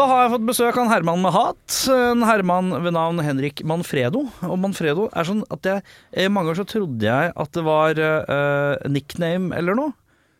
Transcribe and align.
Da 0.00 0.06
har 0.08 0.22
jeg 0.22 0.30
fått 0.32 0.44
besøk 0.48 0.76
av 0.78 0.86
en 0.86 0.90
Herman 0.94 1.20
med 1.20 1.34
hat. 1.34 1.74
En 1.92 2.22
Herman 2.24 2.72
ved 2.80 2.94
navn 2.96 3.18
Henrik 3.20 3.60
Manfredo. 3.68 4.22
Og 4.46 4.56
Manfredo 4.56 5.10
er 5.12 5.26
sånn 5.28 5.42
at 5.52 5.66
jeg 5.68 5.82
I 6.16 6.30
mange 6.32 6.48
ganger 6.48 6.62
så 6.62 6.70
trodde 6.70 7.04
jeg 7.04 7.32
at 7.44 7.50
det 7.52 7.64
var 7.66 8.00
uh, 8.00 8.86
nickname 8.88 9.52
eller 9.58 9.76
noe. 9.76 9.92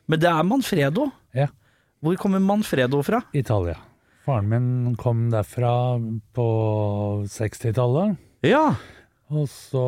Men 0.08 0.22
det 0.22 0.30
er 0.30 0.46
Manfredo. 0.48 1.10
Ja. 1.36 1.50
Hvor 2.00 2.16
kommer 2.22 2.40
Manfredo 2.40 3.02
fra? 3.04 3.20
Italia. 3.36 3.76
Faren 4.24 4.48
min 4.48 4.96
kom 5.00 5.26
derfra 5.34 5.74
på 6.32 6.48
60-tallet. 7.28 8.16
Ja. 8.48 8.70
Og 9.28 9.44
så 9.52 9.84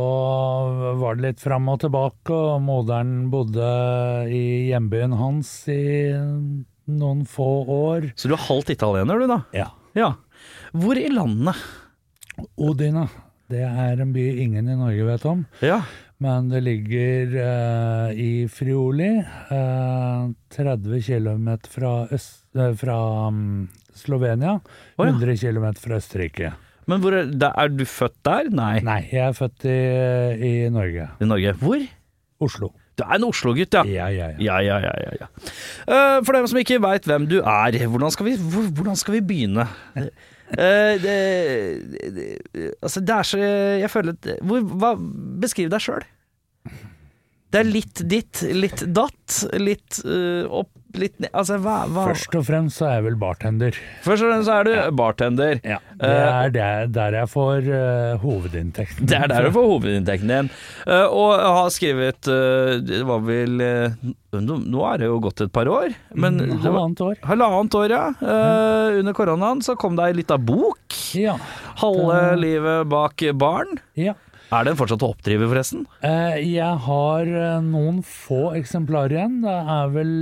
var 1.00 1.16
det 1.16 1.30
litt 1.30 1.40
fram 1.40 1.72
og 1.72 1.80
tilbake, 1.86 2.36
og 2.36 2.60
moderen 2.66 3.30
bodde 3.32 3.72
i 4.28 4.68
hjembyen 4.68 5.16
hans 5.16 5.54
i 5.72 5.80
noen 6.90 7.24
få 7.28 7.46
år. 7.70 8.10
Så 8.16 8.28
du 8.30 8.34
er 8.36 8.42
halvt 8.48 8.70
italiener, 8.74 9.18
du, 9.22 9.26
da? 9.30 9.40
Ja. 9.56 9.68
Ja. 9.98 10.12
Hvor 10.72 10.98
i 10.98 11.08
landet? 11.12 11.58
Odina. 12.56 13.06
Det 13.52 13.60
er 13.68 14.00
en 14.00 14.12
by 14.14 14.22
ingen 14.40 14.68
i 14.72 14.76
Norge 14.78 15.04
vet 15.04 15.24
om, 15.28 15.42
Ja. 15.60 15.82
men 16.22 16.48
det 16.48 16.62
ligger 16.64 17.34
eh, 17.42 18.12
i 18.16 18.30
Friuli, 18.48 19.10
eh, 19.20 20.22
30 20.56 21.02
km 21.04 21.48
fra, 21.68 21.90
øst, 22.10 22.46
eh, 22.56 22.72
fra 22.80 22.96
um, 23.28 23.68
Slovenia, 23.92 24.54
Oh, 24.96 25.04
ja. 25.04 25.12
100 25.12 25.36
km 25.36 25.66
fra 25.84 25.98
Østerrike. 26.00 26.54
Men 26.88 27.00
hvor 27.04 27.12
er, 27.14 27.28
er 27.28 27.68
du 27.68 27.84
født 27.84 28.16
der? 28.24 28.48
Nei. 28.50 28.80
Nei, 28.80 29.02
jeg 29.12 29.26
er 29.28 29.36
født 29.36 29.66
i, 29.68 29.76
i 30.48 30.68
Norge. 30.72 31.10
I 31.20 31.28
Norge. 31.28 31.52
Hvor? 31.60 31.84
Oslo. 32.42 32.72
Du 32.98 33.04
er 33.06 33.14
en 33.16 33.24
Oslo-gutt, 33.24 33.72
ja. 33.74 33.82
Ja, 33.88 34.08
ja, 34.12 34.28
ja. 34.36 34.38
Ja, 34.42 34.58
ja, 34.60 34.78
ja, 34.84 34.92
ja, 35.06 35.12
ja. 35.22 35.28
Eh, 35.86 36.18
for 36.26 36.36
dem 36.36 36.46
som 36.50 36.60
ikke 36.60 36.80
veit 36.82 37.08
hvem 37.08 37.24
du 37.30 37.38
er, 37.40 37.78
hvordan 37.88 38.12
skal 38.12 38.28
vi, 38.28 38.36
hvordan 38.36 38.98
skal 39.00 39.16
vi 39.16 39.22
begynne? 39.32 39.64
Eh, 40.52 40.98
det, 41.00 41.16
det, 42.12 42.26
altså, 42.82 43.00
det 43.00 43.14
er 43.14 43.22
så 43.24 43.38
Jeg 43.80 43.88
føler 43.90 44.34
hvor, 44.44 44.60
hva, 44.60 44.90
Beskriv 45.40 45.70
deg 45.72 45.80
sjøl. 45.80 46.04
Det 47.52 47.60
er 47.60 47.68
litt 47.68 48.00
ditt, 48.08 48.40
litt 48.56 48.80
datt, 48.96 49.42
litt 49.60 49.98
uh, 50.08 50.46
opp, 50.62 50.70
litt 50.96 51.18
ned 51.20 51.30
Altså, 51.36 51.56
hva, 51.60 51.82
hva 51.88 52.06
Først 52.10 52.34
og 52.36 52.44
fremst 52.44 52.80
så 52.80 52.86
er 52.88 52.94
jeg 52.98 53.04
vel 53.06 53.18
bartender. 53.20 53.76
Først 54.04 54.24
og 54.24 54.30
fremst 54.32 54.48
så 54.48 54.54
er 54.60 54.68
du 54.68 54.72
bartender. 54.96 55.60
Det 55.60 56.08
er 56.12 56.52
der, 56.52 56.88
der 56.92 57.16
jeg 57.20 57.30
får 57.32 57.68
uh, 57.68 58.24
hovedinntekten. 58.24 59.08
Det 59.08 59.18
er 59.20 59.28
der 59.32 59.46
du 59.48 59.52
får 59.56 59.68
hovedinntekten 59.70 60.32
din. 60.32 60.50
Uh, 60.86 61.06
og 61.12 61.28
jeg 61.36 61.52
har 61.58 61.70
skrevet 61.76 62.28
eh, 62.32 62.72
Det 62.88 63.02
var 63.08 63.22
vel 63.24 63.62
eh, 63.64 63.94
nå 64.40 64.82
er 64.88 65.02
det 65.02 65.08
jo 65.12 65.20
gått 65.28 65.44
et 65.44 65.52
par 65.52 65.68
år, 65.68 65.92
men 66.16 66.40
Mm, 66.42 66.58
Halvannet 66.64 67.00
år. 67.04 67.16
Halvannet 67.28 67.74
år, 67.76 67.92
ja. 67.92 68.04
Mm. 68.16 69.00
under 69.02 69.14
koronaen 69.16 69.60
så 69.64 69.76
kom 69.76 69.96
det 69.98 70.06
ei 70.08 70.14
lita 70.22 70.38
bok. 70.40 70.96
Ja. 71.20 71.36
Halve 71.82 72.20
livet 72.40 72.88
bak 72.88 73.24
barn. 73.36 73.76
ja. 74.00 74.16
Er 74.52 74.66
den 74.68 74.76
fortsatt 74.76 75.00
å 75.00 75.08
oppdrive, 75.14 75.46
forresten? 75.48 75.86
Eh, 76.04 76.36
jeg 76.44 76.80
har 76.84 77.28
eh, 77.28 77.64
noen 77.64 78.02
få 78.04 78.52
eksemplarer 78.58 79.16
igjen. 79.16 79.38
Det 79.46 79.54
er 79.74 79.92
vel 79.94 80.12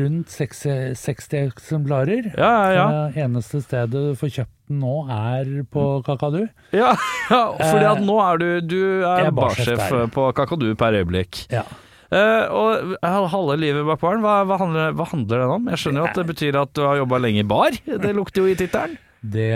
rundt 0.00 0.34
60, 0.34 0.96
60 0.98 1.44
eksemplarer. 1.52 2.30
Ja, 2.32 2.50
ja, 2.50 2.72
ja. 2.74 2.86
Det 3.14 3.22
eneste 3.28 3.62
stedet 3.62 3.92
du 3.94 4.18
får 4.18 4.34
kjøpt 4.40 4.54
den 4.68 4.82
nå, 4.82 4.96
er 5.14 5.52
på 5.70 5.84
Kakadu. 6.06 6.42
ja, 6.74 6.90
ja 7.32 7.42
fordi 7.54 7.86
at 7.88 8.02
nå 8.04 8.18
er 8.20 8.42
du 8.42 8.48
Du 8.66 8.80
er 9.06 9.28
er 9.28 9.36
barsjef 9.36 9.84
på 10.12 10.30
Kakadu 10.36 10.72
per 10.78 10.98
øyeblikk. 10.98 11.46
Ja. 11.54 11.62
Uh, 12.08 12.48
og 12.56 12.94
halve 13.04 13.58
livet 13.60 13.84
bak 13.84 14.00
barn, 14.00 14.22
hva, 14.24 14.40
hva, 14.48 14.56
handler, 14.62 14.94
hva 14.96 15.06
handler 15.10 15.42
den 15.44 15.50
om? 15.58 15.66
Jeg 15.74 15.82
skjønner 15.82 16.00
jo 16.02 16.06
at 16.08 16.16
det 16.16 16.24
betyr 16.30 16.56
at 16.56 16.72
du 16.74 16.86
har 16.86 16.96
jobba 17.02 17.20
lenge 17.20 17.44
i 17.44 17.48
bar. 17.48 17.76
Det 17.84 18.14
lukter 18.16 18.42
jo 18.42 18.50
i 18.50 18.56
tittelen. 18.58 18.96
Det 19.22 19.50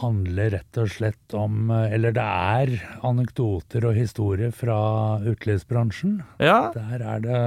handler 0.00 0.50
rett 0.58 0.78
og 0.82 0.90
slett 0.92 1.32
om 1.38 1.70
Eller 1.72 2.12
det 2.12 2.24
er 2.24 2.74
anekdoter 3.06 3.86
og 3.88 3.96
historier 3.96 4.52
fra 4.52 4.76
utelivsbransjen. 5.24 6.18
Ja, 6.44 6.70
Der 6.74 7.00
er 7.00 7.24
det 7.24 7.40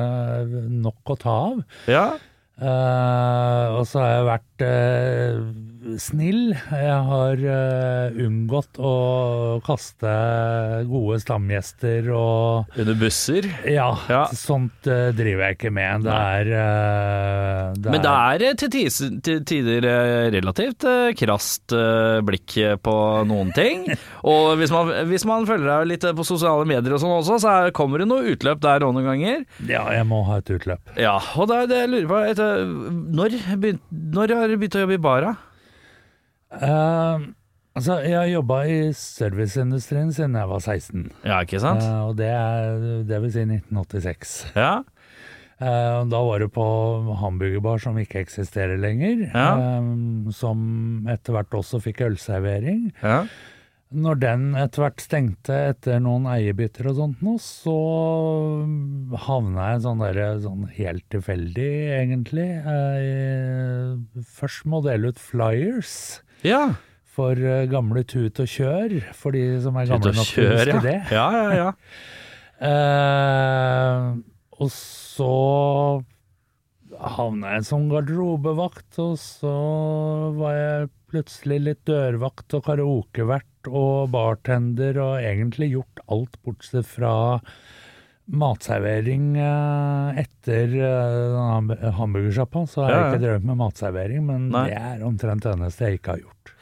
nok 0.74 1.14
å 1.14 1.20
ta 1.22 1.38
av. 1.52 1.62
ja. 1.88 2.08
Uh, 2.58 3.78
og 3.78 3.84
så 3.86 4.00
har 4.02 4.14
jeg 4.16 4.24
vært 4.26 4.62
eh, 4.66 5.36
snill. 6.02 6.52
Jeg 6.54 6.98
har 7.08 7.40
uh, 7.40 8.18
unngått 8.26 8.80
å 8.84 8.92
kaste 9.66 10.12
gode 10.90 11.20
stamgjester 11.24 12.10
og 12.12 12.78
Under 12.78 12.98
busser. 13.00 13.48
Ja, 13.68 13.90
Ja. 14.12 14.26
sånt 14.36 14.90
uh, 14.90 15.10
driver 15.16 15.48
jeg 15.48 15.58
ikke 15.58 15.72
med. 15.74 16.04
Det 16.08 16.18
er, 16.18 16.52
uh, 16.52 17.78
det 17.78 17.94
Men 17.96 18.04
det 18.04 18.14
er 18.14 18.60
til 18.60 18.74
tider, 18.76 19.16
til 19.24 19.42
tider 19.48 19.90
relativt 20.36 20.86
krast 21.20 21.76
blikk 22.28 22.58
på 22.84 22.96
noen 23.30 23.54
ting. 23.56 23.88
Og 24.32 24.58
hvis 24.60 24.74
man, 24.74 24.92
hvis 25.10 25.26
man 25.28 25.48
følger 25.48 25.70
deg 25.72 25.92
litt 25.94 26.08
på 26.18 26.28
sosiale 26.28 26.68
medier 26.68 26.96
og 26.96 27.02
sånn 27.02 27.16
også, 27.18 27.40
så 27.44 27.54
er, 27.54 27.74
kommer 27.76 28.04
det 28.04 28.10
noe 28.12 28.28
utløp 28.34 28.62
der 28.64 28.84
òg 28.86 28.96
noen 28.96 29.08
ganger. 29.08 29.44
Ja, 29.70 29.86
jeg 29.94 30.08
må 30.10 30.24
ha 30.28 30.42
et 30.42 30.52
utløp. 30.52 30.94
Ja, 31.00 31.18
og 31.38 31.48
det 31.52 31.62
er 31.64 31.72
det 31.72 31.82
jeg 31.84 31.94
lurer 31.94 32.10
på 32.12 32.22
etter, 32.34 32.64
når, 33.18 33.38
begynt, 33.62 33.84
når 34.18 34.36
har 34.40 34.52
du 34.52 34.58
begynt 34.58 34.80
å 34.80 34.84
jobbe 34.86 34.98
i 34.98 35.06
bara? 35.08 35.36
Eh, 36.54 37.26
altså, 37.76 37.98
jeg 38.06 38.16
har 38.18 38.30
jobba 38.32 38.60
i 38.72 38.78
serviceindustrien 38.96 40.14
siden 40.16 40.38
jeg 40.40 40.52
var 40.54 40.62
16. 40.64 41.08
Ja, 41.28 41.42
ikke 41.44 41.60
sant? 41.64 41.84
Uh, 41.84 42.06
og 42.12 42.16
det, 42.22 42.30
er, 42.32 42.78
det 43.10 43.20
vil 43.26 43.34
si 43.36 43.44
1986. 43.48 44.38
Ja. 44.56 44.72
Uh, 45.58 46.06
Da 46.06 46.20
var 46.22 46.40
det 46.44 46.52
på 46.54 46.64
hamburgerbar 47.18 47.82
som 47.82 47.98
ikke 47.98 48.22
eksisterer 48.24 48.78
lenger, 48.80 49.28
Ja. 49.34 49.50
Uh, 49.82 50.32
som 50.32 51.06
etter 51.10 51.34
hvert 51.38 51.56
også 51.58 51.82
fikk 51.84 52.06
ølservering. 52.12 52.92
ja. 53.04 53.24
Når 53.88 54.18
den 54.20 54.42
etter 54.60 54.82
hvert 54.84 55.00
stengte 55.00 55.56
etter 55.70 56.02
noen 56.04 56.26
eierbytter 56.28 56.90
og 56.92 56.98
sånt 56.98 57.22
nå, 57.24 57.38
så 57.40 57.76
havna 59.24 59.70
jeg 59.72 59.84
sånn 59.86 60.02
derre 60.04 60.26
sånn 60.44 60.66
helt 60.76 61.06
tilfeldig, 61.14 61.70
egentlig. 62.02 62.50
Eh, 62.68 63.94
Først 64.36 64.68
må 64.68 64.82
dele 64.84 65.14
ut 65.14 65.22
flyers 65.24 65.94
Ja. 66.46 66.62
for 67.18 67.40
uh, 67.40 67.66
gamle 67.72 68.04
Tut 68.06 68.40
og 68.44 68.50
Kjør, 68.52 69.00
for 69.18 69.34
de 69.34 69.46
som 69.64 69.78
er 69.80 69.90
gamle 69.90 70.14
nok 70.14 70.30
til 70.30 70.46
å 70.46 70.58
huske 70.60 70.84
det. 70.86 70.98
Ja, 71.14 71.28
ja, 71.34 71.48
ja. 71.58 71.72
uh, 72.62 74.20
og 74.62 74.70
så 74.74 75.34
havna 76.98 77.58
jeg 77.58 77.68
som 77.68 77.88
garderobevakt, 77.92 79.00
og 79.02 79.18
så 79.22 79.54
var 80.38 80.56
jeg 80.58 80.90
plutselig 81.12 81.60
litt 81.64 81.84
dørvakt 81.88 82.56
og 82.58 82.66
karaokevert 82.68 83.70
og 83.70 84.10
bartender, 84.14 84.98
og 85.04 85.22
egentlig 85.22 85.72
gjort 85.74 86.02
alt 86.14 86.38
bortsett 86.46 86.88
fra 86.88 87.14
matservering 88.28 89.38
eh, 89.40 90.22
etter 90.24 90.74
eh, 90.84 91.92
hamburgersjappa. 91.98 92.66
Så 92.68 92.84
har 92.84 92.92
Ja, 92.92 92.98
jeg 92.98 93.14
ikke 93.16 93.24
drevet 93.26 93.46
med 93.48 93.60
matservering, 93.62 94.26
men 94.28 94.50
Nei. 94.54 94.66
det 94.72 94.78
er 94.82 95.06
omtrent 95.08 95.44
det 95.46 95.54
eneste 95.56 95.88
jeg 95.90 96.00
ikke 96.02 96.16
har 96.18 96.24
gjort. 96.26 96.54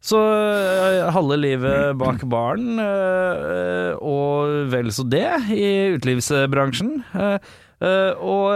Så 0.00 0.16
øh, 0.20 1.10
halve 1.12 1.36
livet 1.36 1.96
bak 2.00 2.22
baren, 2.32 2.78
og 4.00 4.70
vel 4.72 4.88
så 4.96 5.04
det, 5.12 5.26
i 5.52 5.66
utelivsbransjen. 5.98 6.94
Og 8.20 8.46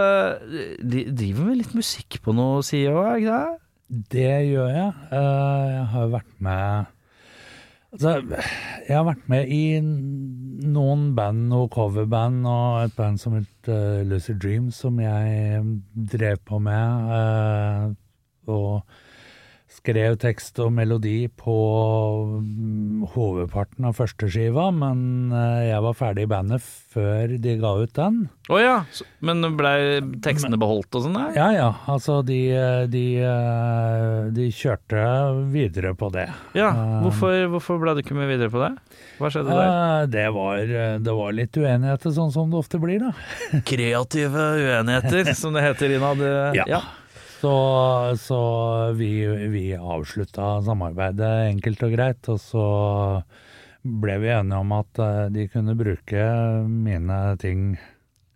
de 0.81 1.03
driver 1.13 1.45
med 1.51 1.59
litt 1.61 1.75
musikk 1.77 2.17
på 2.25 2.33
noe 2.33 2.63
sier 2.65 2.97
òg, 2.97 3.21
ikke 3.21 3.37
det? 3.37 3.61
Det 4.09 4.31
gjør 4.49 4.71
jeg. 4.73 4.91
Eh, 5.13 5.65
Jeg 5.75 5.85
har 5.93 6.07
vært 6.15 6.31
med 6.41 6.87
Altså, 7.95 8.41
jeg 8.89 8.97
har 8.97 9.05
vært 9.07 9.27
med 9.31 9.51
i 9.55 9.79
noen 9.79 11.05
band, 11.15 11.45
noen 11.47 11.69
coverband, 11.71 12.41
og 12.43 12.81
et 12.83 12.95
band 12.97 13.21
som 13.21 13.37
het 13.37 13.69
uh, 13.71 14.01
Lucid 14.03 14.41
Dreams, 14.43 14.81
som 14.83 14.99
jeg 14.99 15.61
drev 16.11 16.41
på 16.43 16.59
med. 16.59 17.07
Uh, 17.07 18.51
og 18.51 18.83
skrev 19.85 20.15
tekst 20.17 20.57
og 20.63 20.71
melodi 20.73 21.27
på 21.29 21.55
mm, 22.41 23.05
hovedparten 23.13 23.85
av 23.85 23.97
første 23.99 24.29
skiva, 24.31 24.71
men 24.73 25.29
eh, 25.29 25.67
jeg 25.69 25.83
var 25.85 25.97
ferdig 25.97 26.25
i 26.25 26.29
bandet 26.31 26.65
før 26.65 27.35
de 27.41 27.53
ga 27.61 27.73
ut 27.83 27.93
den. 27.93 28.17
Å 28.49 28.61
ja, 28.61 28.75
men 29.25 29.45
blei 29.57 30.01
tekstene 30.25 30.57
beholdt 30.61 30.97
og 30.97 31.05
sånn? 31.05 31.19
Ja 31.37 31.51
ja, 31.53 31.69
altså 31.91 32.21
de, 32.25 32.39
eh, 32.55 32.81
de, 32.89 33.05
eh, 33.21 34.33
de 34.33 34.49
kjørte 34.55 35.05
videre 35.53 35.93
på 35.97 36.09
det. 36.15 36.27
Ja, 36.57 36.71
hvorfor, 37.05 37.45
hvorfor 37.53 37.81
ble 37.83 37.97
du 37.97 38.03
ikke 38.05 38.17
med 38.17 38.31
videre 38.31 38.49
på 38.53 38.63
det? 38.63 38.73
Hva 39.19 39.31
skjedde 39.31 39.53
der? 39.53 40.11
Det 40.11 40.27
var, 40.33 40.75
det 41.05 41.17
var 41.21 41.37
litt 41.37 41.61
uenigheter, 41.61 42.13
sånn 42.15 42.33
som 42.33 42.49
det 42.49 42.61
ofte 42.63 42.81
blir, 42.81 43.05
da. 43.05 43.61
Kreative 43.67 44.51
uenigheter, 44.57 45.33
som 45.41 45.53
det 45.55 45.65
heter 45.69 45.99
innad. 45.99 46.29
Ja. 46.57 46.69
Ja. 46.77 46.85
Så, 47.45 48.17
så 48.17 48.37
vi, 48.97 49.11
vi 49.53 49.65
avslutta 49.77 50.55
samarbeidet 50.65 51.51
enkelt 51.51 51.83
og 51.85 51.91
greit, 51.93 52.29
og 52.33 52.39
så 52.41 52.63
ble 53.85 54.15
vi 54.23 54.31
enige 54.33 54.61
om 54.63 54.71
at 54.73 55.01
eh, 55.03 55.25
de 55.29 55.43
kunne 55.53 55.75
bruke 55.77 56.23
mine 56.65 57.19
ting 57.37 57.75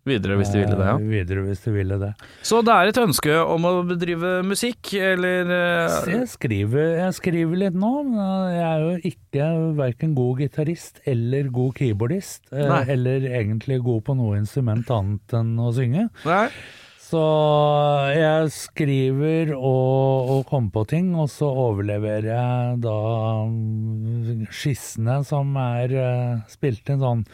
Videre 0.08 0.38
hvis 0.38 0.48
de 0.54 0.62
ville 0.62 0.76
det, 0.78 0.86
ja. 0.86 0.94
eh, 0.94 1.08
videre 1.10 1.42
hvis 1.44 1.60
de 1.66 1.72
ville 1.74 1.96
det. 2.00 2.12
Så 2.46 2.62
det 2.64 2.72
er 2.72 2.88
et 2.92 3.00
ønske 3.02 3.34
om 3.42 3.66
å 3.68 3.72
bedrive 3.88 4.30
musikk, 4.46 4.94
eller 4.96 5.50
eh, 5.52 5.96
Jeg 6.14 6.28
skriver, 6.30 6.94
jeg 7.02 7.16
skriver 7.18 7.60
litt 7.66 7.76
nå. 7.76 7.90
men 8.06 8.54
Jeg 8.54 8.64
er 8.70 8.84
jo 8.86 8.94
ikke 9.10 9.48
verken 9.82 10.14
god 10.16 10.44
gitarist 10.44 11.02
eller 11.04 11.50
god 11.52 11.74
keyboardist. 11.82 12.46
eh, 12.54 12.64
Nei. 12.70 12.84
Eller 12.94 13.26
egentlig 13.42 13.82
god 13.84 14.06
på 14.06 14.16
noe 14.22 14.38
instrument 14.40 14.88
annet 14.96 15.36
enn 15.42 15.52
å 15.60 15.74
synge. 15.76 16.06
Nei? 16.24 16.46
Så 17.10 17.20
jeg 18.14 18.50
skriver 18.54 19.50
og, 19.56 20.30
og 20.30 20.44
kommer 20.46 20.70
på 20.76 20.84
ting, 20.92 21.08
og 21.18 21.26
så 21.32 21.48
overleverer 21.50 22.28
jeg 22.30 22.76
da 22.84 22.96
mm, 23.50 24.46
skissene 24.54 25.16
som 25.26 25.56
er 25.58 25.94
eh, 25.98 26.36
spilt 26.52 26.86
inn 26.92 27.02
sånn 27.02 27.24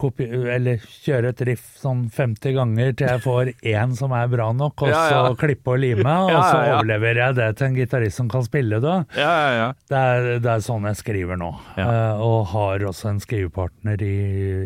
Eller 0.00 0.80
kjøre 0.80 1.32
et 1.34 1.42
riff 1.44 1.64
sånn 1.82 2.06
50 2.14 2.54
ganger 2.56 2.94
til 2.96 3.10
jeg 3.10 3.22
får 3.24 3.50
én 3.74 3.96
som 3.98 4.14
er 4.16 4.30
bra 4.32 4.46
nok, 4.56 4.86
og 4.86 4.92
Ja, 4.94 5.02
ja. 5.10 5.24
så 5.26 5.40
klippe 5.42 5.74
og 5.74 5.82
lime, 5.82 6.06
og 6.06 6.30
Ja, 6.36 6.44
så 6.46 6.62
overleverer 6.76 7.20
jeg 7.24 7.38
det 7.40 7.50
til 7.58 7.66
en 7.72 7.76
gitarist 7.82 8.22
som 8.22 8.30
kan 8.30 8.46
spille 8.46 8.78
det. 8.80 8.96
Ja, 9.18 9.32
ja, 9.42 9.50
ja. 9.58 9.66
Det 9.90 10.04
er, 10.14 10.30
det 10.46 10.54
er 10.54 10.64
sånn 10.70 10.86
jeg 10.88 11.02
skriver 11.02 11.40
nå. 11.40 11.50
Eh, 11.82 12.22
og 12.30 12.46
har 12.54 12.86
også 12.92 13.10
en 13.10 13.20
skrivepartner 13.26 14.06
i, 14.06 14.16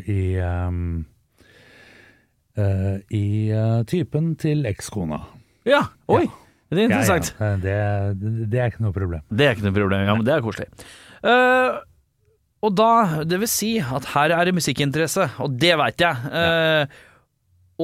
i 0.05 0.21
ehm, 0.45 1.07
eh, 2.59 2.97
i 3.15 3.27
eh, 3.53 3.81
typen 3.91 4.35
til 4.41 4.65
ekskona. 4.71 5.21
Ja, 5.69 5.87
oi! 6.13 6.27
Det 6.75 6.81
er 6.81 6.89
interessant. 6.89 7.33
Ja, 7.39 7.55
ja, 7.55 8.13
det, 8.19 8.45
det 8.51 8.61
er 8.61 8.71
ikke 8.73 8.85
noe 8.85 8.95
problem. 8.95 9.25
Det 9.31 9.47
er 9.47 9.55
ikke 9.55 9.67
noe 9.69 9.77
problem. 9.77 10.07
Ja, 10.09 10.15
men 10.17 10.27
det 10.27 10.33
er 10.35 10.45
koselig. 10.45 10.69
Uh, 11.25 11.81
og 12.65 12.73
da, 12.77 12.93
det 13.29 13.39
vil 13.43 13.51
si 13.51 13.73
at 13.79 14.09
her 14.15 14.35
er 14.35 14.49
det 14.49 14.55
musikkinteresse, 14.57 15.29
og 15.45 15.59
det 15.61 15.75
veit 15.79 16.01
jeg. 16.01 16.31
Eh, 16.41 16.95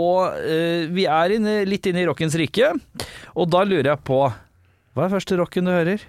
og 0.01 0.39
uh, 0.41 0.87
vi 0.95 1.05
er 1.05 1.35
inne, 1.37 1.59
litt 1.69 1.87
inne 1.91 2.03
i 2.03 2.09
rockens 2.09 2.37
rike, 2.41 2.73
og 3.37 3.51
da 3.53 3.67
lurer 3.67 3.93
jeg 3.93 4.03
på 4.09 4.23
Hva 4.25 5.05
er 5.05 5.13
første 5.13 5.37
rocken 5.39 5.69
du 5.69 5.75
hører? 5.75 6.03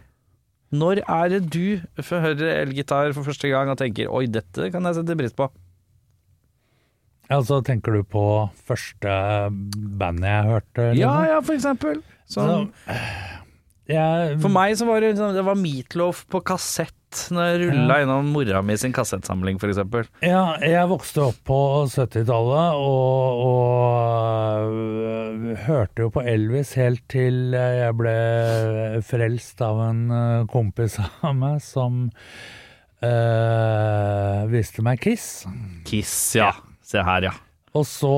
Når 0.71 1.03
er 1.03 1.33
det 1.33 1.41
du 1.51 1.81
hører 1.99 2.21
høre 2.23 2.53
elgitar 2.61 3.11
for 3.11 3.27
første 3.27 3.51
gang 3.51 3.69
og 3.69 3.77
tenker 3.81 4.07
'oi, 4.07 4.23
dette 4.31 4.71
kan 4.71 4.87
jeg 4.87 5.01
sette 5.01 5.17
pris 5.19 5.35
på'? 5.35 5.51
Altså, 7.31 7.61
tenker 7.63 7.95
du 7.95 8.03
på 8.03 8.23
første 8.67 9.11
bandet 10.01 10.27
jeg 10.29 10.49
hørte? 10.51 10.87
Liksom? 10.91 11.01
Ja, 11.01 11.13
ja, 11.31 11.41
for 11.45 11.55
eksempel. 11.57 12.01
Sånn, 12.31 12.71
Så, 12.87 12.97
jeg, 13.91 14.35
for 14.39 14.51
meg 14.53 14.75
så 14.79 14.85
var 14.87 15.01
det, 15.03 15.15
sånn- 15.19 15.33
det 15.35 15.43
var 15.47 15.57
Meatloaf 15.59 16.25
på 16.31 16.39
kassett 16.47 16.95
når 17.35 17.43
jeg 17.49 17.57
rulla 17.65 17.97
innom 18.05 18.29
mora 18.31 18.61
mi 18.63 18.77
sin 18.79 18.93
kassettsamling, 18.95 19.57
eksempel. 19.59 20.05
Ja, 20.23 20.55
jeg 20.63 20.87
vokste 20.87 21.25
opp 21.25 21.41
på 21.49 21.57
70-tallet 21.91 22.77
og, 22.79 23.41
og 23.43 24.71
øh, 24.71 25.57
hørte 25.65 26.05
jo 26.05 26.09
på 26.15 26.23
Elvis 26.23 26.71
helt 26.79 27.03
til 27.11 27.51
jeg 27.51 27.97
ble 27.99 28.15
frelst 29.03 29.59
av 29.67 29.81
en 29.89 30.05
øh, 30.07 30.47
kompis 30.51 30.95
av 31.03 31.35
meg 31.35 31.59
som 31.65 32.05
øh, 33.03 34.47
viste 34.55 34.83
meg 34.85 35.01
Kiss. 35.03 35.27
Kiss, 35.87 36.15
ja. 36.39 36.53
Se 36.91 37.03
her, 37.07 37.29
ja. 37.29 37.33
Og 37.77 37.85
så 37.87 38.11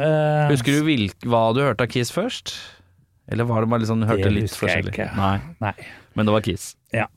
eh, 0.00 0.46
Husker 0.48 0.78
du 0.78 0.86
hvilk, 0.86 1.18
hva 1.28 1.50
du 1.52 1.60
hørte 1.60 1.84
av 1.84 1.90
Kiss 1.92 2.12
først? 2.14 2.54
Eller 3.28 3.44
var 3.48 3.64
det 3.64 3.68
bare 3.72 3.82
liksom, 3.82 4.00
du 4.00 4.06
hørte 4.08 4.28
Det 4.28 4.32
litt 4.32 4.46
husker 4.46 4.70
jeg 4.70 4.84
forskjellig? 4.86 4.92
ikke. 4.94 5.08
Nei, 5.18 5.56
Nei. 5.64 5.72
men 6.16 6.28
det 6.28 6.34
var 6.36 6.44
Kiss. 6.46 6.66
Ja. 6.94 7.08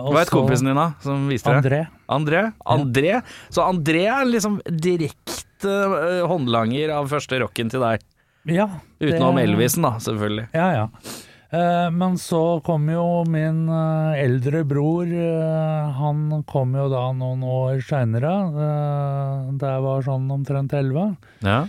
og 0.00 0.08
Hva 0.14 0.22
het 0.24 0.32
kompisen 0.32 0.70
din 0.70 0.80
da, 0.80 0.86
som 1.04 1.28
viste 1.30 1.52
det? 1.52 1.84
André. 2.08 2.40
André? 2.64 3.12
Ja. 3.12 3.20
Så 3.52 3.62
André 3.66 4.06
er 4.10 4.24
liksom 4.26 4.56
direkte 4.66 5.68
uh, 5.70 6.24
håndlanger 6.30 6.94
av 6.96 7.12
første 7.12 7.38
rocken 7.44 7.70
til 7.72 7.84
deg. 7.84 8.02
Ja. 8.50 8.66
Utenom 9.04 9.38
Elvisen, 9.40 9.84
da, 9.86 9.94
selvfølgelig. 10.02 10.48
Ja, 10.56 10.66
ja. 10.80 10.88
Eh, 11.54 11.88
men 11.94 12.16
så 12.18 12.40
kom 12.66 12.88
jo 12.90 13.04
min 13.30 13.68
eh, 13.70 14.22
eldre 14.24 14.64
bror, 14.66 15.06
eh, 15.06 15.92
han 16.00 16.42
kom 16.50 16.72
jo 16.74 16.88
da 16.90 17.04
noen 17.14 17.44
år 17.46 17.78
seinere, 17.84 18.32
det 18.56 19.60
da 19.62 19.74
jeg 19.76 19.84
var 19.86 20.02
sånn 20.08 20.26
omtrent 20.34 20.74
elleve. 20.74 21.12
Ja. 21.46 21.60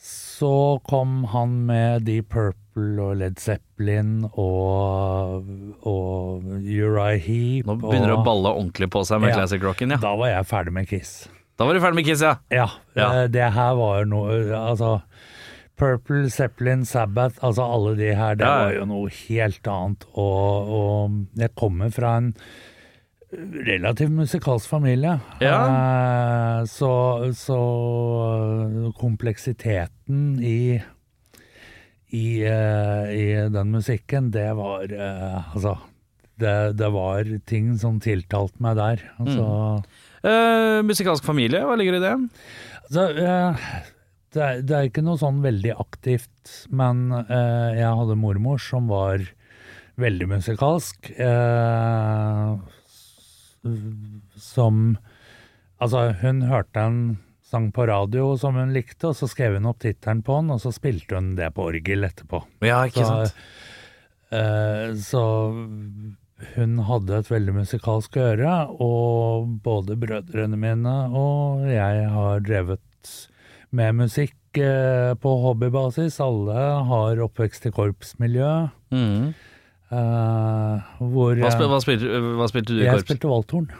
Så 0.00 0.80
kom 0.88 1.22
han 1.32 1.54
med 1.68 2.04
Deep 2.08 2.30
Purple 2.32 3.00
og 3.04 3.16
Led 3.20 3.36
Zeppelin 3.40 4.24
og, 4.30 5.44
og 5.84 6.46
Uri 6.60 7.18
Heap. 7.20 7.68
Nå 7.68 7.76
begynner 7.82 8.12
det 8.14 8.16
å 8.20 8.24
balle 8.26 8.52
ordentlig 8.56 8.88
på 8.92 9.02
seg 9.08 9.20
med 9.20 9.32
Ja. 9.34 9.40
classic 9.42 9.62
rocken, 9.64 9.92
ja. 9.92 10.00
Da 10.00 10.14
var 10.16 10.32
jeg 10.32 10.48
ferdig 10.48 10.72
med 10.76 10.88
Kiss. 10.88 11.28
Da 11.60 11.66
var 11.68 11.76
du 11.76 11.80
ferdig 11.84 12.00
med 12.00 12.06
Kiss, 12.08 12.22
ja. 12.24 12.36
Ja, 12.50 12.68
Ja. 12.96 13.26
det 13.28 13.50
her 13.52 13.74
var 13.76 14.04
noe 14.08 14.38
Altså, 14.56 15.02
Purple, 15.80 16.28
Zeppelin, 16.30 16.84
Sabbath, 16.84 17.38
altså 17.46 17.64
alle 17.64 17.94
de 17.98 18.10
her, 18.14 18.34
det 18.36 18.44
Ja, 18.44 18.50
ja. 18.52 18.64
var 18.66 18.74
jo 18.76 18.84
noe 18.90 19.12
helt 19.26 19.70
annet. 19.72 20.04
Og, 20.12 20.74
og 20.80 21.16
jeg 21.40 21.54
kommer 21.56 21.90
fra 21.94 22.18
en 22.20 22.34
relativt 23.66 24.10
musikalsk 24.12 24.68
familie. 24.68 25.16
Eh, 25.40 26.62
så, 26.68 26.92
så 27.38 27.60
kompleksiteten 28.98 30.40
i 30.42 30.80
i, 32.10 32.42
eh, 32.42 33.04
i 33.14 33.26
den 33.54 33.68
musikken, 33.70 34.32
det 34.34 34.48
var 34.58 34.82
eh, 34.90 35.54
Altså, 35.54 35.76
det, 36.42 36.54
det 36.80 36.88
var 36.90 37.28
ting 37.46 37.68
som 37.78 38.00
tiltalte 38.02 38.58
meg 38.64 38.76
der. 38.80 39.04
Altså 39.22 39.46
Eh, 40.20 40.82
musikalsk 40.84 41.24
familie, 41.24 41.62
hva 41.64 41.72
ligger 41.80 41.94
i 41.96 42.00
det? 42.02 42.10
Altså, 42.82 43.04
eh, 43.24 43.62
det, 44.34 44.42
er, 44.42 44.60
det 44.62 44.76
er 44.76 44.88
ikke 44.90 45.02
noe 45.06 45.18
sånn 45.20 45.40
veldig 45.44 45.72
aktivt, 45.82 46.52
men 46.70 47.08
eh, 47.22 47.78
jeg 47.80 47.96
hadde 48.00 48.16
mormor 48.20 48.60
som 48.62 48.86
var 48.90 49.24
veldig 50.00 50.28
musikalsk. 50.36 51.10
Eh, 51.18 52.54
som 54.40 54.84
Altså, 55.80 56.10
hun 56.20 56.42
hørte 56.44 56.82
en 56.84 56.96
sang 57.40 57.70
på 57.72 57.86
radio 57.88 58.34
som 58.38 58.58
hun 58.60 58.74
likte, 58.76 59.08
og 59.10 59.16
så 59.16 59.24
skrev 59.30 59.54
hun 59.56 59.68
opp 59.70 59.78
tittelen 59.80 60.20
på 60.26 60.34
den, 60.42 60.50
og 60.52 60.60
så 60.60 60.70
spilte 60.76 61.16
hun 61.16 61.30
det 61.38 61.48
på 61.56 61.70
orgel 61.70 62.04
etterpå. 62.04 62.42
Ja, 62.68 62.82
ikke 62.86 63.06
Så, 63.06 63.14
sant? 63.30 63.32
eh, 64.36 64.92
så 65.00 65.22
hun 66.58 66.76
hadde 66.84 67.16
et 67.22 67.30
veldig 67.32 67.54
musikalsk 67.62 68.20
øre, 68.20 68.52
og 68.76 69.56
både 69.64 69.96
brødrene 70.04 70.60
mine 70.60 70.94
og 71.16 71.64
jeg 71.72 72.04
har 72.12 72.44
drevet 72.44 73.16
med 73.76 73.94
musikk 74.00 74.58
eh, 74.58 75.12
på 75.20 75.34
hobbybasis. 75.44 76.18
Alle 76.24 76.64
har 76.88 77.20
oppvekst 77.26 77.68
i 77.70 77.74
korpsmiljø. 77.74 78.50
Mm. 78.94 79.30
eh, 79.90 80.88
hvor 80.98 81.38
Hva, 81.38 81.52
spil, 81.54 81.70
hva, 81.70 81.78
spilte, 81.84 82.24
hva 82.40 82.48
spilte 82.50 82.74
du 82.74 82.80
i 82.80 82.84
jeg 82.88 82.96
korps? 82.98 83.06
spilte 83.08 83.30
valthorn. 83.30 83.70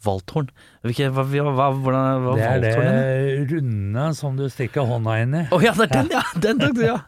Valthorn? 0.00 0.46
Hvilke, 0.86 1.10
hva, 1.12 1.24
hva, 1.28 1.50
hva, 1.52 1.64
hvordan 1.76 2.22
hva, 2.24 2.34
Det 2.38 2.44
er 2.44 2.60
det 2.62 2.70
valthorn? 2.74 2.86
igjen? 2.90 3.48
runde 3.50 4.04
som 4.16 4.36
du 4.38 4.46
stikker 4.52 4.86
hånda 4.88 5.16
inn 5.24 5.34
i. 5.36 5.42
Å 5.52 5.58
ja, 5.64 5.74
det 5.76 5.88
er 5.88 5.92
den, 5.98 6.08
ja! 6.14 6.22
Den 6.40 6.60
tok 6.62 6.76
du, 6.78 6.84
ja. 6.86 6.98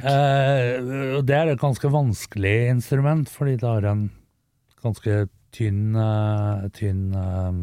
Eh, 0.00 1.20
det 1.26 1.36
er 1.36 1.52
et 1.52 1.60
ganske 1.62 1.90
vanskelig 1.92 2.56
instrument, 2.72 3.30
fordi 3.30 3.56
det 3.60 3.68
har 3.68 3.86
en 3.90 4.08
ganske 4.82 5.20
tynn 5.54 5.94
eh, 5.98 6.66
tynn 6.78 7.06
eh, 7.14 7.62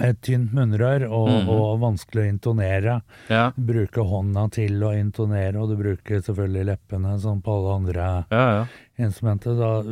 Et 0.00 0.16
tynt 0.24 0.52
munnrør 0.56 1.04
og, 1.10 1.28
Mhm. 1.28 1.48
og 1.52 1.80
vanskelig 1.82 2.22
å 2.22 2.28
intonere. 2.32 3.02
ja. 3.28 3.50
Du 3.56 3.62
bruker 3.72 4.02
hånda 4.08 4.50
til 4.50 4.80
å 4.82 4.92
intonere, 4.96 5.56
og 5.60 5.68
du 5.68 5.76
bruker 5.76 6.22
selvfølgelig 6.22 6.64
leppene 6.70 7.18
som 7.20 7.42
på 7.42 7.52
alle 7.58 7.74
andre 7.76 8.06
Ja, 8.30 8.46
ja. 8.56 8.66
instrumenter. 8.98 9.56
Da, 9.58 9.82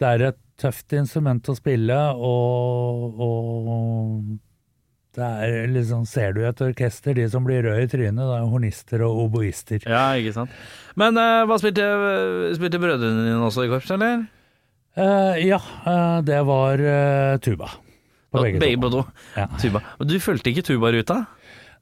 det 0.00 0.06
er 0.08 0.26
et 0.28 0.38
tøft 0.58 0.92
instrument 0.92 1.42
å 1.48 1.54
spille, 1.56 1.96
og, 2.16 3.20
og 3.20 4.38
det 5.14 5.22
er 5.26 5.66
liksom, 5.68 6.04
Ser 6.06 6.32
du 6.32 6.44
et 6.46 6.60
orkester, 6.60 7.14
de 7.14 7.28
som 7.28 7.44
blir 7.44 7.62
røde 7.62 7.82
i 7.82 7.86
trynet, 7.90 8.16
det 8.20 8.36
er 8.40 8.48
hornister 8.50 9.02
og 9.06 9.24
oboister. 9.28 9.80
Ja, 9.86 10.12
ikke 10.18 10.32
sant. 10.34 10.50
Men 10.96 11.16
uh, 11.18 11.44
hva 11.46 11.58
spilte, 11.58 11.86
spilte 12.58 12.78
brødrene 12.82 13.24
dine 13.26 13.40
også 13.46 13.64
i 13.66 13.70
korps, 13.72 13.90
eller? 13.90 14.26
Uh, 14.98 15.34
ja, 15.42 15.58
uh, 15.86 16.20
det 16.26 16.40
var 16.46 16.82
tuba. 17.42 17.70
På 18.30 18.42
begge, 18.44 18.60
Begge 18.62 18.90
to. 18.92 19.04
Ja. 19.36 19.46
Tuba. 19.58 19.80
Du 20.06 20.16
fulgte 20.22 20.50
ikke 20.52 20.62
tubaruta? 20.66 21.26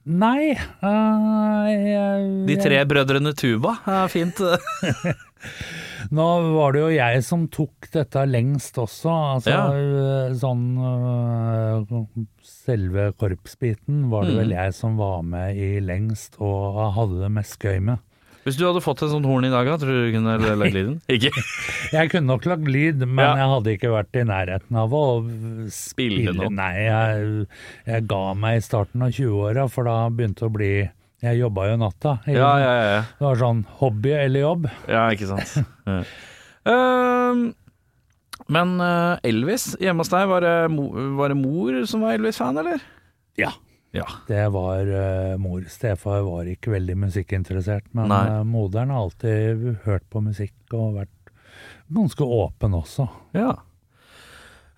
Nei 0.09 0.55
uh, 0.57 1.67
jeg, 1.69 2.47
De 2.49 2.55
tre 2.63 2.79
brødrene 2.89 3.35
Tuba 3.37 3.75
er 3.85 4.07
fint. 4.09 4.39
Nå 6.15 6.25
var 6.55 6.73
det 6.73 6.81
jo 6.81 6.89
jeg 6.95 7.23
som 7.27 7.45
tok 7.53 7.89
dette 7.93 8.23
lengst 8.31 8.79
også. 8.81 9.11
Altså 9.35 9.51
Ja. 9.53 9.65
eh, 9.77 10.33
sånn 10.39 10.65
eh, 10.81 12.07
Selve 12.49 13.11
korpsbiten 13.19 14.07
var 14.11 14.25
det 14.25 14.33
Mm. 14.35 14.39
vel 14.41 14.51
jeg 14.57 14.75
som 14.75 14.97
var 14.97 15.23
med 15.23 15.57
i 15.57 15.81
lengst 15.81 16.37
og 16.41 16.81
hadde 16.97 17.21
det 17.21 17.31
mest 17.33 17.59
gøy 17.61 17.79
med. 17.81 17.99
Hvis 18.49 18.57
du 18.59 18.65
hadde 18.65 18.81
fått 18.81 19.03
en 19.05 19.11
sånn 19.13 19.27
horn 19.29 19.45
i 19.45 19.51
dag, 19.53 19.69
tror 19.79 19.93
du 19.93 20.07
du 20.09 20.15
kunne 20.17 20.35
lagd 20.41 20.75
lyden? 20.75 20.95
Ikke? 21.15 21.31
Jeg 21.93 22.11
kunne 22.13 22.31
nok 22.33 22.47
lagd 22.49 22.69
lyd, 22.73 23.03
men 23.05 23.21
Ja. 23.23 23.35
jeg 23.43 23.51
hadde 23.53 23.75
ikke 23.77 23.91
vært 23.93 24.17
i 24.17 24.25
nærheten 24.29 24.79
av 24.81 24.95
å 24.97 25.03
Spille 25.75 26.33
noe. 26.37 26.49
Nei, 26.57 26.73
jeg, 26.87 27.47
jeg 27.91 28.07
ga 28.09 28.23
meg 28.41 28.59
i 28.59 28.65
starten 28.65 29.05
av 29.05 29.13
20-åra, 29.13 29.69
for 29.73 29.85
da 29.91 29.99
begynte 30.09 30.43
det 30.47 30.49
å 30.49 30.55
bli 30.57 30.71
Jeg 31.29 31.39
jobba 31.41 31.69
jo 31.71 31.77
natta. 31.81 32.17
Ja, 32.31 32.51
ja, 32.63 32.75
ja. 32.89 32.99
Det 33.19 33.25
var 33.27 33.41
sånn 33.41 33.63
hobby 33.81 34.13
eller 34.15 34.45
jobb. 34.47 34.69
Ja, 34.89 35.07
ikke 35.13 35.27
sant. 35.33 35.57
Ja. 35.89 36.03
Ehm, 36.71 37.41
men 38.49 38.77
eh, 38.81 39.19
Elvis, 39.29 39.73
hjemme 39.83 40.05
hos 40.05 40.13
deg, 40.13 40.29
var 40.31 40.45
det, 40.47 40.53
mo 40.73 40.87
var 41.19 41.33
det 41.35 41.39
mor 41.41 41.81
som 41.91 42.05
var 42.07 42.15
Elvis-fan, 42.17 42.61
eller? 42.63 42.81
Ja. 43.41 43.51
Ja. 43.97 44.07
Det 44.29 44.49
var 44.53 44.87
uh, 44.87 45.37
mor. 45.41 45.65
Stefar 45.71 46.25
var 46.27 46.49
ikke 46.51 46.75
veldig 46.75 46.97
musikkinteressert, 47.07 47.89
men 47.97 48.11
Nei. 48.13 48.25
eh, 48.29 48.43
moderen 48.45 48.93
har 48.93 49.07
alltid 49.07 49.65
hørt 49.87 50.05
på 50.13 50.23
musikk 50.25 50.77
og 50.77 51.01
vært 51.01 51.33
ganske 51.89 52.25
åpen 52.25 52.77
også. 52.77 53.09
Ja. 53.37 53.55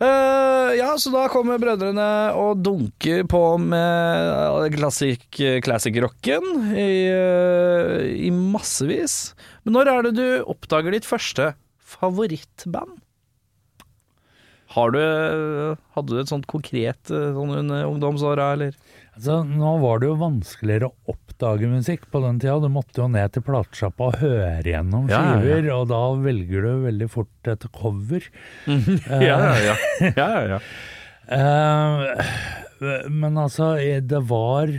Uh, 0.01 0.71
ja, 0.79 0.95
så 0.97 1.11
da 1.13 1.27
kommer 1.29 1.61
brødrene 1.61 2.07
og 2.39 2.63
dunker 2.65 3.27
på 3.29 3.43
med 3.61 4.71
classic, 4.79 5.27
classic-rocken 5.67 6.71
i, 6.73 6.93
uh, 7.11 7.99
i 8.09 8.31
massevis. 8.33 9.35
Men 9.67 9.77
når 9.77 9.93
er 9.93 10.09
det 10.09 10.15
du 10.17 10.27
oppdager 10.49 10.97
ditt 10.97 11.09
første 11.09 11.53
favorittband? 11.99 13.01
Har 14.71 14.93
du, 14.95 15.01
hadde 15.97 16.15
du 16.15 16.21
et 16.23 16.31
sånt 16.31 16.47
konkret 16.51 17.11
eh, 17.11 17.31
sånn 17.35 17.57
under 17.59 17.89
ungdomsåra, 17.89 18.53
eller? 18.55 18.77
Altså, 19.17 19.41
nå 19.45 19.73
var 19.83 19.99
det 20.01 20.07
jo 20.09 20.15
vanskeligere 20.21 20.89
å 20.93 21.15
oppdage 21.15 21.67
musikk 21.69 22.07
på 22.13 22.21
den 22.23 22.39
tida. 22.41 22.55
Du 22.63 22.71
måtte 22.73 23.03
jo 23.03 23.09
ned 23.11 23.35
til 23.35 23.43
platesjappa 23.45 24.13
og 24.13 24.21
høre 24.23 24.63
gjennom 24.71 25.11
Ja, 25.11 25.19
ja, 25.19 25.35
ja. 25.35 25.41
skiver, 25.43 25.69
og 25.75 25.89
da 25.91 26.01
velger 26.23 26.65
du 26.69 26.71
veldig 26.87 27.11
fort 27.11 27.51
et 27.51 27.67
cover. 27.75 28.31
Ja, 29.11 29.37
ja, 29.43 29.53
ja. 29.67 29.77
ja, 30.15 30.31
ja. 30.57 30.63
Eh, 31.31 33.07
men 33.13 33.37
altså, 33.39 33.75
eh, 33.79 34.01
det 34.03 34.19
var 34.27 34.71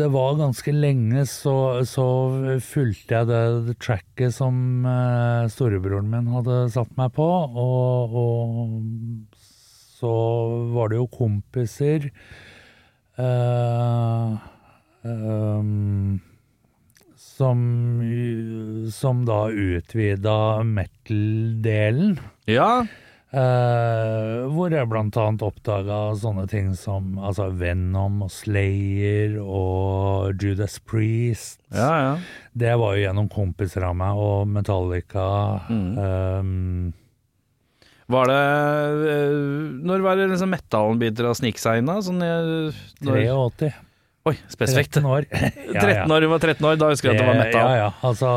Det 0.00 0.08
var 0.08 0.38
ganske 0.38 0.72
lenge 0.72 1.26
så, 1.28 1.84
så 1.84 2.04
fulgte 2.64 3.18
jeg 3.18 3.28
det, 3.28 3.40
det 3.66 3.74
tracket 3.84 4.32
som 4.32 4.86
eh, 4.88 5.48
storebroren 5.52 6.08
min 6.08 6.30
hadde 6.32 6.62
satt 6.72 6.94
meg 6.96 7.12
på, 7.18 7.26
og, 7.26 8.14
og 8.16 9.36
så 10.00 10.12
var 10.72 10.88
det 10.88 11.02
jo 11.02 11.08
kompiser 11.12 12.08
eh, 13.20 14.32
ehm, 15.04 16.16
som, 17.20 17.62
som 18.96 19.22
da 19.28 19.42
utvida 19.52 20.38
metal-delen. 20.64 22.16
ja. 22.48 22.72
Eh, 23.30 24.46
hvor 24.50 24.72
jeg 24.74 24.88
blant 24.90 25.14
annet 25.22 25.42
oppdaga 25.46 25.98
sånne 26.18 26.48
ting 26.50 26.72
som 26.74 27.12
altså 27.22 27.46
Venom 27.54 28.24
og 28.26 28.32
Slayer 28.34 29.36
og 29.38 30.34
Judas 30.42 30.80
Priest. 30.82 31.60
Ja, 31.70 31.90
ja. 32.02 32.14
Det 32.58 32.72
var 32.80 32.96
jo 32.96 33.04
gjennom 33.04 33.28
kompiser 33.30 33.86
av 33.86 33.94
meg, 34.00 34.18
og 34.18 34.50
Metallica. 34.50 35.28
Mm. 35.70 35.92
Um, 35.94 36.90
Var 38.10 38.26
det 38.26 38.40
eh, 39.14 39.36
Når 39.86 40.02
var 40.02 40.18
det 40.18 40.24
liksom 40.32 40.50
metallen 40.50 40.98
begynte 40.98 41.30
å 41.30 41.36
snike 41.38 41.62
seg 41.62 41.78
inn, 41.78 41.92
da? 41.92 42.00
Sånn, 42.02 42.18
eh, 42.26 42.82
når, 43.06 43.20
83. 43.54 43.70
oi, 44.30 44.36
spesifikt. 44.52 44.96
13 44.98 45.08
år. 45.10 45.26
13 45.74 46.14
år, 46.14 46.26
Hun 46.26 46.32
var 46.32 46.42
13 46.46 46.66
år, 46.70 46.78
da 46.80 46.88
husker 46.92 47.10
jeg 47.10 47.18
at 47.18 47.22
det 47.22 47.28
var 47.28 47.38
metal. 47.40 47.60
Ja, 47.68 47.76
ja. 47.82 47.90
Altså, 48.08 48.30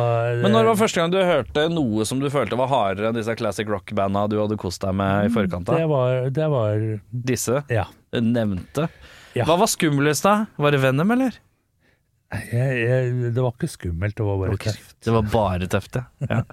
Men 0.43 0.55
når 0.57 0.69
var 0.71 0.79
første 0.83 1.01
gang 1.01 1.13
du 1.13 1.19
hørte 1.21 1.65
noe 1.71 2.05
som 2.09 2.21
du 2.21 2.27
følte 2.33 2.59
var 2.59 2.71
hardere 2.71 3.09
enn 3.11 3.17
disse 3.17 3.35
classic 3.39 3.69
rock-banda 3.71 4.25
du 4.31 4.37
hadde 4.41 4.57
kost 4.61 4.83
deg 4.83 4.95
med 4.99 5.29
i 5.29 5.33
forkant 5.33 5.69
det 5.71 5.87
var, 5.89 6.29
det 6.33 6.51
var 6.53 6.85
Disse 7.31 7.63
Ja. 7.71 7.87
nevnte. 8.13 8.89
Ja. 9.33 9.47
Hva 9.49 9.57
var 9.63 9.69
skumlest 9.71 10.25
da? 10.27 10.35
Var 10.61 10.75
det 10.75 10.83
Venom, 10.83 11.11
eller? 11.15 11.39
Jeg, 12.33 12.77
jeg, 12.81 13.33
det 13.33 13.41
var 13.41 13.53
ikke 13.53 13.69
skummelt, 13.69 14.15
det 14.17 14.25
var 14.25 14.39
bare 14.41 14.57
tøft. 14.57 14.95
Det 15.05 15.13
var 15.13 15.27
bare 15.33 15.67
tøft, 15.69 15.99
ja. 16.29 16.39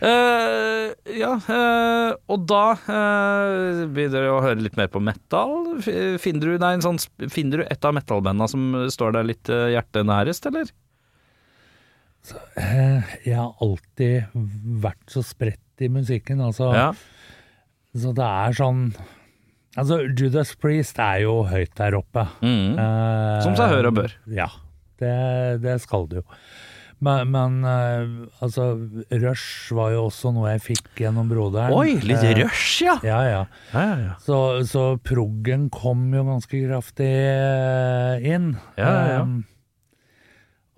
Eh, 0.00 0.92
ja, 1.20 1.34
uh, 1.44 2.12
og 2.32 2.44
da 2.48 2.62
uh, 2.86 3.82
begynner 3.92 4.24
du 4.24 4.30
å 4.32 4.40
høre 4.40 4.62
litt 4.64 4.78
mer 4.80 4.88
på 4.92 5.02
metal. 5.04 5.74
Finner 5.82 6.54
du, 6.54 6.54
nei, 6.62 6.72
en 6.78 6.84
sånn, 6.84 7.00
finner 7.28 7.60
du 7.60 7.66
et 7.66 7.84
av 7.84 7.92
metal-banda 7.96 8.48
som 8.48 8.72
står 8.92 9.18
deg 9.18 9.28
litt 9.34 9.52
uh, 9.52 9.68
hjertet 9.74 10.08
nærest, 10.08 10.48
eller? 10.48 10.72
Eh, 12.60 13.12
Jeg 13.26 13.36
har 13.36 13.52
alltid 13.64 14.32
vært 14.84 15.12
så 15.12 15.22
spredt 15.24 15.84
i 15.84 15.88
musikken, 15.92 16.40
altså. 16.44 16.72
Ja. 16.76 16.90
Så 17.96 18.12
det 18.16 18.26
er 18.26 18.52
sånn 18.54 18.82
Altså, 19.78 20.00
Judas 20.18 20.50
Priest 20.58 20.98
er 21.00 21.22
jo 21.22 21.44
høyt 21.46 21.70
der 21.78 21.94
oppe. 21.94 22.24
Mm. 22.42 22.74
Som 23.44 23.54
seg 23.54 23.70
hør 23.70 23.88
og 23.92 24.00
bør. 24.00 24.14
Ja, 24.34 24.48
det, 24.98 25.12
det 25.62 25.76
skal 25.84 26.08
det 26.10 26.24
jo. 26.24 26.24
Men, 27.00 27.30
men 27.32 27.54
uh, 27.64 28.28
altså, 28.44 28.74
Rush 29.08 29.72
var 29.76 29.94
jo 29.94 30.06
også 30.10 30.34
noe 30.36 30.50
jeg 30.52 30.64
fikk 30.66 31.00
gjennom 31.00 31.30
broderen. 31.30 31.72
Oi, 31.72 31.94
litt 32.04 32.20
uh, 32.20 32.32
rush, 32.42 32.82
ja. 32.84 32.98
Ja, 33.06 33.20
ja. 33.24 33.44
ja, 33.72 33.84
ja, 33.86 33.96
ja. 34.04 34.16
Så, 34.20 34.36
så 34.68 34.84
proggen 35.00 35.70
kom 35.72 36.10
jo 36.12 36.26
ganske 36.28 36.60
kraftig 36.66 37.08
uh, 37.08 38.20
inn. 38.20 38.52
Ja, 38.76 38.92
ja. 39.14 39.22
Um, 39.24 39.40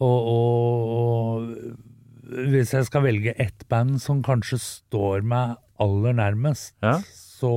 og, 0.03 0.31
og, 0.31 0.95
og 0.99 2.47
hvis 2.53 2.73
jeg 2.75 2.87
skal 2.89 3.07
velge 3.07 3.35
ett 3.43 3.67
band 3.71 3.99
som 4.03 4.23
kanskje 4.27 4.59
står 4.63 5.27
meg 5.27 5.59
aller 5.83 6.15
nærmest, 6.17 6.75
så 7.11 7.53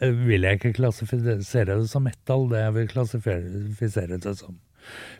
vil 0.00 0.46
jeg 0.46 0.58
ikke 0.58 0.76
klassifisere 0.80 1.76
det 1.76 1.88
som 1.92 2.04
metal. 2.08 2.48
Det 2.52 2.62
jeg 2.64 2.76
vil 2.76 2.92
klassifisere 2.92 4.20
det 4.20 4.36
som 4.40 4.56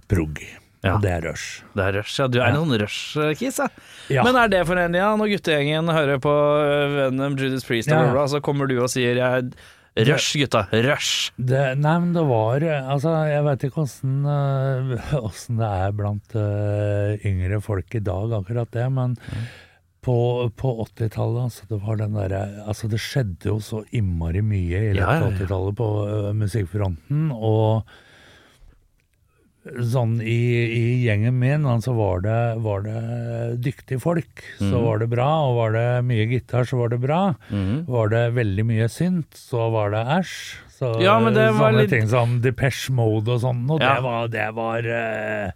prog. 0.08 0.40
Ja. 0.86 0.96
Og 0.96 1.04
det 1.04 1.12
er 1.18 1.24
rush. 1.28 1.62
Det 1.76 1.84
er 1.88 1.96
rush, 2.00 2.16
ja. 2.22 2.26
Du 2.30 2.38
er 2.40 2.48
en 2.52 2.60
sånn 2.62 2.76
rush-kiss, 2.82 3.58
ja. 3.62 3.68
Ja. 4.16 4.24
Men 4.26 4.38
er 4.40 4.52
det 4.52 4.64
for 4.68 4.78
en, 4.80 4.94
ja, 4.96 5.08
når 5.18 5.32
guttegjengen 5.36 5.90
hører 5.90 6.20
på 6.22 6.30
uh, 6.32 6.96
Venom, 7.00 7.34
Judas 7.40 7.66
Priest 7.66 7.90
og 7.90 7.98
Ja. 7.98 8.12
bla, 8.14 8.26
så 8.30 8.40
kommer 8.44 8.70
du 8.70 8.76
og 8.78 8.88
sier 8.92 9.18
jeg, 9.18 9.50
rush, 10.06 10.36
gutta, 10.38 10.66
rush. 10.86 11.30
Det, 11.40 11.62
nei, 11.80 11.94
men 12.04 12.10
det 12.12 12.24
var 12.28 12.64
Altså, 12.68 13.14
jeg 13.30 13.44
veit 13.46 13.62
ikke 13.64 13.84
åssen 13.86 14.16
eh, 14.28 14.90
det 15.60 15.70
er 15.70 15.94
blant 15.96 16.36
eh, 16.36 17.14
yngre 17.30 17.62
folk 17.64 17.96
i 17.96 18.02
dag, 18.04 18.34
akkurat 18.40 18.68
det, 18.76 18.84
men 18.92 19.16
på, 20.06 20.16
på 20.54 20.72
80-tallet, 20.84 21.48
altså, 21.48 21.64
det 21.72 21.80
var 21.82 21.96
den 21.98 22.12
derre 22.14 22.42
Altså, 22.68 22.86
det 22.92 23.00
skjedde 23.02 23.48
jo 23.48 23.56
så 23.64 23.80
innmari 23.96 24.44
mye 24.44 24.82
i 24.92 24.92
løpet 24.94 25.00
Ja, 25.00 25.16
ja, 25.16 25.24
av 25.24 25.32
ja. 25.32 25.38
80-tallet 25.40 25.78
på 25.80 25.88
eh, 26.06 26.28
musikkfronten, 26.44 27.30
og 27.34 27.96
Sånn 29.66 30.20
i, 30.22 30.36
i 30.70 30.82
gjengen 31.06 31.34
min, 31.40 31.64
altså 31.66 31.90
var 31.96 32.20
det, 32.22 32.36
var 32.62 32.84
det 32.84 33.00
dyktige 33.64 33.98
folk, 34.00 34.44
så 34.60 34.68
Mhm. 34.76 34.84
var 34.84 34.98
det 35.02 35.08
bra. 35.10 35.28
Og 35.48 35.56
var 35.56 35.72
det 35.74 35.86
mye 36.06 36.26
gitar, 36.30 36.62
så 36.68 36.78
var 36.78 36.88
det 36.94 37.00
bra. 37.02 37.34
Var 37.50 38.08
det 38.14 38.22
veldig 38.36 38.64
mye 38.68 38.86
synt, 38.88 39.34
så 39.34 39.70
var 39.74 39.90
det 39.90 40.04
æsj. 40.20 40.36
Så 40.76 40.92
Ja, 41.02 41.18
men 41.18 41.32
det 41.34 41.48
var 41.56 41.72
sånne 41.72 41.80
litt- 41.82 41.90
ting 41.90 42.06
som 42.06 42.40
Depeche 42.42 42.92
Mode 42.92 43.28
og 43.32 43.40
sånn, 43.40 43.64
og 43.70 43.80
Ja. 43.80 43.94
det 43.94 44.02
var, 44.04 44.28
det 44.28 44.54
var 44.54 44.78
uh, 44.86 45.50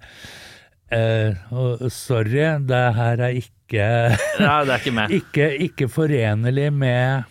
uh, 0.92 1.88
Sorry, 1.88 2.46
det 2.66 2.84
her 2.96 3.20
er 3.20 3.34
ikke 3.38 4.16
Nei, 4.40 4.64
det 4.64 4.72
er 4.74 4.78
ikke 4.80 4.94
meg. 4.96 5.10
ikke, 5.20 5.50
ikke 5.68 5.88
forenlig 5.92 6.72
med, 6.72 7.24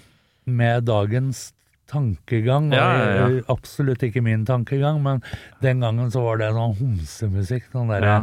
med 0.45 0.85
dagens 0.87 1.49
tankegang. 1.89 2.71
Ja, 2.75 2.87
ja, 2.97 3.13
ja. 3.29 3.43
Absolutt 3.51 4.03
ikke 4.07 4.21
min 4.25 4.45
tankegang, 4.47 5.01
men 5.05 5.23
den 5.65 5.81
gangen 5.85 6.11
så 6.13 6.23
var 6.25 6.41
det 6.41 6.51
sånn 6.55 6.75
homsemusikk. 6.79 7.69
Sånn 7.73 7.89
derre. 7.91 8.19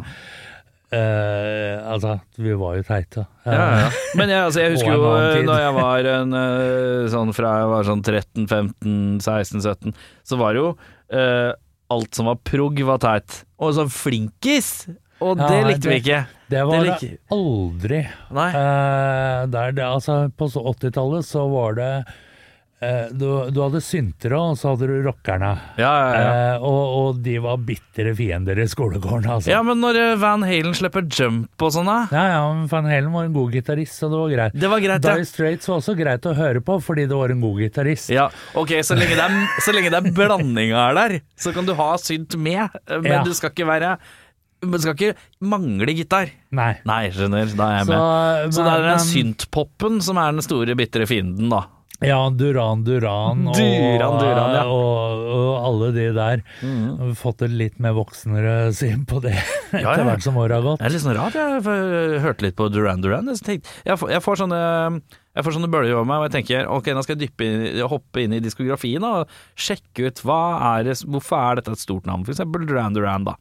Eh, 0.94 1.76
altså, 1.90 2.12
vi 2.38 2.52
var 2.54 2.76
jo 2.78 2.84
teite. 2.86 3.24
Men 4.14 4.30
jeg, 4.30 4.38
altså, 4.46 4.60
jeg 4.62 4.72
husker 4.76 4.92
jo 4.94 5.08
eh, 5.18 5.40
da 5.48 5.56
jeg 5.64 5.74
var 5.74 6.08
en, 6.12 6.36
eh, 6.38 7.06
sånn 7.10 7.32
fra 7.34 7.56
jeg 7.62 7.70
var 7.72 7.88
sånn 7.88 8.04
13, 8.06 8.44
15, 8.46 8.92
16, 9.24 9.64
17, 9.66 9.96
så 10.30 10.38
var 10.38 10.54
det 10.54 10.62
jo 10.62 10.68
eh, 11.10 11.50
alt 11.90 12.14
som 12.18 12.30
var 12.30 12.38
prog 12.46 12.78
var 12.86 13.02
teit. 13.02 13.40
Og 13.58 13.74
sånn 13.78 13.90
flinkis! 13.92 14.70
Og 15.24 15.38
det 15.40 15.58
likte 15.64 15.88
vi 15.88 15.98
ikke. 16.02 16.22
Det 16.52 16.62
var 16.68 16.76
det 16.84 16.88
liker- 16.90 17.18
aldri. 17.32 18.00
Nei. 18.36 18.48
Eh, 18.52 19.42
der 19.50 19.72
det, 19.78 19.86
altså, 19.88 20.16
på 20.36 20.46
80-tallet 20.52 21.24
så 21.26 21.46
var 21.50 21.78
det 21.80 21.90
du, 23.16 23.24
du 23.56 23.60
hadde 23.62 23.80
syntere, 23.80 24.36
og 24.36 24.58
så 24.60 24.74
hadde 24.74 24.86
du 24.90 24.98
rockerne. 25.06 25.48
Ja, 25.80 25.90
ja, 25.96 26.08
ja. 26.12 26.32
Eh, 26.56 26.64
og, 26.66 26.82
og 26.98 27.20
de 27.24 27.38
var 27.40 27.56
bitre 27.64 28.12
fiender 28.18 28.58
i 28.60 28.66
skolegården, 28.68 29.30
altså. 29.32 29.48
Ja, 29.48 29.62
men 29.64 29.80
når 29.80 29.96
eh, 30.02 30.10
Van 30.20 30.44
Halen 30.44 30.76
slipper 30.76 31.06
Jump 31.08 31.64
og 31.64 31.72
sånn, 31.72 31.88
da 31.88 31.96
Ja, 32.12 32.24
ja, 32.34 32.42
men 32.52 32.66
Van 32.68 32.84
Halen 32.90 33.08
var 33.14 33.24
en 33.30 33.32
god 33.36 33.54
gitarist, 33.56 33.96
så 33.96 34.10
det 34.12 34.20
var 34.20 34.34
greit. 34.34 34.58
Det 34.60 34.68
var 34.74 34.84
greit, 34.84 35.08
ja. 35.08 35.14
Straits 35.30 35.70
var 35.72 35.80
også 35.80 35.94
greit 35.96 36.28
å 36.28 36.34
høre 36.36 36.60
på, 36.68 36.76
fordi 36.84 37.06
det 37.08 37.16
var 37.16 37.32
en 37.32 37.40
god 37.46 37.62
gitarist. 37.64 38.12
Ja, 38.12 38.28
ok, 38.60 38.74
så 38.84 38.98
lenge 39.00 39.16
det 39.16 39.24
er, 39.24 39.38
så 39.64 39.72
lenge 39.76 39.94
det 39.96 40.02
er 40.02 40.12
blandinga 40.20 40.84
er 40.90 41.00
der, 41.00 41.16
så 41.40 41.54
kan 41.56 41.64
du 41.68 41.72
ha 41.80 41.88
synt 42.02 42.36
med, 42.36 42.66
eh, 42.84 43.00
men 43.00 43.12
Ja. 43.16 43.22
du 43.24 43.32
skal 43.36 43.54
ikke 43.56 43.66
være 43.72 43.96
Men 44.66 44.80
skal 44.80 44.94
ikke 44.96 45.14
mangle 45.44 45.92
gitar. 45.94 46.30
Nei. 46.56 46.70
Nei, 46.88 47.10
skjønner, 47.12 47.50
da 47.58 47.66
er 47.68 47.74
jeg 47.76 47.86
Så, 47.86 47.92
med. 47.92 48.54
Så 48.56 48.62
det 48.64 48.70
er 48.72 48.84
den 48.86 48.94
men- 48.96 49.08
syntpopen 49.10 49.98
som 50.02 50.16
er 50.18 50.32
den 50.32 50.42
store, 50.42 50.74
bitre 50.74 51.06
fienden, 51.06 51.50
da. 51.52 51.60
Ja, 52.04 52.18
Duran 52.28 52.82
Duran 52.84 53.46
og, 53.48 53.54
Duran 53.56 54.18
Duran, 54.20 54.50
ja. 54.52 54.64
og, 54.68 55.22
og 55.32 55.52
alle 55.64 55.86
de 55.96 56.06
der. 56.16 56.42
Mm. 56.60 57.14
fått 57.16 57.40
et 57.46 57.54
litt 57.56 57.78
mer 57.80 57.94
voksnere 57.96 58.72
syn 58.76 59.06
på 59.08 59.22
det 59.24 59.32
etter 59.38 59.80
Ja, 59.80 59.94
ja. 59.96 60.04
hvert 60.10 60.26
som 60.26 60.36
året 60.36 60.58
har 60.58 60.66
gått. 60.66 60.82
Det 60.82 60.90
er 60.90 60.94
litt 60.96 61.04
sånn 61.06 61.16
rart, 61.16 61.38
jeg 61.38 61.62
f- 61.64 62.20
hørte 62.26 62.44
litt 62.44 62.56
på 62.58 62.68
Duran 62.74 63.00
Duran. 63.04 63.30
Jeg, 63.32 63.40
tenkte, 63.46 63.72
jeg, 63.88 63.96
får, 64.02 64.12
jeg, 64.12 64.24
får 64.26 64.40
sånne, 64.42 64.60
jeg 65.40 65.46
får 65.48 65.56
sånne 65.56 65.72
bølger 65.72 65.96
over 65.96 66.10
meg, 66.12 66.20
og 66.20 66.28
jeg 66.28 66.34
tenker 66.36 66.68
ok, 66.76 66.92
nå 66.98 67.06
skal 67.06 67.16
jeg 67.16 67.30
dyppe 67.30 67.88
hoppe 67.88 68.26
inn 68.26 68.36
i 68.36 68.42
diskografien 68.44 69.08
og 69.08 69.32
sjekke 69.56 70.10
ut 70.10 70.20
hva 70.28 70.40
er 70.76 70.90
det, 70.90 70.98
hvorfor 71.08 71.40
er 71.40 71.62
dette 71.62 71.72
et 71.78 71.84
stort 71.86 72.04
navn, 72.08 72.28
for 72.28 72.36
eksempel 72.36 72.68
Duran 72.68 72.92
Duran, 72.96 73.24
da. 73.30 73.38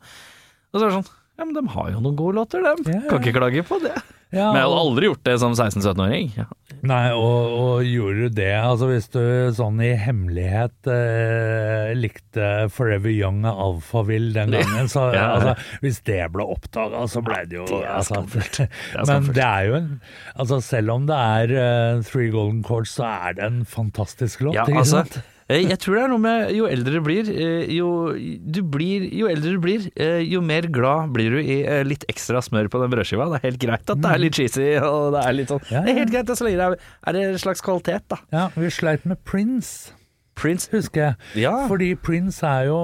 Og 0.72 0.80
så 0.80 0.86
er 0.86 0.90
det 0.94 0.98
sånn 1.02 1.12
ja, 1.36 1.44
men 1.44 1.52
de 1.58 1.62
har 1.74 1.90
jo 1.92 2.00
noen 2.00 2.16
gode 2.16 2.38
låter, 2.40 2.62
dem. 2.64 2.86
Ja, 2.88 3.02
ja. 3.04 3.10
Kan 3.12 3.20
ikke 3.20 3.36
klage 3.36 3.64
på 3.68 3.76
det. 3.84 3.92
Ja, 4.34 4.50
Men 4.52 4.60
jeg 4.60 4.68
hadde 4.68 4.80
aldri 4.82 5.10
gjort 5.10 5.26
det 5.28 5.36
som 5.42 5.54
16-17-åring. 5.54 6.32
Ja. 6.36 6.46
Nei, 6.86 7.04
og, 7.18 7.54
og 7.56 7.88
gjorde 7.88 8.28
du 8.28 8.36
det 8.38 8.52
Altså 8.58 8.90
hvis 8.90 9.08
du 9.14 9.22
sånn 9.58 9.80
i 9.82 9.92
hemmelighet 9.98 10.90
eh, 10.92 11.94
likte 11.98 12.50
Forever 12.74 13.10
Young 13.10 13.46
av 13.48 13.62
Alphaville 13.64 14.34
den 14.36 14.54
gangen, 14.54 14.90
så 14.92 15.08
Ja, 15.14 15.16
ja. 15.20 15.28
altså, 15.38 15.80
hvis 15.86 16.02
det 16.06 16.20
ble 16.36 16.46
oppdaga, 16.56 17.06
så 17.10 17.24
ble 17.26 17.42
det 17.50 17.60
jo 17.62 17.68
Det 17.70 17.82
er 17.82 17.94
altså, 17.96 18.22
det 18.36 18.68
er 18.68 19.10
Men 19.10 19.30
det 19.32 19.46
er 19.48 19.70
jo 19.70 19.78
en 19.80 19.90
Altså 20.36 20.60
selv 20.66 20.98
om 20.98 21.08
det 21.10 21.22
er 21.40 21.56
uh, 21.56 22.04
Three 22.06 22.34
Golden 22.34 22.62
Chords, 22.66 22.98
så 23.00 23.08
er 23.30 23.38
det 23.38 23.46
en 23.46 23.64
fantastisk 23.66 24.44
låt. 24.46 24.58
Ja, 24.58 24.66
ikke 24.68 24.84
altså, 24.84 25.06
sant? 25.06 25.35
Eh, 25.50 25.64
jeg 25.64 25.78
tror 25.82 25.98
det 25.98 26.04
er 26.04 26.12
noe 26.12 26.24
med 26.24 26.54
jo 26.56 26.70
eldre 26.70 26.94
du 26.98 27.02
blir, 27.06 27.30
eh, 27.32 27.74
jo, 27.76 27.90
du 28.16 28.62
blir, 28.76 29.08
jo 29.16 29.30
eldre 29.32 29.56
du 29.56 29.60
blir, 29.64 29.90
eh, 29.96 30.22
jo 30.26 30.42
mer 30.46 30.70
glad 30.74 31.14
blir 31.16 31.36
du 31.36 31.42
i 31.42 31.60
litt 31.88 32.06
ekstra 32.12 32.42
smør 32.46 32.70
på 32.72 32.82
den 32.84 32.94
brødskiva. 32.94 33.28
Det 33.34 33.42
er 33.42 33.48
helt 33.50 33.62
greit 33.66 33.94
at 33.96 34.02
det 34.06 34.14
er 34.14 34.24
litt 34.24 34.40
cheesy, 34.40 34.70
og 34.82 35.16
det 35.16 35.26
er 35.26 35.38
litt 35.40 35.54
sånn 35.54 35.68
Det 35.70 35.84
er 35.84 36.02
helt 36.02 36.16
greit 36.16 36.34
så 36.36 36.48
lenge 36.48 36.72
det 36.76 36.80
er, 37.12 37.22
en 37.26 37.44
slags 37.46 37.64
kvalitet, 37.66 38.08
da. 38.12 38.22
Ja, 38.36 38.48
vi 38.56 38.72
sleit 38.74 39.06
med 39.06 39.22
Prince, 39.28 39.94
Prince 40.36 40.68
husker 40.74 41.02
jeg. 41.02 41.46
Ja. 41.46 41.54
Fordi 41.70 41.94
Prince 41.96 42.56
jo, 42.68 42.80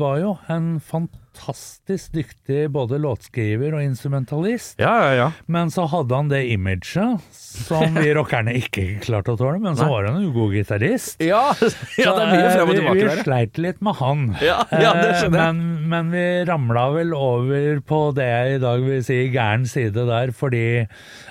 var 0.00 0.18
jo 0.22 0.38
en 0.50 0.80
fantastisk 0.82 1.23
dyktig 2.14 2.70
både 2.74 2.98
låtskriver 3.02 3.74
og 3.76 3.82
instrumentalist. 3.84 4.78
Ja, 4.80 4.92
ja, 5.04 5.14
ja. 5.18 5.28
Men 5.46 5.70
så 5.70 5.86
hadde 5.90 6.14
han 6.14 6.30
det 6.30 6.44
imaget 6.52 7.20
som 7.30 7.94
vi 7.98 8.12
rockerne 8.18 8.54
ikke 8.58 9.00
klarte 9.04 9.34
å 9.34 9.38
tåle. 9.40 9.58
Men 9.62 9.76
så 9.78 9.86
Nei. 9.86 9.92
var 9.92 10.08
han 10.10 10.22
jo 10.24 10.32
god 10.34 10.54
gitarist. 10.56 11.22
Ja, 11.22 11.42
ja, 12.00 12.14
det 12.14 12.24
er 12.24 12.32
mye 12.32 12.50
frem 12.52 12.68
og 12.68 12.74
eh, 12.74 12.78
tilbake 12.80 12.98
vi, 13.00 13.08
vi 13.08 13.24
sleit 13.26 13.60
litt 13.62 13.82
med 13.84 13.98
han. 14.00 14.24
Ja, 14.44 14.58
ja, 14.72 14.92
det 14.98 15.14
Eh, 15.14 15.18
skjønner 15.20 15.40
jeg. 15.40 15.54
Men, 15.54 15.88
men 15.90 16.12
vi 16.14 16.24
ramla 16.48 16.84
vel 16.94 17.14
over 17.16 17.80
på 17.86 18.00
det 18.16 18.28
jeg 18.28 18.56
i 18.56 18.62
dag 18.62 18.84
vil 18.86 19.02
si 19.06 19.18
gæren 19.34 19.66
side 19.68 20.06
der, 20.08 20.32
fordi 20.34 20.64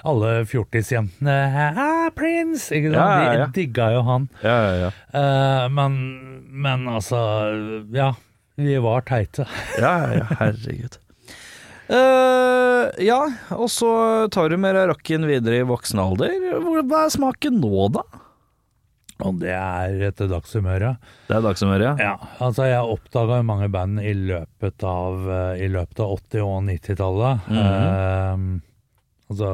alle 0.08 0.34
fjortisjentene 0.50 1.38
ah, 1.74 2.10
Prince! 2.16 2.70
Ikke 2.76 2.94
sant? 2.94 3.00
Ja, 3.00 3.08
ja, 3.24 3.34
ja. 3.40 3.48
De 3.48 3.58
digga 3.58 3.90
jo 3.96 4.04
han. 4.08 4.30
Ja, 4.44 4.58
ja, 4.68 4.76
ja. 4.86 4.92
Eh, 5.14 5.66
men, 5.74 5.98
men 6.52 6.88
altså 6.92 7.20
Ja, 7.94 8.14
vi 8.56 8.78
var 8.78 9.02
teite. 9.08 9.48
Ja, 9.82 9.94
ja, 10.04 10.20
ja, 10.22 10.28
herregud. 10.40 11.00
Uh, 11.84 12.88
ja, 13.04 13.20
og 13.52 13.68
så 13.72 13.94
tar 14.32 14.50
du 14.50 14.58
med 14.58 14.78
rakken 14.78 15.28
videre 15.28 15.62
i 15.62 15.68
voksen 15.68 16.00
alder. 16.00 16.38
Hva 16.88 17.06
er 17.06 17.14
smaken 17.14 17.60
nå, 17.62 17.88
da? 17.98 18.06
Og 19.24 19.38
det 19.42 19.54
er 19.54 20.02
etter 20.10 20.30
dagshumøret. 20.32 21.04
Det 21.28 21.38
er 21.38 21.44
dagshumøret, 21.46 21.86
ja. 21.86 21.94
Ja, 22.02 22.32
altså 22.44 22.68
jeg 22.68 22.96
oppdaga 22.96 23.40
jo 23.40 23.48
mange 23.48 23.70
band 23.72 24.02
i 24.02 24.14
løpet 24.18 24.84
av, 24.88 25.28
eh, 25.30 25.64
i 25.64 25.70
løpet 25.72 26.02
av 26.04 26.16
80- 26.18 26.44
og 26.48 26.60
90-tallet. 26.68 27.48
Mhm. 27.54 28.62
altså 29.30 29.54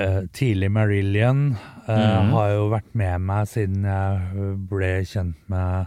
uh, 0.00 0.22
tidlig 0.32 0.70
Marillion 0.70 1.36
mm 1.36 1.56
-hmm. 1.86 2.30
har 2.30 2.48
jo 2.50 2.68
vært 2.68 2.94
med 2.94 3.20
meg 3.20 3.48
siden 3.48 3.84
jeg 3.84 4.56
ble 4.70 5.04
kjent 5.04 5.36
med 5.46 5.86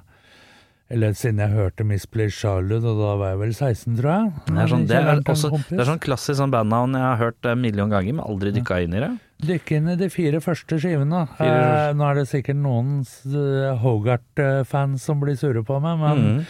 Eller 0.91 1.15
siden 1.15 1.39
jeg 1.39 1.54
hørte 1.56 1.86
Miss 1.88 2.06
Please 2.10 2.36
Charlotte, 2.36 2.84
og 2.84 2.99
da 2.99 3.15
var 3.19 3.34
jeg 3.34 3.41
vel 3.41 3.54
16, 3.56 3.97
tror 3.99 4.12
jeg. 4.12 4.32
Det 4.47 4.56
er, 4.60 4.71
sånn, 4.71 4.88
det, 4.89 4.97
er 4.99 5.21
også, 5.23 5.51
det 5.69 5.80
er 5.80 5.88
sånn 5.88 6.01
klassisk 6.04 6.39
sånn 6.41 6.54
bandnavn 6.54 6.97
jeg 6.97 7.06
har 7.06 7.19
hørt 7.21 7.51
en 7.51 7.62
million 7.63 7.91
ganger, 7.91 8.17
men 8.17 8.25
aldri 8.25 8.51
dykka 8.58 8.82
inn 8.84 8.97
i 8.97 9.04
det. 9.06 9.12
Dykk 9.41 9.71
inn 9.73 9.89
i 9.89 9.97
de 9.97 10.08
fire 10.13 10.41
første 10.43 10.77
skivene. 10.82 11.23
Eh, 11.41 11.91
nå 11.97 12.06
er 12.06 12.19
det 12.19 12.27
sikkert 12.30 12.60
noen 12.62 12.99
eh, 13.01 13.69
Hogart-fans 13.82 15.06
som 15.08 15.21
blir 15.23 15.38
sure 15.39 15.63
på 15.65 15.80
meg, 15.82 16.01
men 16.01 16.25
mm. 16.25 16.41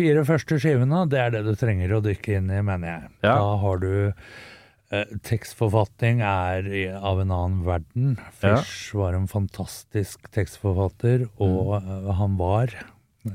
fire 0.00 0.24
første 0.26 0.58
skivene, 0.62 1.04
det 1.10 1.20
er 1.22 1.36
det 1.36 1.44
du 1.46 1.52
trenger 1.58 1.94
å 1.94 2.00
dykke 2.04 2.40
inn 2.40 2.50
i, 2.50 2.62
mener 2.66 2.90
jeg. 2.90 3.12
Ja. 3.22 3.36
Da 3.36 3.52
har 3.62 3.84
du 3.84 3.92
eh, 3.94 5.12
Tekstforfatning 5.28 6.24
er 6.26 6.66
i, 6.66 6.86
av 6.90 7.22
en 7.22 7.36
annen 7.36 7.60
verden. 7.68 8.16
Ja. 8.42 8.58
Var 9.04 9.20
en 9.20 9.30
fantastisk 9.30 10.26
tekstforfatter, 10.34 11.28
og 11.38 11.76
eh, 11.78 12.10
han 12.18 12.34
var, 12.40 12.74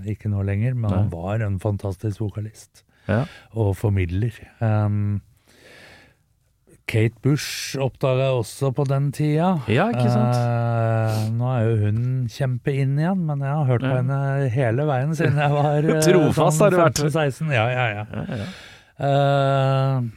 ikke 0.10 0.30
nå 0.32 0.42
lenger, 0.48 0.74
men 0.76 0.90
han 0.92 1.10
var 1.14 1.42
en 1.46 1.60
fantastisk 1.62 2.20
vokalist 2.24 2.84
Ja. 3.08 3.26
og 3.54 3.76
formidler. 3.78 4.34
Um, 4.60 5.22
Kate 6.88 7.18
Bush 7.26 7.76
oppdaga 7.82 8.28
jeg 8.28 8.36
også 8.44 8.70
på 8.78 8.84
den 8.86 9.08
tida. 9.12 9.48
Ja, 9.74 9.88
ikke 9.90 10.06
sant? 10.14 10.36
Eh, 10.38 11.32
nå 11.34 11.48
er 11.50 11.64
jo 11.66 11.78
hun 11.88 12.02
kjempe 12.30 12.74
inn 12.78 12.94
igjen, 13.02 13.24
men 13.26 13.42
jeg 13.42 13.50
har 13.58 13.66
hørt 13.72 13.82
på 13.82 13.90
Ja. 13.90 14.02
henne 14.04 14.50
hele 14.54 14.86
veien 14.86 15.16
siden 15.18 15.40
jeg 15.42 15.52
var 15.56 15.88
eh, 15.96 16.02
Trofast 16.06 16.62
har 16.62 16.70
du 16.70 16.78
vært. 16.78 17.02
15-16. 17.02 17.50
Ja, 17.56 17.66
ja, 17.74 17.88
ja. 17.90 18.06
Ja, 18.14 18.38
ja. 18.44 18.48
Eh, 19.06 20.12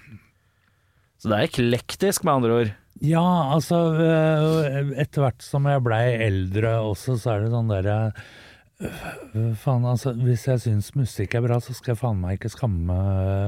Så 1.19 1.31
det 1.33 1.39
er 1.39 1.49
eklektisk, 1.49 2.25
med 2.29 2.35
andre 2.37 2.53
ord. 2.61 2.75
ja, 3.01 3.25
altså 3.55 3.79
eh, 4.05 4.93
Etter 5.03 5.25
hvert 5.25 5.43
som 5.43 5.65
jeg 5.71 5.83
blei 5.83 6.05
eldre 6.29 6.77
også, 6.85 7.17
så 7.19 7.33
er 7.37 7.47
det 7.47 7.51
sånn 7.57 7.73
derre 7.73 7.97
øh, 8.13 8.21
Faen, 8.79 9.83
altså, 9.91 10.13
hvis 10.23 10.45
jeg 10.47 10.61
syns 10.63 10.93
musikk 10.95 11.33
er 11.35 11.43
bra, 11.43 11.57
så 11.59 11.73
skal 11.75 11.97
jeg 11.97 11.99
faen 11.99 12.21
meg 12.23 12.37
ikke 12.37 12.51
skamme 12.53 12.99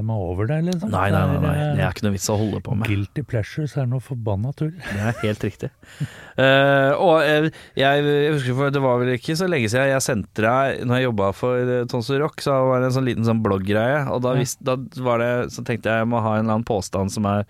meg 0.03 0.25
over 0.25 0.49
det, 0.51 0.57
liksom. 0.67 0.91
Nei, 0.91 1.05
nei, 1.15 1.21
nei, 1.31 1.37
nei. 1.45 1.53
Det 1.79 1.85
er, 1.85 1.93
ikke 1.95 2.07
noe 2.09 2.15
vits 2.17 2.27
å 2.35 2.39
holde 2.41 2.59
på 2.67 2.75
eh, 2.75 2.81
med. 2.81 2.91
Guilty 2.91 3.25
pleasures 3.31 3.77
er 3.79 3.87
noe 3.93 4.03
forbanna 4.03 4.51
tull. 4.59 4.73
Det 4.91 5.05
er 5.13 5.21
helt 5.23 5.47
riktig. 5.47 5.71
uh, 6.01 6.99
og 6.99 7.23
eh, 7.23 7.47
jeg, 7.79 8.03
jeg 8.11 8.35
husker 8.35 8.59
for 8.59 8.75
det 8.75 8.83
var 8.83 8.99
vel 9.05 9.15
ikke 9.15 9.39
så 9.39 9.47
lenge 9.47 9.71
siden 9.71 9.93
jeg 9.93 10.03
sendte 10.05 10.43
deg 10.43 10.83
Når 10.89 10.99
jeg 10.99 11.07
jobba 11.07 11.31
for 11.37 11.71
uh, 11.71 11.79
Tonsor 11.95 12.23
Rock, 12.25 12.43
så 12.43 12.59
var 12.67 12.83
det 12.83 12.91
en 12.91 12.99
sånn 12.99 13.07
liten 13.13 13.31
sånn 13.31 13.45
blogggreie. 13.47 14.03
Og 14.11 14.25
da, 14.27 14.35
Ja. 14.41 14.51
da 14.67 14.79
var 15.07 15.23
det 15.23 15.33
Så 15.55 15.63
tenkte 15.63 15.95
jeg 15.95 16.03
jeg 16.03 16.11
må 16.11 16.25
ha 16.27 16.35
en 16.37 16.43
eller 16.43 16.59
annen 16.59 16.67
påstand 16.67 17.15
som 17.15 17.27
er 17.31 17.45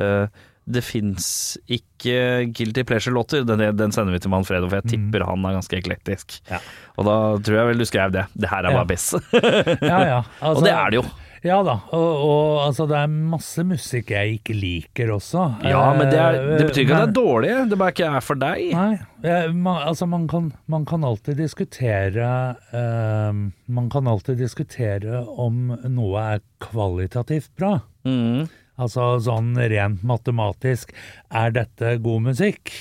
eh, 0.00 0.26
det 0.66 0.82
fins 0.82 1.26
ikke 1.70 2.16
Guilty 2.50 2.82
Pleasure-låter. 2.88 3.44
Den, 3.46 3.62
den 3.78 3.92
sender 3.94 4.16
vi 4.16 4.18
til 4.24 4.32
Manfredo, 4.32 4.66
for 4.70 4.80
jeg 4.80 4.90
tipper 4.96 5.22
han 5.28 5.44
er 5.46 5.54
ganske 5.60 5.78
eklektisk. 5.78 6.40
Ja. 6.50 6.58
Og 6.98 7.06
da 7.06 7.14
tror 7.46 7.60
jeg 7.60 7.68
vel 7.70 7.84
du 7.84 7.86
skrev 7.86 8.10
det. 8.16 8.26
Det 8.34 8.50
her 8.50 8.66
er 8.66 8.74
Ja. 8.74 8.80
bare 8.82 8.90
Biss. 8.90 9.12
Ja, 9.92 10.00
ja. 10.02 10.18
Altså, 10.40 10.58
og 10.58 10.66
det 10.66 10.74
er 10.74 10.90
det 10.90 11.00
jo. 11.02 11.06
Ja 11.46 11.60
da, 11.62 11.76
og, 11.94 12.06
og 12.26 12.46
altså, 12.64 12.86
det 12.90 12.96
er 12.98 13.10
masse 13.12 13.62
musikk 13.62 14.08
jeg 14.10 14.38
ikke 14.40 14.54
liker 14.56 15.12
også. 15.14 15.44
Ja, 15.68 15.82
men 15.94 16.08
det, 16.10 16.18
er, 16.18 16.38
det 16.58 16.64
betyr 16.72 16.82
ikke 16.82 16.96
at 16.96 17.02
det 17.04 17.10
er 17.12 17.14
dårlig, 17.20 17.50
det 17.70 17.78
bare 17.78 17.92
ikke 17.94 18.08
er 18.18 18.24
for 18.24 18.40
deg. 18.40 18.64
Nei, 18.74 18.96
eh, 19.22 19.52
man, 19.54 19.78
altså 19.92 20.08
man 20.10 20.24
kan, 20.32 20.48
man 20.72 20.86
kan 20.88 21.04
alltid 21.06 21.38
diskutere 21.38 22.30
uh, 22.72 23.30
Man 23.70 23.90
kan 23.92 24.08
alltid 24.10 24.40
diskutere 24.42 25.22
om 25.38 25.68
noe 25.86 26.24
er 26.34 26.42
kvalitativt 26.66 27.52
bra. 27.60 27.76
Mhm. 28.08 28.48
Altså 28.76 29.14
sånn 29.24 29.54
rent 29.56 30.02
matematisk, 30.04 30.92
er 31.32 31.54
dette 31.56 31.96
god 32.04 32.26
musikk? 32.30 32.72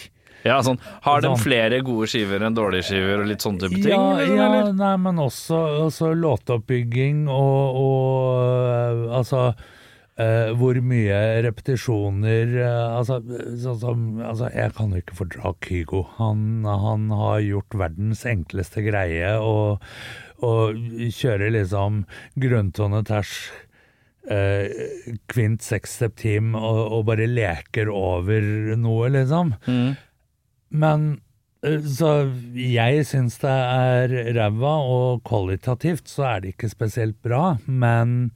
Ja, 0.45 0.59
sånn, 0.61 0.77
Har 1.01 1.23
de 1.23 1.31
Sånn. 1.31 1.41
flere 1.41 1.79
gode 1.81 2.05
skiver 2.11 2.43
enn 2.45 2.53
dårlige 2.53 2.85
skiver, 2.91 3.23
og 3.23 3.29
litt 3.31 3.41
sånne 3.41 3.63
type 3.65 3.79
ting? 3.81 3.89
Ja, 3.89 4.19
ja 4.21 4.67
nei, 4.77 4.91
men 5.01 5.17
også, 5.23 5.57
også 5.87 6.11
låteoppbygging 6.13 7.23
og, 7.33 7.79
og 7.81 8.67
eh, 8.69 9.15
altså 9.17 9.41
eh, 10.21 10.51
hvor 10.59 10.77
mye 10.85 11.17
repetisjoner 11.47 12.53
eh, 12.61 12.97
altså, 12.99 13.17
sånn 13.63 13.81
som 13.81 14.05
altså, 14.21 14.51
Jeg 14.53 14.75
kan 14.77 14.93
jo 14.93 15.01
ikke 15.01 15.17
fordra 15.23 15.55
Kygo. 15.65 16.03
Han, 16.19 16.61
han 16.69 17.09
har 17.09 17.41
gjort 17.41 17.79
verdens 17.81 18.21
enkleste 18.29 18.85
greie 18.85 19.33
og, 19.41 19.81
og 20.45 20.77
kjører 21.09 21.55
liksom 21.57 22.03
grunntone 22.37 23.01
ters 23.09 23.33
eh, 23.49 23.64
kvint 25.31 25.61
seks 25.65 25.99
septim 26.01 26.55
og, 26.57 26.79
og 26.97 27.05
bare 27.11 27.27
leker 27.29 27.91
over 27.93 28.75
noe, 28.79 29.11
liksom. 29.13 29.53
Men 30.75 31.07
eh, 31.65 31.79
så 31.85 32.11
jeg 32.57 33.05
syns 33.09 33.39
det 33.43 33.53
er 33.53 34.15
ræva, 34.37 34.75
og 34.81 35.23
kvalitativt 35.27 36.09
så 36.11 36.29
er 36.33 36.43
det 36.43 36.55
ikke 36.55 36.71
spesielt 36.73 37.17
bra. 37.25 37.57
Men 37.65 38.33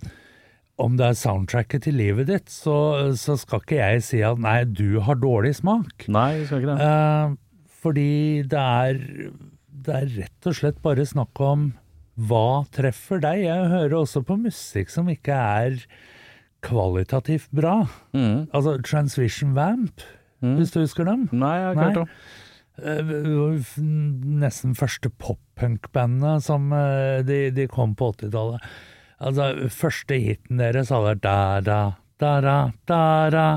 om 0.80 0.96
det 1.00 1.10
er 1.10 1.20
soundtracket 1.20 1.84
til 1.88 1.98
livet 2.00 2.30
ditt, 2.30 2.54
så, 2.54 3.12
så 3.20 3.36
skal 3.40 3.64
ikke 3.64 3.82
jeg 3.82 4.06
si 4.06 4.24
at 4.24 4.40
nei, 4.40 4.62
du 4.64 5.02
har 5.04 5.20
dårlig 5.20 5.58
smak. 5.60 6.08
Nei, 6.08 6.32
jeg 6.40 6.50
skal 6.50 6.64
ikke 6.64 6.78
det. 6.78 6.88
Eh, 6.88 7.38
fordi 7.80 8.10
det 8.52 8.64
er, 8.64 9.04
det 9.88 9.96
er 9.96 10.10
rett 10.22 10.50
og 10.50 10.56
slett 10.56 10.82
bare 10.84 11.08
snakk 11.08 11.44
om 11.44 11.72
hva 12.28 12.66
treffer 12.76 13.22
deg. 13.24 13.46
Jeg 13.46 13.72
hører 13.72 13.98
også 14.02 14.24
på 14.28 14.38
musikk 14.42 14.92
som 14.92 15.10
ikke 15.12 15.36
er 15.36 15.80
kvalitativt 16.66 17.50
bra. 17.56 17.82
Mm. 18.12 18.50
Altså 18.52 18.78
Transvision 18.84 19.56
Vamp, 19.56 20.04
hvis 20.44 20.76
du 20.76 20.82
husker 20.82 21.08
dem. 21.08 21.28
Nei, 21.32 21.56
jeg 21.60 21.66
har 21.66 21.74
ikke 21.74 21.90
hørt 21.90 22.04
om. 22.04 22.14
Eh, 22.80 23.10
nesten 24.40 24.76
første 24.78 25.12
pop-punk-bandet 25.20 26.46
som 26.46 26.72
eh, 26.76 27.20
de, 27.28 27.42
de 27.56 27.68
kom 27.72 27.96
på 28.00 28.14
80-tallet. 28.16 28.64
Altså, 29.20 29.50
første 29.74 30.16
hiten 30.16 30.62
deres 30.62 30.92
hadde 30.94 31.10
vært 31.10 31.24
da-da, 31.26 31.80
da-da, 32.24 32.58
da-da, 32.88 33.48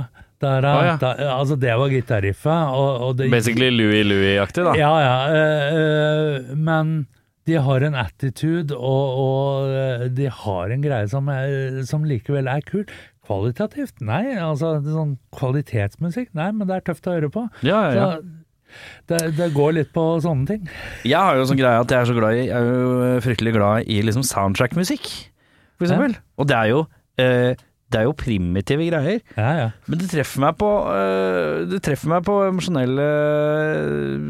da-da. 0.43 0.73
ah, 0.73 0.87
ja. 0.89 0.97
da. 0.99 1.13
Altså, 1.37 1.59
det 1.61 1.77
var 1.79 1.93
gitarriffet, 1.93 3.31
Basically 3.31 3.71
Louis 3.71 4.03
Louis-aktig, 4.07 4.67
da. 4.67 4.75
Ja, 4.79 4.93
ja. 5.05 5.17
eh, 5.31 5.77
eh, 5.79 6.57
men 6.59 7.05
de 7.53 7.61
har 7.61 7.85
en 7.85 7.97
attitude, 8.01 8.77
og, 8.77 9.23
og 9.23 9.73
eh, 9.77 10.07
de 10.17 10.29
har 10.33 10.73
en 10.73 10.85
greie 10.85 11.09
som, 11.13 11.29
er, 11.33 11.83
som 11.89 12.07
likevel 12.09 12.49
er 12.51 12.65
kul. 12.67 12.87
Kvalitativt? 13.29 14.01
Nei. 14.03 14.35
Altså, 14.43 14.75
sånn 14.87 15.19
kvalitetsmusikk? 15.37 16.33
Nei, 16.39 16.49
men 16.57 16.69
det 16.69 16.81
er 16.81 16.87
tøft 16.89 17.07
å 17.07 17.19
høre 17.19 17.31
på. 17.33 17.47
Ja, 17.67 17.85
ja, 17.93 17.99
ja. 17.99 18.07
Så 18.17 18.43
det, 19.11 19.19
det 19.37 19.51
går 19.53 19.75
litt 19.77 19.91
på 19.93 20.05
sånne 20.25 20.49
ting. 20.49 20.71
Jeg 21.05 21.19
har 21.19 21.37
jo 21.37 21.45
sånn 21.49 21.61
greie 21.61 21.83
at 21.83 21.93
jeg 21.93 22.05
er 22.05 22.09
så 22.09 22.17
glad 22.17 22.39
i 22.39 22.47
Jeg 22.47 22.57
er 22.57 22.71
jo 22.71 23.11
fryktelig 23.25 23.53
glad 23.59 23.91
i 23.93 23.99
liksom 24.07 24.25
soundtrack-musikk, 24.25 25.11
for 25.77 25.89
eksempel. 25.89 26.17
Og 26.41 26.49
det 26.49 26.57
er 26.57 26.71
jo 26.73 26.81
eh, 27.21 27.53
Det 27.93 28.01
er 28.01 28.07
jo 28.09 28.15
primitive 28.17 28.87
greier. 28.89 29.21
Ja, 29.37 29.51
ja. 29.59 29.67
Men 29.87 30.01
det 30.01 30.09
treffer 30.13 30.41
meg 30.47 30.57
på 30.61 30.69
eh, 30.95 31.65
Det 31.69 31.83
treffer 31.85 32.09
meg 32.15 32.25
på 32.25 32.39
emosjonelle 32.49 33.09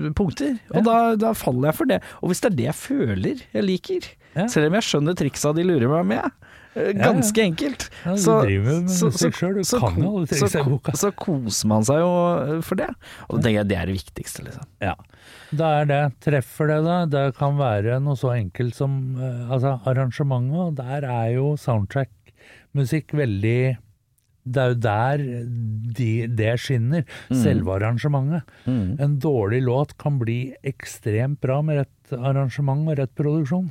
eh, 0.06 0.08
punkter. 0.18 0.56
Og 0.74 0.84
da, 0.86 0.96
da 1.20 1.32
faller 1.38 1.70
jeg 1.70 1.78
for 1.78 1.90
det. 1.92 2.00
Og 2.22 2.32
hvis 2.32 2.42
det 2.42 2.50
er 2.52 2.56
det 2.58 2.68
jeg 2.70 2.78
føler 2.80 3.44
jeg 3.54 3.66
liker, 3.68 4.10
Ja. 4.32 4.46
selv 4.48 4.70
om 4.70 4.74
jeg 4.78 4.86
skjønner 4.86 5.14
triksa 5.18 5.50
de 5.52 5.64
lurer 5.68 5.90
meg 5.92 6.06
med, 6.08 6.30
eh, 6.74 6.86
Ja, 6.86 6.92
ja. 6.96 7.12
ganske 7.12 7.42
enkelt 7.44 7.90
Ja, 8.06 8.14
du 8.16 8.20
så- 8.22 8.38
driver 8.46 8.64
med 8.80 8.88
så- 8.90 9.10
musikk 9.12 9.34
så- 9.36 9.54
du 9.54 9.60
så 9.68 9.80
kan 9.80 9.98
jo 10.02 10.16
alle 10.16 10.26
så 10.26 10.38
triksa 10.40 10.60
i 10.60 10.70
boka. 10.70 10.92
Så 10.96 11.10
koser 11.12 11.66
man 11.68 11.82
seg 11.84 11.98
jo 12.00 12.62
for 12.62 12.74
det. 12.76 12.88
Og 13.28 13.42
det 13.42 13.68
det 13.68 13.76
er 13.76 13.86
det 13.86 13.94
viktigste, 14.00 14.44
liksom. 14.44 14.64
Ja. 14.80 14.94
Da 15.54 15.82
er 15.82 15.84
det. 15.84 16.00
Treffer 16.24 16.66
det 16.72 16.80
da? 16.84 17.04
Det 17.06 17.36
kan 17.36 17.58
være 17.58 18.00
noe 18.00 18.16
så 18.16 18.32
enkelt 18.32 18.74
som 18.74 19.16
altså, 19.50 19.78
arrangementet, 19.84 20.76
der 20.76 21.04
er 21.04 21.34
jo 21.34 21.52
soundtrack-musikk 22.72 23.12
veldig 23.14 23.78
det 24.42 24.58
er 24.58 24.72
jo 24.72 24.78
der 24.82 25.20
de, 25.94 26.26
det 26.26 26.58
skinner, 26.58 27.04
selve 27.30 27.76
arrangementet. 27.76 28.42
En 28.66 29.20
dårlig 29.22 29.62
låt 29.62 29.96
kan 30.02 30.18
bli 30.18 30.52
ekstremt 30.64 31.40
bra 31.40 31.60
med 31.62 31.78
rett 31.78 32.12
arrangement 32.18 32.90
og 32.90 32.98
rett 32.98 33.14
produksjon. 33.14 33.70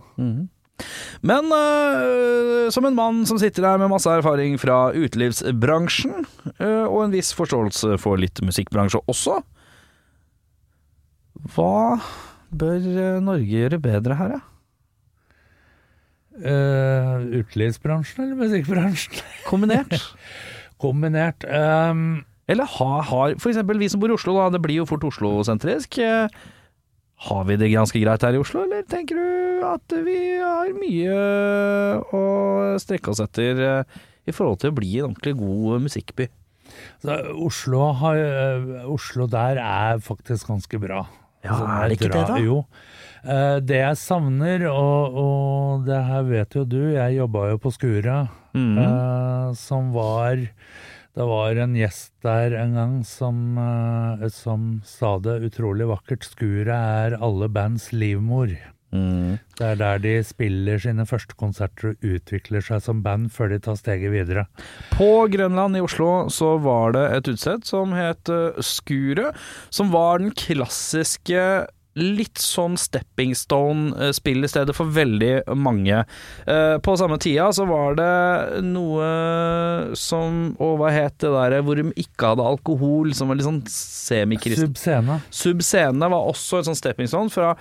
Men 1.22 1.52
øh, 1.52 2.72
som 2.72 2.86
en 2.88 2.96
mann 2.96 3.26
som 3.28 3.38
sitter 3.38 3.68
her 3.68 3.78
med 3.78 3.92
masse 3.92 4.10
erfaring 4.10 4.56
fra 4.58 4.94
utelivsbransjen, 4.96 6.24
øh, 6.62 6.88
og 6.88 7.04
en 7.04 7.12
viss 7.12 7.36
forståelse 7.36 8.00
for 8.00 8.16
litt 8.16 8.40
musikkbransje 8.40 9.04
også, 9.12 9.42
hva 11.52 12.00
bør 12.48 12.80
øh, 12.80 13.20
Norge 13.22 13.52
gjøre 13.52 13.84
bedre 13.84 14.16
her, 14.16 14.38
da? 14.38 14.51
Uh, 16.32 17.26
utelivsbransjen 17.42 18.24
eller 18.24 18.38
musikkbransjen? 18.40 19.20
Kombinert? 19.50 19.98
Kombinert. 20.82 21.44
Um, 21.46 22.24
Eller 22.48 22.66
har, 22.66 23.02
har 23.10 23.36
eksempel 23.36 23.78
vi 23.82 23.90
som 23.92 24.00
bor 24.02 24.10
i 24.12 24.16
Oslo, 24.16 24.34
da, 24.40 24.48
det 24.56 24.62
blir 24.64 24.80
jo 24.82 24.88
fort 24.90 25.04
Oslo-sentrisk. 25.08 26.00
eh, 26.02 26.28
Har 27.28 27.44
vi 27.48 27.56
det 27.62 27.70
ganske 27.72 28.00
greit 28.02 28.24
her 28.26 28.34
i 28.36 28.42
Oslo, 28.42 28.64
eller 28.66 28.82
tenker 28.90 29.20
du 29.20 29.62
at 29.68 29.94
vi 30.04 30.16
har 30.42 30.72
mye 30.74 31.20
å 32.12 32.24
strekke 32.82 33.12
oss 33.14 33.22
etter 33.24 33.62
eh, 33.68 34.00
i 34.28 34.34
forhold 34.34 34.64
til 34.64 34.72
å 34.74 34.78
bli 34.80 34.90
en 35.00 35.12
ordentlig 35.12 35.36
god 35.40 35.86
musikkby? 35.86 36.28
så 37.04 37.20
Oslo, 37.46 37.92
har, 38.02 38.18
eh, 38.18 38.86
Oslo 38.90 39.28
der 39.28 39.60
er 39.62 40.00
faktisk 40.02 40.48
ganske 40.50 40.80
bra. 40.82 41.06
Ja, 41.44 41.52
Altså, 41.54 41.66
er 41.68 41.88
det 41.90 41.98
ikke 42.00 42.12
det, 42.14 42.26
da? 42.30 42.38
Jo. 42.42 42.64
Eh, 43.22 43.58
det 43.62 43.82
jeg 43.84 44.00
savner, 44.02 44.66
og, 44.72 45.18
og 45.22 45.84
det 45.86 46.00
her 46.08 46.26
vet 46.26 46.58
jo 46.58 46.66
du, 46.66 46.80
jeg 46.96 47.20
jobba 47.20 47.52
jo 47.52 47.62
på 47.62 47.74
Skura, 47.76 48.24
mm 48.58 48.80
eh, 48.82 49.52
som 49.58 49.92
var 49.92 50.40
Det 51.12 51.26
var 51.28 51.58
en 51.60 51.74
gjest 51.76 52.14
der 52.24 52.54
en 52.56 52.76
gang 52.76 52.94
som, 53.04 53.58
eh, 53.60 54.30
som 54.32 54.82
sa 54.88 55.18
det 55.20 55.42
utrolig 55.44 55.90
vakkert. 55.90 56.24
Skuret 56.24 56.72
er 56.72 57.18
alle 57.20 57.50
bands 57.52 57.90
livmor. 57.92 58.54
Mm. 58.96 59.36
Det 59.60 59.66
er 59.66 59.76
der 59.76 60.00
de 60.00 60.14
spiller 60.24 60.80
sine 60.80 61.04
første 61.08 61.36
konserter 61.36 61.92
og 61.92 62.08
utvikler 62.14 62.64
seg 62.64 62.80
som 62.84 63.04
band 63.04 63.28
før 63.36 63.52
de 63.52 63.60
tar 63.60 63.76
steget 63.76 64.16
videre. 64.16 64.46
På 64.96 65.28
Grønland 65.32 65.76
i 65.76 65.84
Oslo 65.84 66.30
så 66.32 66.56
var 66.64 66.96
det 66.96 67.04
et 67.18 67.30
utsett 67.36 67.68
som 67.68 67.92
het 67.92 68.32
Skuret, 68.64 69.36
som 69.70 69.92
var 69.92 70.24
den 70.24 70.32
klassiske 70.32 71.68
Litt 72.00 72.40
sånn 72.40 72.78
stepping 72.80 73.34
stone-spill 73.36 74.46
i 74.48 74.50
stedet 74.52 74.76
for 74.78 74.92
veldig 74.96 75.32
mange. 75.60 76.04
Eh, 76.48 76.78
på 76.84 76.96
samme 77.00 77.18
tida 77.22 77.50
så 77.56 77.66
var 77.68 77.98
det 78.00 78.62
noe 78.64 79.10
som 80.00 80.40
Å, 80.62 80.72
hva 80.80 80.92
het 80.94 81.18
det 81.24 81.34
der 81.34 81.58
hvor 81.66 81.80
de 81.80 81.90
ikke 82.00 82.32
hadde 82.32 82.48
alkohol, 82.48 83.12
som 83.18 83.32
var 83.32 83.40
litt 83.40 83.48
sånn 83.48 83.62
semikristent 83.72 84.80
Subscene. 84.80 85.20
Subscene 85.36 86.12
var 86.14 86.32
også 86.32 86.62
et 86.62 86.70
sånt 86.70 86.80
stepping 86.80 87.12
stone 87.12 87.34
fra 87.34 87.54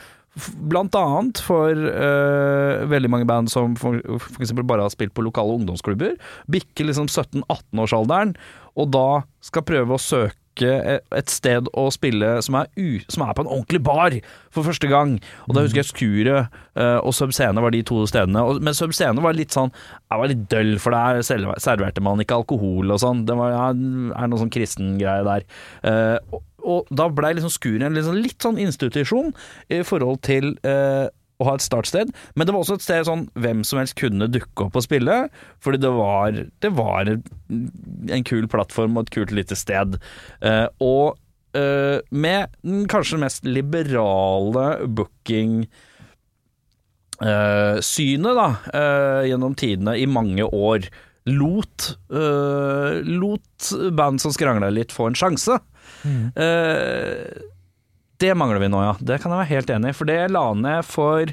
Blant 0.70 0.94
annet 0.94 1.40
for 1.42 1.74
uh, 1.74 2.86
veldig 2.86 3.08
mange 3.10 3.26
band 3.26 3.50
som 3.50 3.72
for, 3.78 3.98
for 4.22 4.44
eksempel 4.44 4.62
bare 4.68 4.84
har 4.86 4.92
spilt 4.94 5.10
på 5.16 5.24
lokale 5.26 5.56
ungdomsklubber. 5.58 6.14
Bikker 6.46 6.86
liksom 6.86 7.08
17-18-årsalderen, 7.10 8.36
og 8.78 8.92
da 8.94 9.08
skal 9.42 9.66
prøve 9.66 9.96
å 9.96 10.02
søke 10.02 10.38
e- 10.62 10.98
et 11.16 11.30
sted 11.32 11.68
å 11.78 11.86
spille 11.94 12.32
som 12.44 12.58
er, 12.60 12.68
u, 12.76 12.98
som 13.08 13.24
er 13.26 13.36
på 13.36 13.44
en 13.44 13.50
ordentlig 13.50 13.82
bar 13.86 14.16
for 14.50 14.66
første 14.66 14.90
gang. 14.90 15.16
Og 15.48 15.56
da 15.56 15.64
husker 15.64 15.82
jeg 15.82 15.90
Skuret 15.90 16.58
uh, 16.76 16.98
og 16.98 17.14
Subscene 17.16 17.62
var 17.62 17.74
de 17.74 17.82
to 17.86 18.02
stedene. 18.10 18.42
Og, 18.42 18.60
men 18.64 18.76
Subscene 18.76 19.22
var 19.24 19.36
litt 19.36 19.54
sånn 19.54 19.70
Jeg 19.72 20.20
var 20.22 20.30
litt 20.32 20.44
døll, 20.50 20.76
for 20.82 20.96
der 20.96 21.22
serverte 21.24 22.02
man 22.04 22.20
ikke 22.22 22.40
alkohol 22.42 22.90
og 22.90 23.02
sånn. 23.02 23.24
Det 23.28 23.36
var, 23.38 23.54
ja, 23.54 23.66
er 23.70 24.30
noe 24.30 24.42
sånn 24.42 24.52
kristen 24.52 24.96
greie 25.00 25.26
der. 25.26 25.46
Uh, 25.84 26.18
og, 26.34 26.44
og 26.60 26.90
da 26.92 27.08
blei 27.12 27.32
liksom 27.36 27.52
Skuret 27.52 27.86
en 27.86 28.02
sånn, 28.04 28.20
litt 28.24 28.42
sånn 28.42 28.60
institusjon 28.60 29.32
i 29.72 29.80
forhold 29.86 30.20
til 30.26 30.52
eh, 30.66 31.08
å 31.40 31.48
ha 31.48 31.56
et 31.56 31.64
startsted, 31.64 32.12
men 32.36 32.46
det 32.46 32.54
var 32.54 32.64
også 32.64 32.78
et 32.78 32.84
sted 32.84 33.08
sånn 33.08 33.26
hvem 33.40 33.64
som 33.66 33.80
helst 33.80 33.96
kunne 34.00 34.28
dukke 34.30 34.66
opp 34.66 34.78
og 34.78 34.84
spille, 34.86 35.16
fordi 35.64 35.82
det 35.82 35.92
var, 35.96 36.40
det 36.62 36.72
var 36.76 37.10
en 37.10 38.26
kul 38.28 38.48
plattform 38.50 38.98
og 38.98 39.08
et 39.08 39.14
kult 39.18 39.34
lite 39.36 39.58
sted. 39.58 39.98
Uh, 40.44 40.68
og 40.84 41.16
uh, 41.56 41.98
med 42.10 42.52
den 42.62 42.84
kanskje 42.90 43.20
mest 43.22 43.48
liberale 43.48 44.66
booking 44.86 45.62
uh, 47.24 47.80
synet 47.84 48.36
da, 48.38 48.50
gjennom 49.28 49.56
tidene 49.58 49.96
i 50.00 50.08
mange 50.10 50.44
år 50.44 50.90
lot, 51.30 51.90
lot 52.08 53.66
band 53.94 54.22
som 54.22 54.32
skrangla 54.34 54.70
litt 54.72 54.92
få 54.94 55.10
en 55.10 55.18
sjanse. 55.18 55.58
Eh, 56.34 57.26
det 58.20 58.34
mangler 58.36 58.60
vi 58.62 58.68
nå, 58.72 58.82
ja. 58.84 58.92
Det 59.00 59.20
kan 59.22 59.32
jeg 59.32 59.40
være 59.42 59.52
helt 59.54 59.70
enig 59.76 59.92
i. 59.94 59.96
For 59.96 60.08
det 60.10 60.18
la 60.30 60.44
ned 60.54 60.84
for 60.88 61.24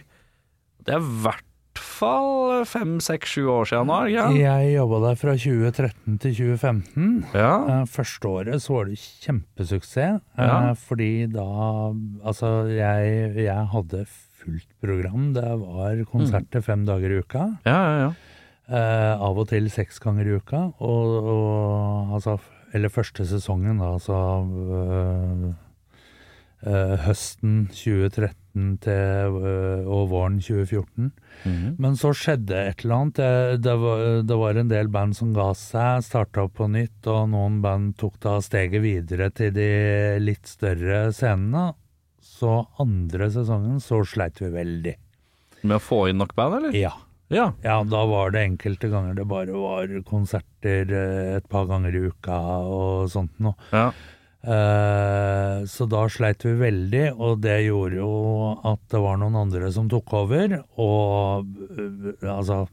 Det 0.87 0.93
er 0.95 1.03
i 1.03 1.11
hvert 1.25 1.43
fall 1.77 2.63
fem, 2.65 2.95
seks, 3.03 3.35
sju 3.35 3.47
år 3.53 3.67
siden 3.69 3.89
nå. 3.91 3.97
Ja. 4.11 4.27
Jeg 4.33 4.71
jobba 4.77 4.99
der 5.03 5.17
fra 5.19 5.33
2013 5.37 6.17
til 6.23 6.33
2015. 6.39 7.09
Ja. 7.37 7.51
Eh, 7.75 7.83
Første 7.91 8.31
året 8.31 8.63
så 8.63 8.73
var 8.77 8.87
det 8.89 8.97
kjempesuksess, 9.25 10.21
eh, 10.37 10.47
Ja. 10.47 10.73
fordi 10.73 11.11
da 11.31 11.45
Altså, 12.25 12.67
jeg, 12.71 13.35
jeg 13.43 13.67
hadde 13.73 14.05
fullt 14.41 14.67
program. 14.81 15.33
Det 15.33 15.43
var 15.43 16.01
konserter 16.11 16.61
fem 16.63 16.85
dager 16.85 17.11
i 17.11 17.19
uka. 17.21 17.45
Ja, 17.65 17.77
ja, 17.77 17.99
ja. 18.07 18.11
Eh, 18.67 19.13
av 19.23 19.37
og 19.39 19.47
til 19.47 19.69
seks 19.71 19.99
ganger 19.99 20.25
i 20.27 20.35
uka. 20.41 20.71
Og, 20.79 21.23
og 21.23 22.13
altså 22.17 22.39
Eller 22.73 22.89
første 22.89 23.23
sesongen, 23.25 23.77
da, 23.79 23.93
altså 23.95 24.13
øh, 24.43 25.47
øh, 25.47 25.53
høsten 26.65 27.67
2013 27.69 28.77
til, 28.81 29.35
øh, 29.37 29.85
og 29.85 30.07
våren 30.09 30.39
2014. 30.41 31.11
Mhm. 31.45 31.75
Men 31.77 31.95
så 31.95 32.09
skjedde 32.17 32.57
et 32.71 32.81
eller 32.83 32.95
annet. 32.95 33.15
Det, 33.19 33.61
det, 33.61 33.75
var, 33.77 34.05
det 34.25 34.37
var 34.41 34.57
en 34.57 34.71
del 34.71 34.87
band 34.89 35.15
som 35.15 35.33
ga 35.35 35.51
seg, 35.53 36.01
starta 36.07 36.47
på 36.49 36.67
nytt, 36.73 37.05
og 37.05 37.29
noen 37.29 37.61
band 37.61 37.95
tok 38.01 38.17
da 38.25 38.39
steget 38.41 38.81
videre 38.81 39.29
til 39.29 39.53
de 39.53 39.69
litt 40.23 40.49
større 40.49 41.11
scenene. 41.13 41.73
Så 42.21 42.63
andre 42.81 43.29
sesongen 43.33 43.79
så 43.81 44.01
sleit 44.05 44.41
vi 44.41 44.49
veldig. 44.53 44.95
Med 45.63 45.77
å 45.77 45.83
få 45.83 46.07
inn 46.09 46.17
nok 46.21 46.33
band, 46.37 46.57
eller? 46.59 46.77
Ja. 46.77 46.93
Ja. 47.29 47.51
Ja, 47.61 47.81
da 47.83 48.05
var 48.07 48.31
det 48.31 48.45
enkelte 48.47 48.87
ganger 48.87 49.17
det 49.17 49.25
bare 49.27 49.51
var 49.51 49.89
konserter 50.07 50.87
eh, 50.95 51.33
et 51.37 51.47
par 51.51 51.65
ganger 51.67 51.91
i 51.95 52.05
uka 52.07 52.37
og 52.71 53.09
sånt 53.11 53.35
noe. 53.43 53.57
ja. 53.75 53.91
Eh, 54.47 55.65
så 55.67 55.85
da 55.91 56.05
sleit 56.11 56.45
vi 56.45 56.53
veldig, 56.55 57.07
og 57.19 57.41
det 57.43 57.59
gjorde 57.65 57.99
jo 57.99 58.11
at 58.69 58.79
det 58.93 59.01
var 59.03 59.19
noen 59.19 59.35
andre 59.43 59.71
som 59.75 59.89
tok 59.91 60.13
over, 60.21 60.61
og 60.79 61.49
eh, 61.75 62.29
altså 62.31 62.63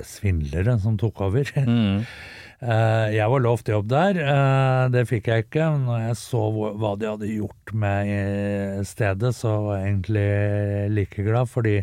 svindlere 0.00 0.78
som 0.80 0.96
tok 1.00 1.26
over. 1.28 1.52
Mm. 1.64 2.06
Eh, 2.64 3.10
jeg 3.12 3.28
var 3.28 3.42
lovt 3.42 3.68
jobb 3.68 3.88
der, 3.90 4.18
det 4.88 5.02
fikk 5.10 5.26
jeg 5.28 5.44
ikke. 5.44 5.66
Men 5.74 5.82
Når 5.88 5.98
jeg 6.00 6.16
så 6.16 6.40
hva 6.54 6.92
de 6.96 7.08
hadde 7.10 7.28
gjort 7.28 7.72
med 7.76 8.86
stedet, 8.88 9.32
så 9.36 9.52
var 9.66 9.82
jeg 9.82 9.90
egentlig 9.90 10.94
like 10.94 11.26
glad, 11.26 11.50
fordi 11.50 11.74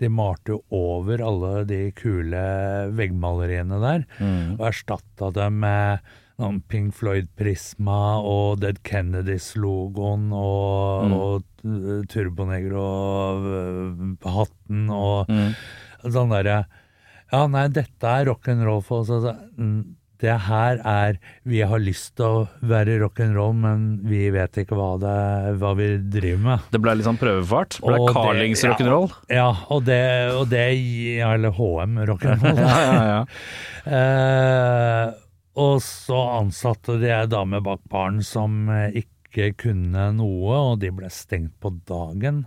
de 0.00 0.08
malte 0.08 0.54
jo 0.54 0.62
over 0.70 1.20
alle 1.26 1.52
de 1.68 1.82
kule 1.98 2.44
veggmaleriene 2.96 3.82
der, 3.82 4.06
mm. 4.16 4.56
og 4.56 4.64
erstatta 4.70 5.28
dem 5.36 5.60
med 5.66 6.08
noen 6.40 6.58
Pink 6.72 6.94
Floyd-prisma 6.96 7.98
og 8.24 8.60
Dead 8.64 8.80
Kennedys-logoen 8.86 10.30
og, 10.32 11.06
Mm. 11.06 11.14
og 11.16 11.42
uh, 11.64 12.02
Turbonegro 12.10 12.82
og 12.82 13.46
uh, 13.46 14.34
hatten 14.34 14.90
og 14.92 15.30
mm. 15.30 15.54
sånn 16.10 16.32
derre 16.34 16.58
Ja, 17.30 17.44
nei, 17.46 17.68
dette 17.70 18.02
er 18.10 18.26
rock'n'roll 18.26 18.80
for 18.82 19.04
oss. 19.04 19.10
Altså, 19.14 19.36
mm, 19.56 19.80
det 20.20 20.34
her 20.48 20.80
er 20.84 21.14
Vi 21.48 21.60
har 21.64 21.78
lyst 21.80 22.16
til 22.18 22.26
å 22.26 22.40
være 22.66 22.98
rock'n'roll, 23.04 23.54
men 23.56 23.84
vi 24.04 24.26
vet 24.34 24.58
ikke 24.64 24.76
hva, 24.76 24.90
det, 25.00 25.14
hva 25.62 25.70
vi 25.78 25.86
driver 26.12 26.42
med. 26.48 26.66
Det 26.74 26.80
ble 26.82 26.96
litt 26.98 27.06
sånn 27.06 27.20
prøvefart? 27.22 27.78
Ble 27.80 27.96
Og 28.00 28.08
det- 28.10 28.16
Carlings 28.18 28.64
ja. 28.66 28.72
rock'n'roll? 28.74 29.08
Ja, 29.32 29.48
og 29.70 29.84
det, 29.86 30.02
og 30.36 30.48
det 30.50 30.66
Eller 31.24 31.54
HM 31.56 31.96
rock'n'roll. 32.10 32.60
Ja, 32.66 32.76
ja, 32.84 33.02
ja. 33.14 33.24
Eh, 34.00 35.12
og 35.60 35.80
så 35.84 36.18
ansatte 36.40 36.98
de 37.02 37.10
ei 37.12 37.28
dame 37.30 37.60
bak 37.64 37.82
baren 37.92 38.20
som 38.24 38.68
eh, 38.72 39.02
ikke 39.02 39.52
kunne 39.60 40.10
noe, 40.16 40.56
og 40.72 40.80
de 40.82 40.90
ble 40.94 41.10
stengt 41.12 41.54
på 41.62 41.74
dagen. 41.88 42.44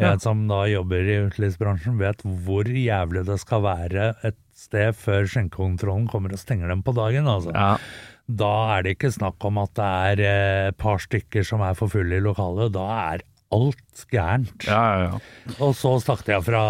Jeg 0.00 0.18
som 0.24 0.40
da 0.50 0.64
jobber 0.66 1.06
i 1.06 1.20
utelivsbransjen, 1.28 2.00
vet 2.00 2.24
hvor 2.24 2.66
jævlig 2.66 3.22
det 3.28 3.36
skal 3.38 3.62
være 3.62 4.08
et 4.26 4.38
sted 4.58 4.96
før 4.98 5.28
skjenkekontrollen 5.30 6.08
kommer 6.10 6.34
og 6.34 6.40
stenger 6.40 6.72
dem 6.72 6.82
på 6.82 6.96
dagen. 6.96 7.30
Altså. 7.30 7.54
ja. 7.54 7.76
Da 8.24 8.50
er 8.72 8.84
det 8.86 8.94
ikke 8.96 9.12
snakk 9.12 9.44
om 9.44 9.60
at 9.60 9.74
det 9.76 9.86
er 10.08 10.24
eh, 10.24 10.66
et 10.72 10.78
par 10.80 11.02
stykker 11.02 11.44
som 11.46 11.62
er 11.62 11.76
for 11.78 11.92
fulle 11.92 12.16
i 12.16 12.24
lokalet. 12.24 12.72
Da 12.74 12.84
er 13.12 13.24
alt 13.54 14.04
gærent. 14.10 14.64
Ja, 14.66 14.80
ja, 14.80 15.02
ja. 15.12 15.56
Og 15.62 15.74
så 15.78 15.92
stakk 16.02 16.24
jeg 16.32 16.42
fra, 16.46 16.62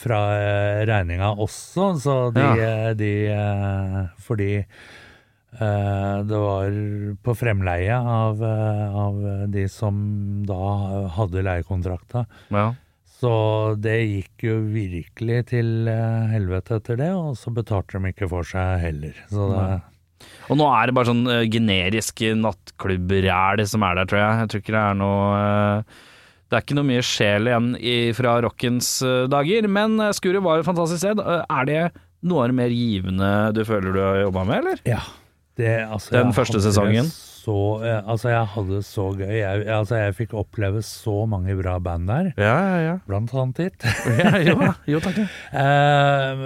fra 0.00 0.20
eh, 0.38 0.84
regninga 0.88 1.34
også, 1.34 1.88
så 2.00 2.18
de, 2.32 2.46
de 2.96 3.14
Fordi 4.24 4.52
det 5.58 6.40
var 6.40 6.78
på 7.22 7.34
fremleie 7.38 7.94
av, 7.94 8.42
eh, 8.42 8.96
av 9.04 9.20
de 9.54 9.66
som 9.70 9.96
da 10.48 11.08
hadde 11.18 11.44
leiekontrakta. 11.46 12.26
ja. 12.50 12.72
Så 13.14 13.30
det 13.80 13.94
gikk 14.02 14.42
jo 14.44 14.54
virkelig 14.68 15.36
til 15.52 15.88
eh, 15.88 16.24
helvete 16.28 16.76
etter 16.76 16.98
det, 16.98 17.12
og 17.16 17.38
så 17.40 17.52
betalte 17.54 17.96
de 17.96 18.10
ikke 18.10 18.28
for 18.28 18.44
seg 18.44 18.82
heller. 18.82 19.14
Så 19.30 19.46
det. 19.48 19.68
Og 20.52 20.58
nå 20.60 20.66
er 20.68 20.88
det 20.88 20.96
bare 20.96 21.10
sånn 21.10 21.24
uh, 21.28 21.42
generisk 21.48 22.24
nattklubbræl 22.40 23.64
som 23.68 23.84
er 23.86 24.00
der, 24.00 24.10
tror 24.10 24.20
jeg. 24.20 24.40
Jeg 24.42 24.50
tror 24.50 24.64
ikke 24.64 24.76
det 24.76 24.82
er 24.82 24.98
noe 25.00 25.40
eh, 25.40 26.00
Det 26.44 26.58
er 26.58 26.64
ikke 26.66 26.78
noe 26.78 26.88
mye 26.90 27.04
sjel 27.06 27.50
igjen 27.50 27.68
i, 27.80 27.96
fra 28.16 28.36
rockens 28.44 28.90
eh, 29.06 29.24
dager. 29.32 29.68
Men 29.78 29.98
uh, 30.02 30.12
Skuret 30.16 30.44
var 30.44 30.60
et 30.60 30.68
fantastisk 30.68 31.04
sted. 31.04 31.20
Eh, 31.20 31.44
er 31.48 31.70
det 31.70 31.82
noe 32.24 32.44
av 32.44 32.52
det 32.52 32.58
mer 32.60 32.72
givende 32.72 33.30
du 33.56 33.62
føler 33.68 33.92
du 33.92 34.00
har 34.00 34.22
jobba 34.26 34.48
med, 34.48 34.62
eller? 34.62 34.84
Ja. 34.88 35.02
Det, 35.58 35.70
altså, 35.86 36.10
Den 36.16 36.32
første 36.34 36.58
sesongen? 36.64 37.06
Så, 37.44 37.54
altså, 37.84 38.30
jeg 38.32 38.46
hadde 38.54 38.78
det 38.78 38.84
så 38.88 39.02
gøy. 39.12 39.28
Jeg, 39.36 39.66
altså, 39.68 39.98
jeg 40.00 40.14
fikk 40.16 40.32
oppleve 40.40 40.80
så 40.82 41.26
mange 41.28 41.52
bra 41.58 41.74
band 41.84 42.08
der, 42.08 42.30
Ja, 42.40 42.54
ja, 42.56 42.78
ja. 42.86 42.94
blant 43.06 43.34
annet 43.36 43.60
ditt. 43.60 43.84
ja 44.22 44.38
jo, 44.40 44.54
jo, 44.88 45.00
takk. 45.04 45.18
ja. 45.20 45.26
Eh, 45.64 46.40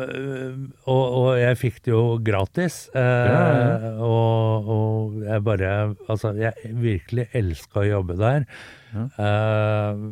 og, 0.91 1.05
og 1.21 1.29
jeg 1.39 1.59
fikk 1.61 1.79
det 1.87 1.93
jo 1.95 2.03
gratis. 2.25 2.81
Uh, 2.97 3.01
Ja, 3.31 3.93
Og, 4.03 4.69
og 4.75 5.23
jeg 5.23 5.45
bare 5.47 5.71
Altså, 6.09 6.35
jeg 6.37 6.75
virkelig 6.83 7.29
elska 7.39 7.85
å 7.85 7.87
jobbe 7.89 8.19
der. 8.19 8.45
Eh, 8.99 10.03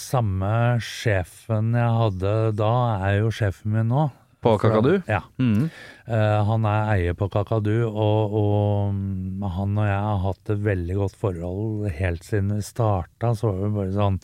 samme 0.00 0.52
sjefen 0.82 1.74
jeg 1.76 1.96
hadde 2.00 2.34
da, 2.58 2.72
er 3.06 3.18
jo 3.22 3.32
sjefen 3.34 3.74
min 3.76 3.90
nå. 3.92 4.06
På 4.44 4.54
Kakadu? 4.60 4.92
Ja. 5.10 5.22
Mm. 5.40 5.70
Eh, 6.06 6.40
han 6.50 6.68
er 6.68 6.90
eier 6.94 7.16
på 7.18 7.28
Kakadu, 7.32 7.86
og, 7.88 8.36
og 8.40 8.94
mm, 8.94 9.44
han 9.56 9.78
og 9.80 9.88
jeg 9.88 10.02
har 10.08 10.22
hatt 10.28 10.54
et 10.54 10.64
veldig 10.68 10.98
godt 11.00 11.18
forhold 11.20 11.88
helt 11.98 12.26
siden 12.26 12.54
vi 12.58 12.64
starta. 12.64 13.34
Så 13.34 13.50
var 13.50 13.62
det 13.64 13.74
bare 13.78 13.94
sånn 13.96 14.20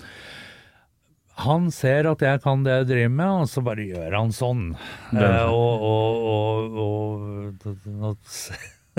Han 1.46 1.70
ser 1.72 2.10
at 2.10 2.20
jeg 2.24 2.42
kan 2.44 2.66
det 2.66 2.82
jeg 2.82 2.90
driver 2.90 3.14
med, 3.16 3.30
og 3.44 3.48
så 3.48 3.64
bare 3.64 3.88
gjør 3.88 4.18
han 4.18 4.36
sånn. 4.36 4.66
Eh, 5.16 5.46
og 5.48 5.88
og, 5.88 6.76
og, 6.84 7.72
og 8.10 8.36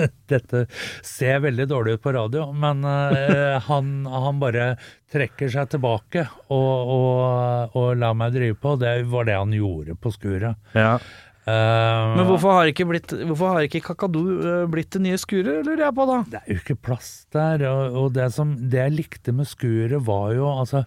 dette 0.32 0.64
ser 1.06 1.42
veldig 1.46 1.66
dårlig 1.70 1.96
ut 1.96 2.04
på 2.04 2.14
radio, 2.16 2.46
men 2.52 2.84
uh, 2.86 3.58
han, 3.70 3.92
han 4.06 4.40
bare 4.42 4.72
trekker 5.12 5.50
seg 5.52 5.74
tilbake 5.74 6.24
og, 6.48 6.94
og, 6.96 7.76
og 7.76 7.90
lar 8.00 8.16
meg 8.16 8.32
drive 8.36 8.56
på. 8.62 8.78
Det 8.80 8.96
var 9.12 9.28
det 9.28 9.36
han 9.38 9.52
gjorde 9.56 9.98
på 10.00 10.14
skuret. 10.14 10.72
ja. 10.78 10.96
Uh, 11.42 12.14
Men 12.14 12.28
hvorfor 12.28 12.54
har 12.54 12.68
ikke, 12.70 12.84
blitt, 12.86 13.10
hvorfor 13.26 13.56
har 13.56 13.64
ikke 13.66 13.80
Kakadu 13.82 14.20
eh, 14.46 14.60
blitt 14.70 14.92
det 14.94 15.00
nye 15.02 15.18
skuret, 15.18 15.64
lurer 15.66 15.88
jeg 15.88 15.96
på 15.96 16.04
da? 16.06 16.18
Det 16.30 16.38
er 16.38 16.52
jo 16.52 16.60
ikke 16.60 16.76
plass 16.86 17.08
der, 17.34 17.64
og, 17.66 17.96
og 17.98 18.12
det, 18.14 18.28
som, 18.36 18.52
det 18.70 18.78
jeg 18.78 18.94
likte 18.94 19.34
med 19.34 19.50
skuret 19.50 20.04
var 20.06 20.36
jo 20.36 20.46
altså 20.52 20.84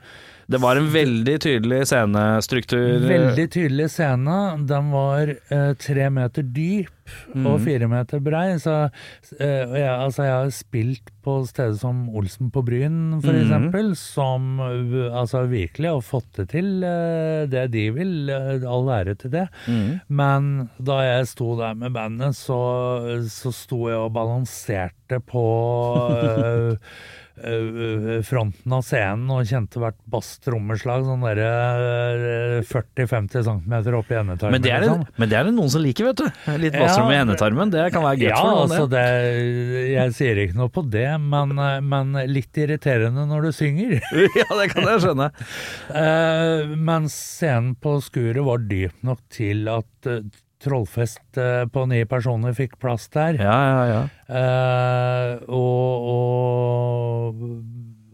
Det 0.48 0.62
var 0.62 0.78
en 0.78 0.92
veldig 0.94 1.36
tydelig 1.42 1.82
scenestruktur. 1.90 3.00
Veldig 3.08 3.48
tydelig 3.54 3.90
scene. 3.96 4.36
Den 4.70 4.92
var 4.94 5.32
eh, 5.34 5.72
tre 5.82 6.10
meter 6.14 6.46
dyp 6.46 6.92
og 7.36 7.60
fire 7.62 7.88
meter 7.90 8.22
brei. 8.24 8.56
Så 8.62 8.74
eh, 8.86 9.74
jeg, 9.78 9.90
altså, 9.90 10.26
jeg 10.26 10.36
har 10.36 10.54
spilt 10.54 11.12
på 11.26 11.40
steder 11.50 11.78
som 11.82 12.04
Olsen 12.14 12.52
på 12.54 12.62
Bryn, 12.66 13.18
for 13.24 13.34
mm. 13.34 13.42
eksempel, 13.42 13.92
som 13.98 14.62
eh, 14.62 15.10
altså, 15.10 15.46
virkelig 15.50 15.92
har 15.96 16.06
fått 16.06 16.30
det 16.40 16.48
til 16.54 16.72
eh, 16.86 17.46
det 17.50 17.68
de 17.74 17.88
vil. 17.98 18.16
eh, 18.30 18.70
All 18.70 18.90
ære 19.00 19.18
til 19.22 19.34
det. 19.34 19.48
Mm. 19.66 19.92
Men 20.22 20.52
da 20.78 21.02
jeg 21.06 21.30
sto 21.34 21.54
der 21.60 21.78
med 21.78 21.98
bandet, 21.98 22.38
så, 22.38 22.62
så 23.32 23.54
sto 23.54 23.86
jeg 23.90 24.02
og 24.02 24.14
balanserte 24.18 25.22
på 25.26 25.46
fronten 27.36 28.74
av 28.76 28.84
scenen 28.86 29.32
og 29.34 29.48
kjente 29.50 29.80
hvert 29.82 29.98
bass-trommeslag 30.12 31.04
sånn 31.08 31.26
derre 31.26 31.50
øh, 31.76 32.62
40-50 32.70 33.44
cm 33.48 33.76
opp 33.98 34.12
i 34.14 34.18
endetarmen. 34.20 34.56
Men 34.56 34.64
det, 34.64 34.72
er 34.72 34.86
det, 34.86 34.90
liksom. 34.92 35.20
men 35.20 35.32
det 35.32 35.38
er 35.40 35.50
det 35.50 35.54
noen 35.58 35.74
som 35.74 35.84
liker, 35.84 36.10
vet 36.10 36.22
du. 36.22 36.30
Litt 36.64 36.78
bassrom 36.80 37.12
i 37.12 37.18
endetarmen, 37.20 37.74
det 37.74 37.86
kan 37.94 38.06
være 38.06 38.22
greit 38.22 38.32
Ja, 38.32 38.40
for 38.40 38.52
noen. 38.52 38.64
altså 38.64 38.88
det. 38.96 39.06
jeg 39.92 40.16
sier 40.18 40.42
ikke 40.46 40.60
noe 40.62 40.72
på 40.76 40.86
det, 40.96 41.08
men, 41.22 41.54
øh, 41.60 41.78
men 41.84 42.16
litt 42.32 42.62
irriterende 42.62 43.28
når 43.30 43.50
du 43.50 43.52
synger. 43.60 43.98
ja, 44.40 44.48
det 44.62 44.70
kan 44.74 44.90
jeg 44.94 45.04
skjønne. 45.06 45.30
Eh, 46.06 46.74
men 46.76 47.12
scenen 47.12 47.76
på 47.82 47.98
skuret 48.06 48.44
var 48.46 48.64
dyp 48.66 48.96
nok 49.06 49.22
til 49.34 49.68
at 49.72 50.10
eh, 50.12 50.24
Trollfest 50.64 51.38
eh, 51.42 51.66
på 51.68 51.84
ni 51.92 52.04
personer 52.10 52.56
fikk 52.58 52.78
plass 52.82 53.10
der. 53.14 53.36
Ja, 53.42 53.58
ja, 53.70 53.82
ja. 53.92 54.04
Eh, 54.40 55.32
og, 55.52 56.10
og, 57.36 57.46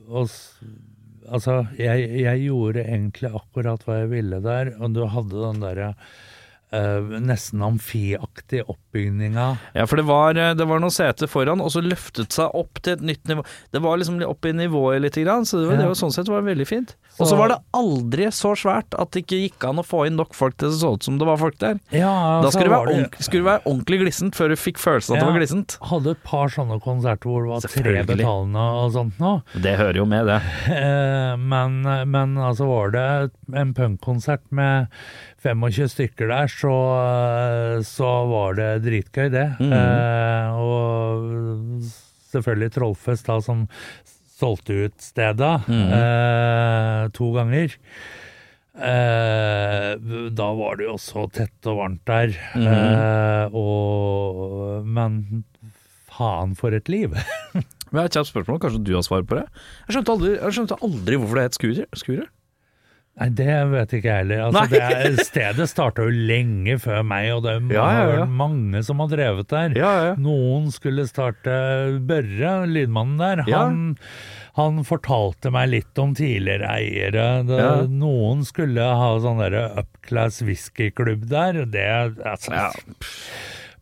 og 0.10 0.27
Altså, 1.32 1.62
jeg, 1.80 2.10
jeg 2.25 2.41
gjorde 2.49 2.82
egentlig 2.84 3.30
akkurat 3.32 3.86
hva 3.88 4.01
jeg 4.01 4.10
ville 4.12 4.41
der, 4.43 4.73
og 4.84 4.97
du 4.97 5.06
hadde 5.08 5.45
den 5.45 5.62
derre 5.63 5.93
Uh, 6.71 7.17
nesten 7.19 7.60
amfiaktig 7.67 8.62
oppbygninga. 8.63 9.47
Ja, 9.75 9.84
for 9.91 9.99
det 9.99 10.06
var, 10.08 10.38
eh, 10.39 10.54
det 10.56 10.63
var 10.69 10.80
noen 10.80 10.93
seter 10.95 11.27
foran, 11.27 11.60
og 11.60 11.67
så 11.73 11.82
løftet 11.84 12.32
seg 12.32 12.54
opp 12.56 12.80
til 12.80 12.93
et 12.95 13.04
nytt 13.10 13.27
nivå. 13.27 13.43
Det 13.75 13.82
var 13.84 13.99
liksom 13.99 14.21
opp 14.23 14.47
i 14.47 14.54
nivået 14.56 15.01
litt, 15.04 15.19
grann, 15.19 15.43
så 15.43 15.60
det 15.60 15.67
var, 15.67 15.75
Ja. 15.75 15.82
det 15.82 15.89
var 15.91 15.99
sånn 15.99 16.15
sett 16.15 16.32
var 16.32 16.39
det 16.39 16.54
veldig 16.54 16.67
fint. 16.69 16.95
Og 17.21 17.29
så 17.29 17.38
var 17.39 17.51
det 17.53 17.57
aldri 17.77 18.27
så 18.34 18.51
svært 18.57 18.95
at 18.99 19.12
det 19.13 19.23
ikke 19.25 19.39
gikk 19.45 19.65
an 19.69 19.79
å 19.81 19.86
få 19.86 20.03
inn 20.10 20.17
nok 20.19 20.34
folk 20.38 20.57
til 20.60 20.71
det 20.73 20.79
så 20.81 20.93
ut 20.95 21.05
som 21.05 21.19
det 21.21 21.27
var 21.29 21.38
folk 21.41 21.57
der. 21.62 21.79
Ja, 21.95 22.12
Da 22.43 22.49
skulle 22.51 22.67
det 22.69 22.73
være, 22.75 22.95
ordentlig, 22.95 23.25
skulle 23.27 23.47
være 23.47 23.63
ordentlig 23.69 23.99
glissent 24.03 24.38
før 24.38 24.51
du 24.51 24.57
fikk 24.60 24.81
følelsen 24.81 25.13
av 25.13 25.17
at 25.17 25.23
det 25.23 25.29
var 25.31 25.39
glissent. 25.39 25.77
Hadde 25.91 26.15
et 26.17 26.23
par 26.27 26.51
sånne 26.53 26.79
konserter 26.84 27.29
hvor 27.31 27.45
det 27.45 27.53
var 27.53 27.67
tre 27.77 28.03
betalende 28.12 28.65
og 28.81 28.91
sånt 28.97 29.21
nå. 29.21 29.34
Det 29.62 29.75
hører 29.79 30.01
jo 30.01 30.07
med, 30.10 30.27
det. 30.31 30.39
Eh, 30.75 31.36
Men, 31.51 31.81
men 32.12 32.38
altså 32.41 32.65
var 32.69 32.91
det 32.95 33.05
en 33.57 33.73
punkkonsert 33.77 34.43
med 34.55 34.88
25 35.43 35.89
stykker 35.95 36.29
der, 36.29 36.51
så, 36.51 36.73
så 37.88 38.12
var 38.29 38.55
det 38.60 38.69
dritgøy, 38.86 39.29
det. 39.34 39.47
Mm. 39.60 39.73
Eh, 39.73 40.62
og 40.62 41.81
selvfølgelig 42.31 42.71
Trollfest, 42.77 43.27
da, 43.27 43.39
som 43.43 43.65
solgte 44.41 44.75
ut 44.88 44.97
stedet 45.01 45.54
Mhm. 45.69 45.93
eh, 45.99 47.08
to 47.15 47.32
ganger. 47.38 47.77
Eh, 48.82 49.95
da 50.32 50.47
var 50.58 50.77
det 50.80 50.88
jo 50.88 50.95
så 51.01 51.25
tett 51.32 51.67
og 51.69 51.77
varmt 51.82 52.04
der. 52.08 52.32
Mhm. 52.56 52.67
eh, 52.71 53.56
og, 53.58 54.86
men 54.88 55.43
faen 56.12 56.56
for 56.58 56.73
et 56.75 56.89
liv! 56.91 57.13
Men 57.91 58.06
et 58.08 58.13
kjapt 58.15 58.30
spørsmål, 58.30 58.60
kanskje 58.63 58.80
du 58.88 58.93
har 58.95 59.01
svar 59.04 59.25
på 59.27 59.36
det? 59.36 59.41
Jeg 59.84 59.97
skjønte 59.97 60.12
aldri, 60.13 60.30
jeg 60.38 60.54
skjønte 60.56 60.75
aldri 60.88 61.17
hvorfor 61.19 61.36
det 61.36 61.41
het 61.43 61.58
skurer. 61.58 61.88
Skuret? 61.99 62.30
Nei, 63.19 63.28
det 63.36 63.56
vet 63.74 63.91
ikke 63.97 64.08
jeg 64.08 64.21
heller. 64.24 64.39
Altså, 64.47 64.62
det 64.71 64.80
er, 64.82 65.17
stedet 65.28 65.65
starta 65.69 66.06
jo 66.08 66.13
lenge 66.32 66.78
før 66.82 67.02
meg, 67.06 67.28
og 67.36 67.43
det 67.43 67.52
er 67.58 67.74
Ja, 67.76 67.88
ja, 67.91 68.06
ja. 68.21 68.26
mange 68.26 68.82
som 68.88 69.04
har 69.04 69.12
drevet 69.12 69.50
der. 69.52 69.76
Noen 70.21 70.69
skulle 70.74 71.04
starte 71.10 71.52
Børre, 72.08 72.54
lydmannen 72.71 73.19
der. 73.19 73.43
Han, 73.52 73.82
han 74.58 74.80
fortalte 74.88 75.52
meg 75.54 75.69
litt 75.76 76.02
om 76.02 76.15
tidligere 76.17 76.71
eiere. 76.80 77.28
Det. 77.45 77.62
Noen 77.91 78.45
skulle 78.47 78.80
ha 79.04 79.12
sånn 79.21 79.43
derre 79.43 79.67
upclass 79.84 80.39
whiskyklubb 80.47 81.28
der. 81.30 81.65
Det 81.69 81.88
altså. 82.24 82.71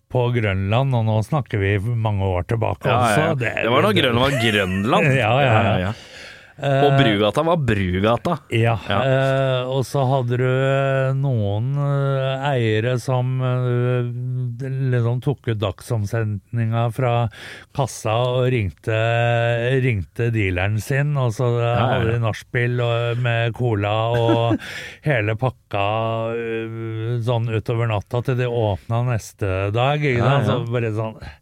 På 0.10 0.32
Grønland, 0.34 0.96
og 0.98 1.04
nå 1.06 1.20
snakker 1.22 1.62
vi 1.62 1.76
mange 1.86 2.26
år 2.26 2.48
tilbake 2.50 2.90
også. 2.90 3.28
ja. 3.30 3.34
Det 3.38 3.70
var 3.70 3.86
da 3.86 3.92
Grønland 3.94 4.26
var 4.26 4.40
Grønland. 4.42 5.12
Ja, 5.22 5.34
ja, 5.46 5.60
ja. 5.86 5.92
Og 6.60 6.96
Brugata 7.00 7.44
var 7.48 7.58
Brugata. 7.64 8.34
Ja, 8.52 8.74
Ja. 8.90 8.98
eh, 9.08 9.70
og 9.72 9.86
så 9.88 10.02
hadde 10.10 10.38
du 10.42 10.44
eh, 10.46 11.14
noen 11.16 11.70
eh, 11.80 12.48
eiere 12.50 12.98
som 13.00 13.30
eh, 13.40 14.10
liksom 14.92 15.22
tok 15.24 15.48
ut 15.54 15.60
dagsomsetninga 15.62 16.84
fra 16.96 17.14
kassa 17.76 18.18
og 18.36 18.50
ringte, 18.52 19.00
ringte 19.84 20.30
dealeren 20.36 20.80
sin, 20.84 21.16
og 21.20 21.32
så 21.38 21.48
eh, 21.62 21.80
hadde 21.80 22.14
de 22.16 22.20
nachspiel 22.26 22.82
med 23.24 23.54
cola 23.58 23.96
og 24.20 24.60
hele 25.10 25.38
pakka 25.40 25.86
eh, 26.36 27.20
sånn 27.26 27.48
utover 27.56 27.88
natta 27.92 28.22
til 28.28 28.40
de 28.42 28.50
åpna 28.52 29.04
neste 29.14 29.70
dag. 29.76 30.04
Ikke 30.04 30.20
Ja, 30.20 30.40
sant? 30.44 30.68
Så 30.68 30.74
bare 30.76 30.92
sånn 30.96 31.20
eh, 31.24 31.38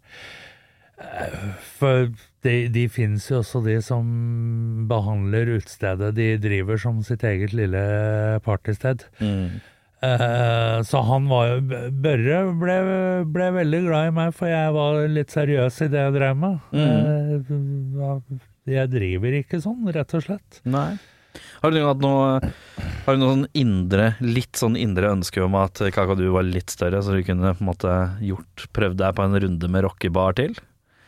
For 1.77 2.10
de, 2.45 2.53
de 2.73 2.86
finnes 2.89 3.25
jo 3.29 3.41
også 3.43 3.62
de 3.65 3.77
som 3.86 4.05
behandler 4.89 5.57
utestedet 5.60 6.13
de 6.17 6.29
driver 6.41 6.79
som 6.81 7.03
sitt 7.05 7.25
eget 7.27 7.53
lille 7.57 7.81
partysted. 8.45 9.05
Mm. 9.21 9.60
Eh, 9.97 10.77
så 10.86 11.01
han 11.01 11.25
var 11.25 11.47
jo 11.49 11.77
Børre 12.03 12.41
ble, 12.60 12.75
ble 13.33 13.47
veldig 13.55 13.81
glad 13.88 14.10
i 14.10 14.15
meg, 14.19 14.33
for 14.38 14.49
jeg 14.49 14.73
var 14.75 14.99
litt 15.10 15.33
seriøs 15.33 15.79
i 15.86 15.89
det 15.93 16.03
jeg 16.03 16.15
drev 16.17 16.39
med. 16.41 16.60
Mm. 16.73 17.45
Eh, 18.07 18.41
jeg 18.77 18.91
driver 18.93 19.38
ikke 19.41 19.62
sånn, 19.63 19.86
rett 19.93 20.17
og 20.17 20.25
slett. 20.27 20.62
Nei. 20.69 20.91
Har 21.62 21.73
du 21.73 21.77
hatt 21.83 21.99
noe 22.01 22.39
Har 23.05 23.13
du 23.13 23.21
noe 23.21 23.33
sånn 23.36 23.49
indre, 23.57 24.07
litt 24.25 24.57
sånn 24.57 24.77
indre 24.79 25.12
ønske 25.13 25.43
om 25.45 25.53
at 25.60 25.81
Kakadu 25.93 26.25
var 26.33 26.47
litt 26.47 26.73
større, 26.73 27.03
så 27.05 27.13
du 27.13 27.21
kunne 27.25 27.53
på 27.53 27.63
en 27.63 27.69
måte 27.69 27.93
gjort 28.25 28.65
prøvd 28.73 28.97
deg 29.03 29.17
på 29.17 29.27
en 29.27 29.38
runde 29.45 29.69
med 29.71 29.86
rockebar 29.86 30.38
til? 30.39 30.57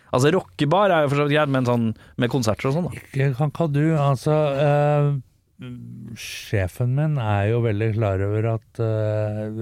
Altså 0.10 0.32
rockebar 0.34 0.94
er 0.94 1.06
jo 1.06 1.12
for 1.12 1.22
så 1.22 1.26
vidt 1.28 1.36
greit, 1.38 1.52
men 1.54 1.68
sånn 1.68 1.90
med 2.22 2.32
konserter 2.34 2.70
og 2.70 2.78
sånn, 2.78 2.88
da. 2.90 3.02
Ikke 3.02 3.32
kan 3.38 3.52
ikke 3.54 3.68
du, 3.76 3.84
altså 4.00 4.38
eh, 4.66 5.10
Sjefen 6.20 6.96
min 6.96 7.18
er 7.20 7.50
jo 7.52 7.60
veldig 7.66 7.90
klar 7.98 8.22
over 8.24 8.48
at 8.56 8.80
eh, 8.80 9.60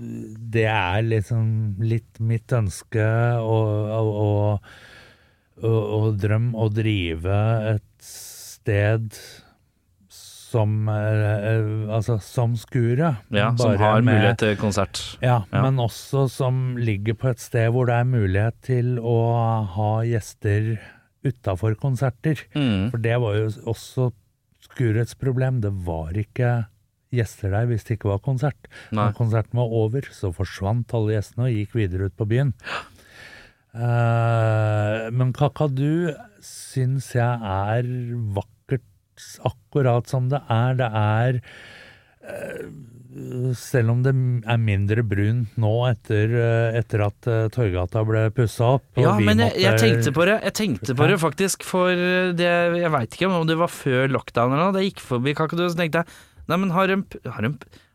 det 0.00 0.64
er 0.64 1.02
liksom 1.04 1.76
litt 1.84 2.22
mitt 2.24 2.52
ønske 2.56 3.04
og, 3.44 3.90
og, 3.92 4.70
og, 5.60 5.82
og 6.00 6.06
drøm 6.22 6.54
å 6.56 6.70
drive 6.72 7.36
et 7.74 8.08
sted 8.08 9.12
som 10.50 10.88
eh, 10.90 11.86
Altså 11.94 12.16
som 12.22 12.56
Skuret. 12.58 13.20
Ja, 13.30 13.50
som 13.56 13.76
har 13.78 14.00
med- 14.02 14.14
mulighet 14.18 14.38
til 14.42 14.56
konsert. 14.60 15.00
ja, 15.22 15.44
Ja. 15.52 15.62
men 15.62 15.76
også 15.78 16.26
som 16.30 16.76
ligger 16.76 17.14
på 17.14 17.30
et 17.30 17.38
sted 17.42 17.70
hvor 17.72 17.86
det 17.86 17.94
er 18.00 18.04
mulighet 18.10 18.58
til 18.66 18.98
å 18.98 19.16
ha 19.76 19.92
gjester 20.02 20.78
utafor 21.24 21.74
konserter. 21.78 22.42
Mm. 22.54 22.90
For 22.90 22.98
det 22.98 23.16
var 23.20 23.34
jo 23.36 23.48
også 23.70 24.10
Skurets 24.60 25.14
problem. 25.16 25.60
Det 25.62 25.72
var 25.86 26.12
ikke 26.12 26.66
gjester 27.12 27.50
der 27.50 27.66
hvis 27.66 27.82
det 27.88 27.96
ikke 27.98 28.10
var 28.12 28.20
konsert. 28.22 28.68
Når 28.92 29.14
konserten 29.16 29.56
var 29.58 29.72
over, 29.72 30.02
så 30.14 30.30
forsvant 30.36 30.92
alle 30.94 31.16
gjestene 31.16 31.48
og 31.48 31.54
gikk 31.56 31.72
videre 31.74 32.06
ut 32.10 32.16
på 32.16 32.26
byen. 32.28 32.52
Uh, 33.74 35.06
men 35.14 35.30
Kakadu 35.32 36.10
syns 36.42 37.12
jeg 37.14 37.38
er 37.38 37.86
vakkert 38.34 38.56
akkurat 39.46 40.08
som 40.10 40.30
det 40.30 40.40
er. 40.50 40.78
Det 40.78 40.88
er 41.00 41.38
eh, 42.30 42.62
selv 43.58 43.94
om 43.94 44.02
det 44.04 44.12
er 44.14 44.60
mindre 44.62 45.04
brunt 45.06 45.56
nå 45.60 45.72
etter, 45.88 46.34
eh, 46.38 46.78
etter 46.80 47.04
at 47.08 47.30
eh, 47.30 47.48
Torgata 47.54 48.04
ble 48.06 48.26
pussa 48.36 48.76
opp. 48.78 48.86
Ja, 49.00 49.16
men 49.18 49.42
jeg, 49.42 49.56
jeg 49.64 49.82
tenkte 49.82 50.14
på 50.16 50.26
det 50.28 50.38
Jeg 50.38 50.56
tenkte 50.60 50.96
på 50.98 51.10
det 51.10 51.18
faktisk 51.22 51.66
for 51.66 51.90
det 52.36 52.50
Jeg 52.80 52.94
veit 52.94 53.16
ikke 53.16 53.30
om 53.30 53.46
det 53.48 53.58
var 53.60 53.72
før 53.72 54.10
lockdown 54.14 54.54
eller 54.54 54.70
noe. 54.70 54.76
Da 54.76 54.84
jeg 54.84 54.94
gikk 54.94 55.04
forbi 55.08 55.36
Kakadu, 55.38 55.66
så 55.68 55.78
tenkte 55.78 56.04
jeg 56.04 56.18
Nei, 56.50 56.56
men 56.58 56.72
har 56.74 56.90
de, 56.90 56.96
har 57.30 57.46
de, 57.46 57.52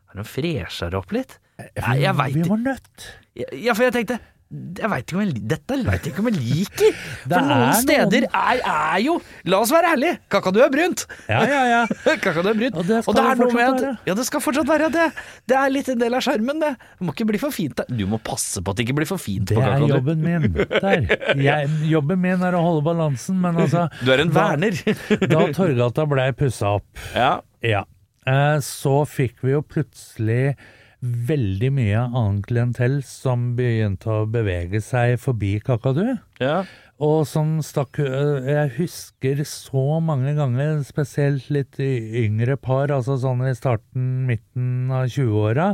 har 0.08 0.16
de 0.16 0.24
fresha 0.24 0.88
det 0.88 0.96
opp 0.96 1.10
litt? 1.12 1.36
Nei, 1.60 1.98
jeg 2.04 2.16
veit 2.16 2.36
Vi 2.38 2.46
var 2.48 2.62
nødt. 2.62 3.10
Ja, 3.36 3.74
for 3.74 3.84
jeg 3.84 3.92
tenkte 3.96 4.20
jeg 4.46 4.88
vet 4.92 5.02
ikke 5.02 5.16
om 5.16 5.22
jeg, 5.24 5.40
Dette 5.50 5.76
veit 5.82 6.04
jeg 6.06 6.12
ikke 6.12 6.22
om 6.22 6.28
jeg 6.30 6.36
liker. 6.38 6.98
Det 7.26 7.34
For 7.34 7.48
noen 7.48 7.64
er 7.66 7.78
steder 7.80 8.26
er, 8.28 8.60
er 8.62 9.00
jo 9.02 9.16
La 9.50 9.58
oss 9.64 9.72
være 9.74 9.90
ærlige, 9.96 10.18
kakadu 10.30 10.60
er 10.62 10.70
brunt. 10.70 11.02
Ja, 11.26 11.40
ja, 11.50 11.62
ja. 11.72 11.80
kakadu 12.24 12.52
er 12.52 12.60
brunt. 12.60 12.78
Og 12.78 12.86
det 12.86 13.00
skal 13.02 13.16
det 13.18 13.24
er 13.24 13.40
det 13.40 13.42
noe 13.42 13.56
med 13.56 13.66
at. 13.66 14.04
Ja, 14.06 14.14
det 14.18 14.26
skal 14.28 14.44
fortsatt 14.44 14.70
være 14.70 14.92
det. 14.94 15.08
Det 15.50 15.58
er 15.58 15.74
litt 15.74 15.90
en 15.90 15.98
del 16.02 16.18
av 16.18 16.22
skjermen, 16.26 16.62
det. 16.62 16.72
Det 16.78 17.08
må 17.08 17.16
ikke 17.16 17.26
bli 17.32 17.42
for 17.42 17.54
fint. 17.54 17.82
Du 17.90 18.04
må 18.10 18.20
passe 18.22 18.62
på 18.62 18.74
at 18.74 18.78
det 18.78 18.86
ikke 18.86 18.98
blir 19.00 19.10
for 19.10 19.22
fint 19.22 19.50
Det 19.50 19.58
på 19.58 19.66
er 19.66 19.82
jobben 19.90 20.22
min. 20.22 20.48
Der. 20.76 21.10
Jeg, 21.42 21.74
jobben 21.90 22.22
min 22.22 22.46
er 22.46 22.54
å 22.58 22.62
holde 22.62 22.86
balansen, 22.86 23.42
men 23.42 23.58
altså 23.66 23.88
Du 24.06 24.14
er 24.14 24.22
en 24.22 24.32
verner. 24.34 24.78
Da 25.26 25.42
Torgata 25.56 26.06
blei 26.08 26.30
pussa 26.38 26.76
opp, 26.78 26.86
ja. 27.16 27.36
ja, 27.64 27.82
eh, 28.28 28.56
så 28.64 29.00
fikk 29.10 29.42
vi 29.46 29.56
jo 29.56 29.62
plutselig 29.66 30.54
veldig 31.02 31.70
mye 31.76 32.06
annet 32.08 32.46
klientell 32.48 32.98
som 33.06 33.50
begynte 33.58 34.08
å 34.10 34.26
bevege 34.30 34.80
seg 34.84 35.18
forbi 35.22 35.58
Kakadu. 35.64 36.16
ja. 36.42 36.64
Og 36.96 37.26
som 37.28 37.58
stakk 37.60 37.98
øh, 38.00 38.46
Jeg 38.48 38.70
husker 38.78 39.42
så 39.44 39.98
mange 40.00 40.32
ganger, 40.32 40.78
spesielt 40.80 41.50
litt 41.52 41.76
yngre 41.76 42.56
par, 42.56 42.88
altså 42.88 43.18
sånn 43.20 43.42
i 43.44 43.52
starten, 43.52 44.06
midten 44.24 44.88
av 44.88 45.04
20-åra, 45.12 45.66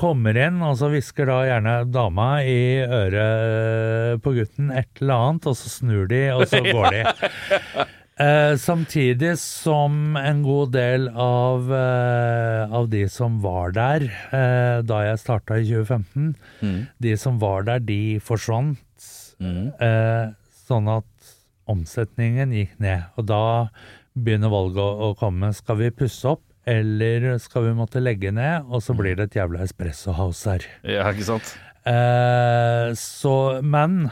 kommer 0.00 0.38
inn, 0.40 0.62
og 0.64 0.78
så 0.80 0.88
hvisker 0.88 1.28
da 1.28 1.42
gjerne 1.44 1.74
dama 1.92 2.30
i 2.40 2.80
øret 2.88 4.24
på 4.24 4.32
gutten 4.38 4.72
et 4.72 4.88
eller 5.02 5.28
annet, 5.28 5.50
og 5.52 5.60
så 5.60 5.74
snur 5.74 6.08
de, 6.08 6.22
og 6.32 6.46
så 6.48 6.62
går 6.72 6.88
de. 6.96 7.04
Eh, 8.16 8.54
samtidig 8.56 9.34
som 9.38 10.16
en 10.16 10.38
god 10.42 10.70
del 10.72 11.08
av, 11.20 11.66
eh, 11.74 12.72
av 12.72 12.88
de 12.88 13.02
som 13.12 13.40
var 13.42 13.74
der 13.76 14.06
eh, 14.32 14.78
da 14.88 15.02
jeg 15.04 15.20
starta 15.20 15.58
i 15.60 15.66
2015, 15.68 16.30
Mm. 16.62 16.86
de 16.98 17.12
som 17.20 17.38
var 17.38 17.62
der, 17.68 17.78
de 17.84 18.18
forsvant. 18.24 18.78
Mm. 19.38 19.68
Eh, 19.78 20.32
sånn 20.66 20.88
at 20.88 21.34
omsetningen 21.68 22.52
gikk 22.56 22.78
ned. 22.80 23.04
Og 23.18 23.26
da 23.28 23.68
begynner 24.16 24.48
valget 24.48 24.80
å, 24.80 25.10
å 25.10 25.16
komme. 25.18 25.52
Skal 25.52 25.76
vi 25.76 25.90
pusse 25.90 26.24
opp, 26.24 26.42
eller 26.66 27.36
skal 27.38 27.68
vi 27.68 27.74
måtte 27.76 28.00
legge 28.00 28.32
ned? 28.32 28.64
Og 28.70 28.80
så 28.80 28.96
blir 28.96 29.14
det 29.18 29.28
et 29.28 29.42
jævla 29.42 29.60
espresso 29.66 30.14
house 30.16 30.48
her. 30.48 30.64
ja, 30.88 31.04
ikke 31.12 31.28
sant. 31.36 31.52
Eh, 31.84 32.94
så, 32.96 33.60
men 33.62 34.06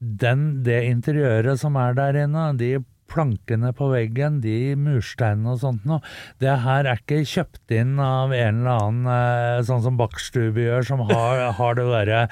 den, 0.00 0.62
det 0.62 0.84
interiøret 0.92 1.58
som 1.58 1.74
er 1.76 1.92
der 1.98 2.22
inne, 2.22 2.52
de 2.56 2.76
plankene 3.10 3.70
på 3.76 3.88
veggen, 3.92 4.40
de 4.44 4.74
mursteinene 4.80 5.54
og 5.54 5.60
sånt 5.62 5.84
noe, 5.88 6.00
det 6.42 6.54
her 6.64 6.88
er 6.90 7.00
ikke 7.00 7.20
kjøpt 7.28 7.74
inn 7.76 7.94
av 8.02 8.34
en 8.34 8.62
eller 8.62 8.82
annen, 8.86 9.06
eh, 9.12 9.60
sånn 9.68 9.84
som 9.84 9.98
Bakkstube 10.00 10.64
gjør, 10.64 10.86
som 10.88 11.04
har, 11.10 11.44
har 11.60 11.78
det 11.78 11.86
derre 11.92 12.24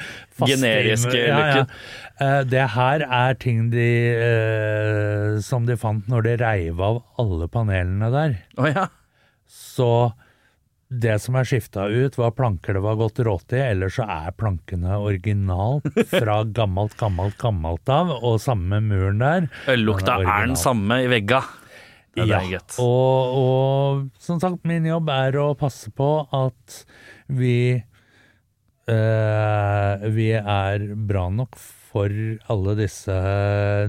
Generiske 0.44 1.20
ja, 1.20 1.38
ja. 1.52 1.64
Eh, 2.20 2.40
Det 2.50 2.66
her 2.74 3.06
er 3.06 3.38
ting 3.38 3.68
de 3.72 3.88
eh, 4.18 5.38
som 5.44 5.66
de 5.68 5.78
fant 5.80 6.06
når 6.10 6.26
de 6.28 6.36
reiv 6.42 6.82
av 6.82 7.02
alle 7.22 7.48
panelene 7.52 8.10
der. 8.14 8.36
Oh, 8.58 8.68
ja. 8.68 8.88
Så 9.50 9.88
det 11.00 11.16
som 11.22 11.36
er 11.38 11.48
skifta 11.48 11.86
ut, 11.90 12.16
var 12.18 12.34
planker 12.36 12.76
det 12.76 12.82
var 12.84 12.98
gått 13.00 13.20
rått 13.26 13.54
i, 13.56 13.60
ellers 13.62 13.98
så 13.98 14.06
er 14.10 14.34
plankene 14.38 14.98
originalt 15.00 15.88
fra 16.12 16.42
gammelt, 16.44 16.96
gammelt, 17.00 17.36
gammelt 17.40 17.90
av, 17.92 18.12
og 18.20 18.40
samme 18.42 18.80
muren 18.84 19.22
der. 19.22 19.48
Øllukta 19.74 20.18
er 20.20 20.30
er 20.30 20.48
den 20.48 20.58
samme 20.60 21.02
i 21.04 21.10
vegga. 21.10 21.42
Ja, 22.14 22.38
det 22.38 22.78
og, 22.78 23.34
og 23.34 24.04
som 24.22 24.38
sagt, 24.42 24.62
min 24.68 24.86
jobb 24.86 25.08
er 25.10 25.34
å 25.42 25.48
passe 25.58 25.90
på 25.90 26.10
at 26.30 26.84
vi 27.26 27.56
eh, 28.86 30.04
vi 30.14 30.28
er 30.38 30.84
bra 30.94 31.26
nok 31.34 31.58
for 31.58 32.10
alle 32.50 32.76
disse 32.78 33.16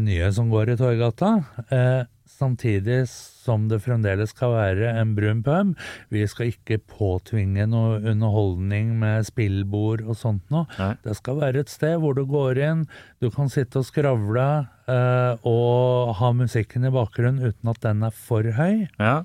nye 0.01 0.31
som 0.33 0.49
går 0.49 0.73
i 0.73 0.77
Torgata. 0.79 1.31
Eh, 1.69 2.01
samtidig 2.25 3.03
som 3.45 3.67
det 3.71 3.81
fremdeles 3.85 4.33
skal 4.33 4.55
være 4.55 4.93
en 4.99 5.13
brun 5.17 5.43
pub. 5.45 5.75
Vi 6.13 6.25
skal 6.29 6.51
ikke 6.53 6.79
påtvinge 6.91 7.67
noe 7.69 7.99
underholdning 8.01 8.95
med 9.01 9.27
spillbord 9.29 10.03
og 10.05 10.17
sånt 10.19 10.43
noe. 10.53 10.65
Nei. 10.79 10.93
Det 11.05 11.17
skal 11.19 11.39
være 11.43 11.63
et 11.63 11.73
sted 11.73 11.99
hvor 12.01 12.17
du 12.17 12.25
går 12.29 12.61
inn, 12.65 12.87
du 13.23 13.29
kan 13.33 13.51
sitte 13.51 13.81
og 13.81 13.87
skravle 13.87 14.47
eh, 14.89 15.45
og 15.45 16.15
ha 16.19 16.33
musikken 16.35 16.87
i 16.87 16.93
bakgrunnen 16.93 17.45
uten 17.45 17.71
at 17.71 17.81
den 17.85 18.03
er 18.07 18.15
for 18.15 18.45
høy. 18.57 18.85
Ja. 18.99 19.21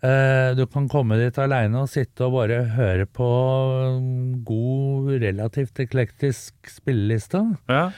Eh, 0.00 0.54
du 0.56 0.64
kan 0.72 0.86
komme 0.88 1.18
dit 1.20 1.36
aleine 1.42 1.82
og 1.82 1.90
sitte 1.92 2.24
og 2.24 2.38
bare 2.38 2.62
høre 2.76 3.04
på 3.04 3.28
god, 4.48 5.10
relativt 5.20 5.82
eklektisk 5.84 6.72
spilleliste. 6.78 7.44
ja. 7.68 7.90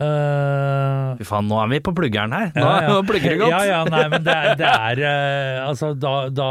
Eh, 0.00 1.16
Fy 1.18 1.26
faen, 1.28 1.48
nå 1.50 1.58
er 1.60 1.70
vi 1.74 1.80
på 1.84 1.92
pluggeren 1.96 2.32
her. 2.32 2.50
Nå, 2.54 2.64
ja, 2.64 2.76
ja. 2.86 2.90
nå 2.94 3.00
plugger 3.08 3.34
det 3.34 3.40
godt. 3.42 3.52
Ja, 3.52 3.62
ja, 3.68 3.80
nei, 3.92 4.04
men 4.12 4.24
det 4.24 4.36
det 4.60 4.68
er 4.70 5.02
uh, 5.04 5.68
Altså, 5.68 5.92
da, 5.98 6.14
da 6.32 6.50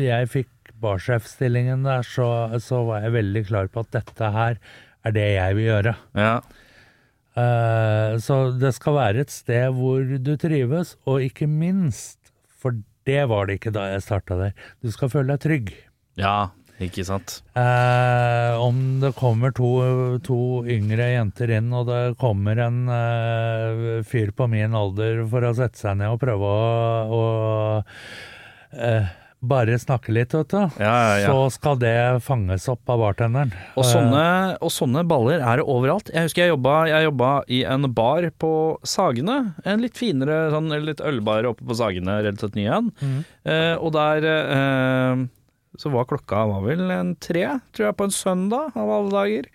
jeg 0.00 0.30
fikk 0.34 0.72
barsjefstillingen 0.80 1.84
der, 1.84 2.04
så, 2.06 2.28
så 2.62 2.82
var 2.88 3.04
jeg 3.04 3.16
veldig 3.16 3.44
klar 3.48 3.68
på 3.72 3.84
at 3.84 3.92
dette 3.96 4.32
her 4.36 4.60
er 5.06 5.16
det 5.16 5.26
jeg 5.34 5.56
vil 5.56 5.68
gjøre. 5.70 5.96
Ja. 6.20 6.34
Uh, 7.36 8.18
så 8.20 8.40
det 8.60 8.74
skal 8.76 8.96
være 8.98 9.24
et 9.24 9.32
sted 9.32 9.76
hvor 9.76 10.04
du 10.04 10.32
trives, 10.40 10.96
og 11.08 11.24
ikke 11.24 11.48
minst, 11.48 12.18
for 12.60 12.76
det 13.08 13.22
var 13.30 13.48
det 13.48 13.60
ikke 13.60 13.72
da 13.72 13.88
jeg 13.94 14.04
starta 14.04 14.36
der, 14.40 14.56
du 14.84 14.92
skal 14.92 15.12
føle 15.12 15.32
deg 15.32 15.44
trygg. 15.46 15.72
ja, 16.20 16.50
ikke 16.80 17.04
sant. 17.04 17.38
Eh, 17.58 18.56
om 18.60 19.00
det 19.02 19.12
kommer 19.18 19.52
to, 19.56 19.70
to 20.24 20.40
yngre 20.70 21.10
jenter 21.12 21.52
inn, 21.58 21.68
og 21.76 21.88
det 21.90 22.00
kommer 22.20 22.60
en 22.66 22.82
eh, 22.88 24.02
fyr 24.08 24.32
på 24.36 24.48
min 24.50 24.76
alder 24.76 25.24
for 25.30 25.44
å 25.44 25.54
sette 25.58 25.80
seg 25.82 26.00
ned 26.00 26.14
og 26.14 26.20
prøve 26.22 26.50
å, 26.50 27.16
å 27.20 27.24
eh, 28.72 29.10
bare 29.40 29.78
snakke 29.80 30.12
litt, 30.12 30.34
vet 30.36 30.52
du, 30.52 30.58
Ja, 30.82 30.92
ja, 30.92 31.12
ja. 31.22 31.28
så 31.32 31.46
skal 31.54 31.78
det 31.80 31.94
fanges 32.24 32.66
opp 32.68 32.88
av 32.92 33.00
bartenderen. 33.00 33.54
Og 33.80 33.86
sånne, 33.88 34.24
og 34.60 34.72
sånne 34.74 35.04
baller 35.08 35.40
er 35.40 35.60
det 35.62 35.64
overalt. 35.64 36.10
Jeg 36.12 36.28
husker 36.28 36.44
jeg 36.44 36.52
jobba, 36.52 36.74
jeg 36.90 37.06
jobba 37.08 37.30
i 37.48 37.62
en 37.64 37.88
bar 37.96 38.28
på 38.40 38.52
Sagene. 38.84 39.38
En 39.64 39.80
litt 39.80 39.96
finere 40.00 40.42
sånn, 40.52 40.68
litt 40.84 41.00
ølbar 41.00 41.48
oppe 41.48 41.64
på 41.64 41.76
Sagene, 41.78 42.18
relativt 42.26 42.58
ny 42.58 42.66
en. 42.68 42.92
Eh, 43.48 43.76
og 43.80 43.94
der 43.96 44.28
eh, 44.28 45.24
så 45.78 45.92
var 45.92 46.08
klokka 46.10 46.46
var 46.50 46.64
vel 46.64 46.90
en 46.90 47.14
tre, 47.22 47.44
tror 47.74 47.90
jeg, 47.90 47.98
på 47.98 48.08
en 48.08 48.14
søndag 48.14 48.72
av 48.78 48.90
alle 48.90 49.12
dager. 49.14 49.50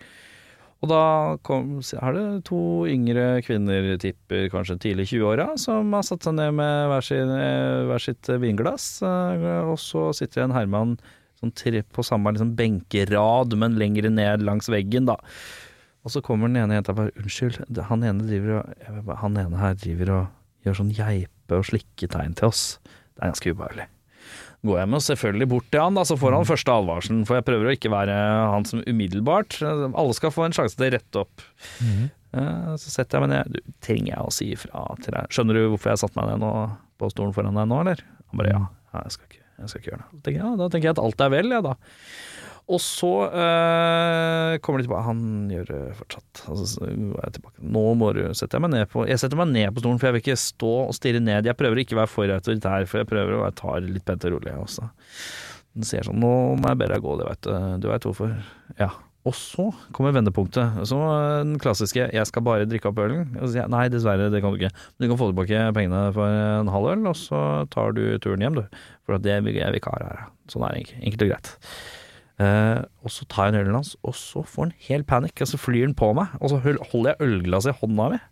Og 0.83 0.91
da 0.91 1.01
kom, 1.47 1.79
er 1.81 2.13
det 2.13 2.25
to 2.45 2.59
yngre 2.91 3.41
kvinner, 3.45 3.95
tipper 4.01 4.49
kanskje 4.53 4.77
tidlig 4.83 5.07
i 5.07 5.15
20-åra, 5.15 5.47
som 5.59 5.93
har 5.95 6.05
satt 6.05 6.27
seg 6.27 6.35
ned 6.37 6.53
med 6.59 6.89
hver, 6.91 7.05
sin, 7.05 7.31
eh, 7.31 7.85
hver 7.89 8.03
sitt 8.03 8.29
vinglass. 8.43 9.01
eh, 9.01 9.63
Og 9.65 9.79
så 9.81 10.11
sitter 10.13 10.43
en 10.43 10.55
herremann 10.55 10.97
sånn 11.41 11.83
på 11.91 12.03
samme 12.05 12.31
liksom 12.31 12.55
benkerad, 12.55 13.55
men 13.57 13.79
lengre 13.79 14.09
ned 14.09 14.43
langs 14.43 14.69
veggen, 14.69 15.05
da. 15.05 15.17
Og 16.05 16.11
så 16.11 16.21
kommer 16.21 16.47
den 16.47 16.57
ene 16.57 16.75
jenta 16.77 16.91
og 16.93 16.97
bare 16.97 17.11
'unnskyld, 17.17 17.81
han 17.81 18.03
ene, 18.03 18.61
og, 18.61 19.17
han 19.17 19.37
ene 19.37 19.57
her 19.57 19.73
driver 19.73 20.11
og 20.11 20.27
gjør 20.63 20.75
sånn 20.75 20.93
geipe- 20.93 21.57
og 21.57 21.65
slikketegn 21.65 22.35
til 22.35 22.49
oss'. 22.49 22.77
Det 23.15 23.23
er 23.23 23.31
ganske 23.31 23.53
ubehagelig. 23.55 23.87
Går 24.65 24.79
jeg 24.81 24.89
med 24.89 25.03
selvfølgelig 25.05 25.47
bort 25.51 25.67
til 25.73 25.81
han, 25.83 25.97
da, 25.97 26.03
så 26.09 26.15
får 26.17 26.33
han 26.37 26.47
første 26.49 26.73
advarselen, 26.73 27.23
for 27.29 27.37
jeg 27.37 27.45
prøver 27.45 27.69
å 27.69 27.73
ikke 27.75 27.91
være 27.93 28.15
han 28.53 28.65
som 28.65 28.81
umiddelbart. 28.89 29.59
Alle 29.65 30.15
skal 30.17 30.33
få 30.33 30.47
en 30.47 30.55
sjanse 30.57 30.79
til 30.79 30.87
å 30.87 30.93
rette 30.95 31.21
opp. 31.21 31.43
Eh, 32.35 32.71
Så 32.81 32.91
setter 32.91 33.19
jeg 33.19 33.25
meg 33.27 33.31
ned. 33.35 33.53
Du, 33.55 33.75
trenger 33.85 34.11
jeg 34.15 34.25
å 34.25 34.33
si 34.33 34.49
ifra 34.55 34.85
til 35.03 35.13
deg? 35.15 35.29
Skjønner 35.31 35.59
du 35.59 35.63
hvorfor 35.73 35.93
jeg 35.93 36.01
satte 36.01 36.17
meg 36.19 36.33
ned 36.33 36.43
nå, 36.43 36.51
på 36.99 37.11
stolen 37.13 37.35
foran 37.35 37.55
deg 37.59 37.69
nå, 37.71 37.81
eller? 37.85 38.01
Han 38.31 38.41
bare 38.41 38.51
ja. 38.55 38.61
ja 38.95 39.03
jeg, 39.05 39.15
skal 39.15 39.29
ikke, 39.29 39.43
jeg 39.61 39.71
skal 39.71 39.81
ikke 39.83 39.91
gjøre 39.93 40.01
det. 40.01 40.09
Da 40.15 40.23
tenker 40.29 40.41
jeg, 40.41 40.57
da 40.63 40.69
tenker 40.73 40.89
jeg 40.89 40.95
at 40.97 41.03
alt 41.05 41.25
er 41.27 41.35
vel, 41.35 41.53
jeg, 41.55 41.65
da. 41.69 41.75
Og 42.65 42.79
så 42.81 43.09
eh, 43.29 44.55
kommer 44.65 44.81
de 44.81 44.87
tilbake. 44.87 45.05
Han 45.05 45.51
gjør 45.53 45.67
det 45.69 45.81
fortsatt. 45.99 46.43
Altså. 46.49 46.87
Nå 47.61 47.83
må 47.99 48.11
du 48.17 48.23
sette 48.37 48.61
meg 48.61 48.71
ned 48.73 48.87
på 48.89 49.05
Jeg 49.05 49.21
setter 49.21 49.37
meg 49.37 49.51
ned 49.53 49.69
på 49.75 49.83
stolen, 49.83 49.99
for 50.01 50.09
jeg 50.09 50.17
vil 50.17 50.23
ikke 50.23 50.39
stå 50.41 50.71
og 50.87 50.95
stirre 50.97 51.21
ned. 51.21 51.45
Jeg 51.45 51.59
prøver 51.59 51.83
ikke 51.83 51.97
å 51.97 52.01
være 52.01 52.13
for 52.13 52.37
autoritær, 52.37 52.87
for 52.89 53.03
jeg 53.03 53.09
prøver 53.11 53.37
å 53.37 53.43
være 53.43 53.59
tar 53.61 53.85
litt 53.85 54.05
pent 54.07 54.25
og 54.25 54.37
rolig. 54.37 54.55
Også. 54.63 54.87
Den 55.75 55.85
sier 55.85 56.07
sånn 56.07 56.17
Nå 56.23 56.31
må 56.57 56.71
jeg 56.71 56.79
be 56.81 56.87
deg 56.89 57.03
gå, 57.05 57.17
det 57.19 57.27
veit 57.27 57.43
du. 57.45 57.51
Du 57.83 57.91
veit 57.91 58.07
hvorfor. 58.07 58.31
Ja. 58.79 58.95
Og 59.25 59.33
så 59.33 59.63
kommer 59.93 60.13
vendepunktet. 60.13 60.79
Så 60.89 60.97
eh, 61.01 61.43
den 61.43 61.59
klassiske 61.61 62.07
'jeg 62.13 62.29
skal 62.29 62.45
bare 62.45 62.65
drikke 62.69 62.89
opp 62.89 63.01
ølen'. 63.01 63.29
Og 63.37 63.45
så 63.45 63.51
sier 63.51 63.63
jeg 63.63 63.73
nei, 63.73 63.85
dessverre, 63.89 64.31
det 64.33 64.41
kan 64.41 64.53
du 64.53 64.57
ikke. 64.57 64.73
Men 64.73 65.05
du 65.05 65.11
kan 65.11 65.21
få 65.21 65.29
tilbake 65.29 65.61
pengene 65.77 66.01
for 66.13 66.25
en 66.29 66.69
halv 66.73 66.89
øl, 66.93 67.05
og 67.09 67.17
så 67.17 67.41
tar 67.73 67.93
du 67.97 68.17
turen 68.17 68.41
hjem, 68.41 68.57
du. 68.57 68.81
For 69.05 69.21
det 69.21 69.37
jeg 69.37 69.77
vikar 69.77 70.01
her. 70.01 70.25
Sånn 70.49 70.65
er 70.65 70.73
det 70.73 70.85
ikke. 70.85 71.01
Enkelt 71.01 71.25
og 71.25 71.31
greit. 71.33 71.53
Eh, 72.35 72.81
og 73.05 73.13
så 73.13 73.25
tar 73.31 73.47
jeg 73.47 73.55
en 73.55 73.59
ølen 73.61 73.77
hans, 73.79 73.93
og 74.03 74.15
så 74.19 74.43
får 74.43 74.67
han 74.67 74.73
helt 74.89 75.07
panikk, 75.07 75.39
og 75.43 75.51
så 75.51 75.59
flyr 75.59 75.85
han 75.87 75.97
på 75.97 76.11
meg. 76.17 76.33
Og 76.41 76.51
så 76.51 76.59
holder 76.61 77.13
jeg 77.13 77.21
ølglasset 77.27 77.75
i 77.75 77.79
hånda 77.81 78.09
mi. 78.15 78.23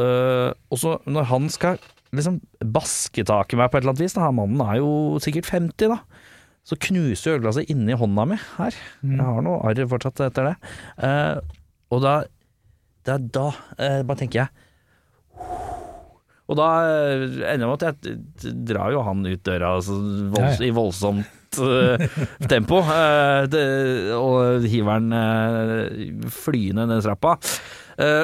Uh, 0.00 0.48
og 0.72 0.78
så 0.80 0.94
når 1.04 1.26
han 1.28 1.50
skal 1.52 1.80
liksom 2.16 2.38
baske 2.72 3.20
tak 3.28 3.52
i 3.52 3.58
meg 3.58 3.68
på 3.68 3.76
et 3.76 3.82
eller 3.82 3.92
annet 3.92 4.04
vis, 4.06 4.14
da, 4.16 4.30
mannen 4.32 4.62
er 4.64 4.78
jo 4.78 5.18
sikkert 5.20 5.50
50 5.52 5.90
da, 5.92 5.98
så 6.64 6.78
knuser 6.86 7.36
ølglasset 7.36 7.68
inni 7.74 7.98
hånda 7.98 8.24
mi 8.30 8.38
her. 8.56 8.78
Jeg 9.04 9.20
har 9.20 9.44
noe 9.44 9.60
arr 9.68 9.82
fortsatt 9.90 10.22
etter 10.30 10.52
det. 10.52 10.54
Uh, 11.02 11.42
og 11.92 12.00
da, 12.06 12.14
det 13.04 13.16
er 13.18 13.28
da 13.34 13.50
bare 14.06 14.20
tenker 14.22 14.44
jeg 14.44 14.50
og 16.50 16.56
da 16.58 16.66
ender 17.52 17.60
det 17.62 17.66
med 17.68 17.84
at 17.86 18.06
jeg 18.08 18.54
drar 18.66 18.90
jo 18.90 19.04
han 19.06 19.22
ut 19.22 19.42
døra 19.46 19.76
altså, 19.76 19.94
volds, 20.34 20.56
Ja, 20.58 20.64
ja. 20.64 20.66
i 20.66 20.74
voldsomt 20.74 21.36
eh, 21.58 22.04
tempo, 22.50 22.78
eh, 22.84 23.46
det, 23.50 23.64
og 24.14 24.62
hiver 24.70 25.00
den 25.00 25.12
eh, 25.16 26.30
flyende 26.30 26.86
ned 26.90 27.02
trappa. 27.06 27.36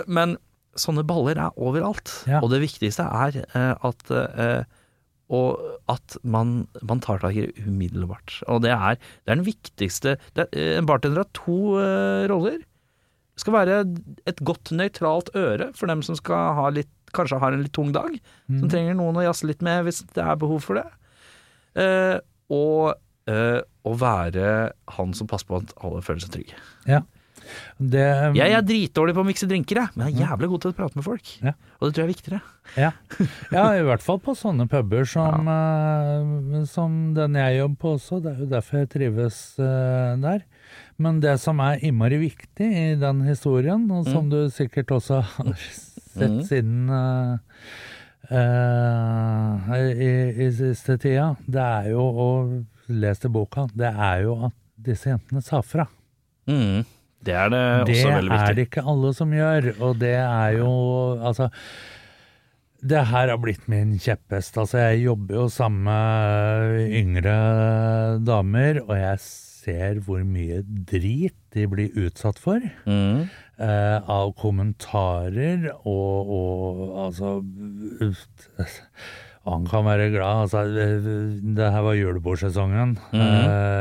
Men 0.08 0.36
sånne 0.76 1.02
baller 1.08 1.36
er 1.40 1.56
overalt, 1.60 2.12
Ja. 2.28 2.38
og 2.44 2.48
det 2.52 2.62
viktigste 2.62 3.04
er 3.04 3.42
at 3.84 4.12
og 5.26 5.58
at 5.90 6.14
man, 6.22 6.68
man 6.86 7.00
tar 7.02 7.18
tak 7.18 7.34
i 7.34 7.48
det 7.48 7.64
umiddelbart. 7.66 8.36
Og 8.46 8.60
det 8.62 8.70
er, 8.70 8.94
det 8.94 9.32
er 9.32 9.38
den 9.40 9.44
viktigste 9.48 10.12
er, 10.38 10.46
En 10.78 10.86
bartender 10.86 11.24
har 11.24 11.30
to 11.34 11.56
roller. 12.30 12.60
Det 12.62 13.42
skal 13.42 13.56
være 13.56 13.80
et 14.30 14.38
godt 14.46 14.70
nøytralt 14.72 15.32
øre 15.36 15.72
for 15.74 15.90
dem 15.90 16.04
som 16.06 16.14
skal 16.16 16.54
ha 16.60 16.68
litt, 16.72 16.92
kanskje 17.12 17.40
har 17.42 17.52
en 17.56 17.64
litt 17.66 17.74
tung 17.74 17.90
dag. 17.92 18.14
Som 18.46 18.70
trenger 18.70 18.94
noen 18.96 19.18
å 19.18 19.26
jazze 19.26 19.50
litt 19.50 19.64
med 19.66 19.82
hvis 19.88 20.04
det 20.14 20.22
er 20.24 20.38
behov 20.40 20.62
for 20.64 20.78
det. 20.78 20.86
Eh, 21.82 22.16
og 22.54 22.94
eh, 23.30 23.60
å 23.86 23.92
være 23.98 24.48
han 24.96 25.14
som 25.16 25.28
passer 25.30 25.48
på 25.50 25.60
at 25.62 25.76
alle 25.84 26.02
føler 26.04 26.24
seg 26.24 26.34
trygge. 26.38 26.58
Ja. 26.88 27.02
Det, 27.78 28.02
Jeg 28.34 28.54
er 28.56 28.62
dritdårlig 28.66 29.14
på 29.14 29.22
å 29.22 29.26
mikse 29.28 29.46
drinker, 29.46 29.78
jeg, 29.78 29.94
men 29.94 30.08
jeg 30.08 30.16
er 30.16 30.22
jævlig 30.24 30.48
god 30.50 30.62
til 30.64 30.72
å 30.72 30.76
prate 30.80 30.98
med 30.98 31.04
folk. 31.06 31.28
Ja. 31.44 31.52
Og 31.78 31.82
det 31.84 31.90
tror 31.94 32.02
jeg 32.02 32.06
er 32.06 32.14
viktigere. 32.14 32.40
Ja. 32.74 32.90
ja, 33.54 33.64
i 33.78 33.84
hvert 33.86 34.02
fall 34.02 34.18
på 34.24 34.34
sånne 34.38 34.66
puber 34.70 35.06
som, 35.06 35.46
uh, 35.46 36.64
som 36.66 37.14
den 37.14 37.38
jeg 37.38 37.60
jobber 37.60 37.78
på 37.84 37.94
også. 38.00 38.18
Det 38.24 38.32
er 38.32 38.42
jo 38.42 38.50
derfor 38.50 38.80
jeg 38.82 38.90
trives 38.96 39.38
uh, 39.62 40.16
der. 40.24 40.42
Men 40.98 41.20
det 41.22 41.36
som 41.42 41.60
er 41.62 41.82
innmari 41.86 42.18
viktig 42.24 42.66
i 42.66 42.86
den 42.98 43.22
historien, 43.28 43.84
og 43.94 44.08
som 44.10 44.30
du 44.32 44.40
sikkert 44.50 44.96
også 44.98 45.22
har 45.36 45.54
sett 45.60 45.92
Mm. 46.16 46.38
siden 46.48 46.88
uh, 46.88 47.36
i, 49.76 50.08
i 50.46 50.46
siste 50.56 50.96
tida, 50.96 51.34
det 51.44 51.60
er 51.60 51.90
jo, 51.92 52.00
og 52.00 52.54
lest 52.88 53.24
i 53.26 53.30
boka, 53.32 53.66
det 53.74 53.90
er 53.92 54.22
jo 54.26 54.36
at 54.48 54.54
disse 54.86 55.08
jentene 55.10 55.42
sa 55.44 55.62
fra. 55.64 55.86
Mm. 56.46 56.84
Det 57.26 57.34
er 57.34 57.48
det, 57.50 57.62
Det 57.88 57.94
også 57.96 58.10
veldig 58.12 58.30
er 58.30 58.38
viktig. 58.38 58.56
det 58.56 58.66
ikke 58.68 58.86
alle 58.92 59.12
som 59.16 59.30
gjør, 59.34 59.70
og 59.82 59.96
det 59.98 60.14
er 60.20 60.50
jo 60.60 60.68
Altså 61.26 61.48
Det 62.86 63.00
her 63.08 63.28
har 63.32 63.38
blitt 63.42 63.64
min 63.72 63.96
kjepphest. 63.98 64.58
Altså, 64.60 64.78
jeg 64.78 65.00
jobber 65.08 65.34
jo 65.40 65.46
sammen 65.50 65.82
med 65.88 66.92
yngre 67.00 67.36
damer, 68.22 68.78
og 68.84 68.94
jeg 69.00 69.18
ser 69.24 69.98
hvor 70.06 70.20
mye 70.22 70.60
drit 70.86 71.34
de 71.56 71.64
blir 71.66 71.96
utsatt 72.04 72.38
for. 72.38 72.60
Mm. 72.86 73.24
Eh, 73.58 73.98
av 74.12 74.30
kommentarer 74.38 75.70
og, 75.88 76.30
og 76.36 76.98
altså 77.08 77.32
Han 79.46 79.64
kan 79.70 79.84
være 79.86 80.10
glad. 80.10 80.42
Altså, 80.46 80.64
det 81.56 81.68
her 81.72 81.82
var 81.86 81.94
julebordsesongen 81.94 82.96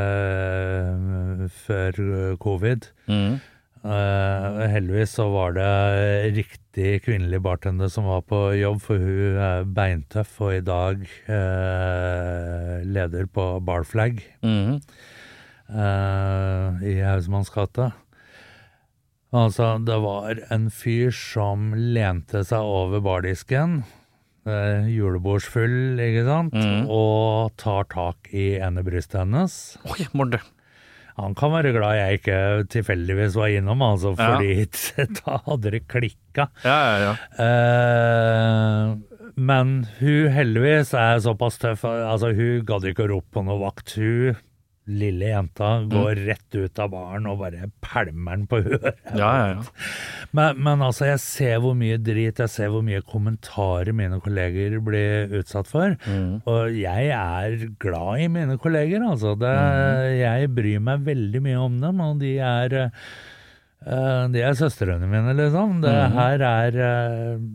eh, 0.06 1.50
før 1.66 1.98
covid. 2.42 2.88
Mm. 3.10 3.40
Eh, 3.86 4.60
heldigvis 4.74 5.12
så 5.18 5.26
var 5.30 5.54
det 5.58 5.68
riktig 6.38 7.04
kvinnelig 7.06 7.42
bartender 7.46 7.90
som 7.94 8.08
var 8.10 8.22
på 8.26 8.40
jobb, 8.58 8.80
for 8.82 8.98
hun 9.02 9.38
er 9.46 9.68
beintøff 9.78 10.40
og 10.42 10.56
i 10.56 10.64
dag 10.66 11.04
eh, 11.30 12.80
leder 12.86 13.28
på 13.30 13.46
Barflag 13.66 14.24
Mm. 14.46 14.80
eh, 15.70 16.90
i 16.90 16.96
Hausmanns 17.06 17.50
gate. 17.54 17.92
Altså, 19.36 19.76
det 19.86 19.98
var 20.02 20.40
en 20.54 20.70
fyr 20.72 21.12
som 21.12 21.74
lente 21.76 22.42
seg 22.48 22.62
over 22.64 23.02
bardisken, 23.04 23.84
eh, 24.46 24.86
julebordsfull, 24.96 25.98
ikke 26.00 26.26
sant, 26.28 26.54
Mm. 26.54 26.88
og 26.90 27.56
tar 27.58 27.84
tak 27.90 28.30
i 28.34 28.56
ene 28.60 28.84
brystet 28.86 29.20
hennes. 29.24 29.78
Oi, 29.86 30.06
Morde. 30.14 30.40
Han 31.18 31.34
kan 31.34 31.52
være 31.54 31.72
glad 31.72 31.96
jeg 31.96 32.20
ikke 32.20 32.40
tilfeldigvis 32.74 33.36
var 33.40 33.48
innom, 33.56 33.80
altså, 33.82 34.12
Ja. 34.20 34.36
fordi 34.36 34.68
da 35.22 35.38
hadde 35.46 35.72
det 35.72 35.84
klikka. 35.88 36.50
Ja, 36.66 36.80
ja, 36.84 36.98
ja. 37.06 37.14
Eh, 37.40 38.96
men 39.38 39.72
hun 40.00 40.28
heldigvis 40.32 40.94
er 40.96 41.20
såpass 41.24 41.58
tøff, 41.62 41.84
altså 41.88 42.34
hun 42.36 42.66
gadd 42.68 42.86
ikke 42.92 43.06
å 43.08 43.12
rope 43.16 43.32
på 43.36 43.44
noe 43.48 43.60
vakt. 43.64 43.96
Hun, 44.00 44.36
lille 44.86 45.32
jenta, 45.32 45.70
går 45.90 46.20
rett 46.28 46.56
ut 46.56 46.80
av 46.82 46.92
baren 46.94 47.26
og 47.30 47.40
bare 47.42 47.70
pælmer 47.84 48.38
den 48.38 48.46
på 48.50 48.60
øret. 48.62 49.00
ja, 49.22 49.30
ja, 49.40 49.46
ja. 49.56 49.86
Men, 50.38 50.60
men 50.62 50.84
altså, 50.86 51.08
jeg 51.10 51.22
ser 51.24 51.62
hvor 51.64 51.74
mye 51.78 51.98
drit, 52.02 52.42
jeg 52.44 52.54
ser 52.54 52.70
hvor 52.74 52.86
mye 52.86 53.02
kommentarer 53.06 53.96
mine 53.98 54.20
kolleger 54.24 54.78
blir 54.86 55.34
utsatt 55.40 55.70
for. 55.72 55.96
Mm. 56.06 56.44
Og 56.52 56.78
jeg 56.78 57.10
er 57.18 57.58
glad 57.82 58.26
i 58.26 58.30
mine 58.32 58.60
kolleger, 58.62 59.02
altså. 59.06 59.34
Det, 59.40 59.54
Jeg 60.20 60.52
bryr 60.54 60.84
meg 60.84 61.06
veldig 61.08 61.42
mye 61.48 61.64
om 61.66 61.80
dem, 61.82 62.06
og 62.06 62.22
de 62.22 62.36
er 62.38 62.78
eh, 62.86 64.24
De 64.34 64.44
er 64.46 64.58
søstrene 64.60 65.10
mine, 65.10 65.34
liksom. 65.40 65.80
Det 65.84 65.96
her 66.14 66.46
er 66.46 66.80
eh, 66.92 67.46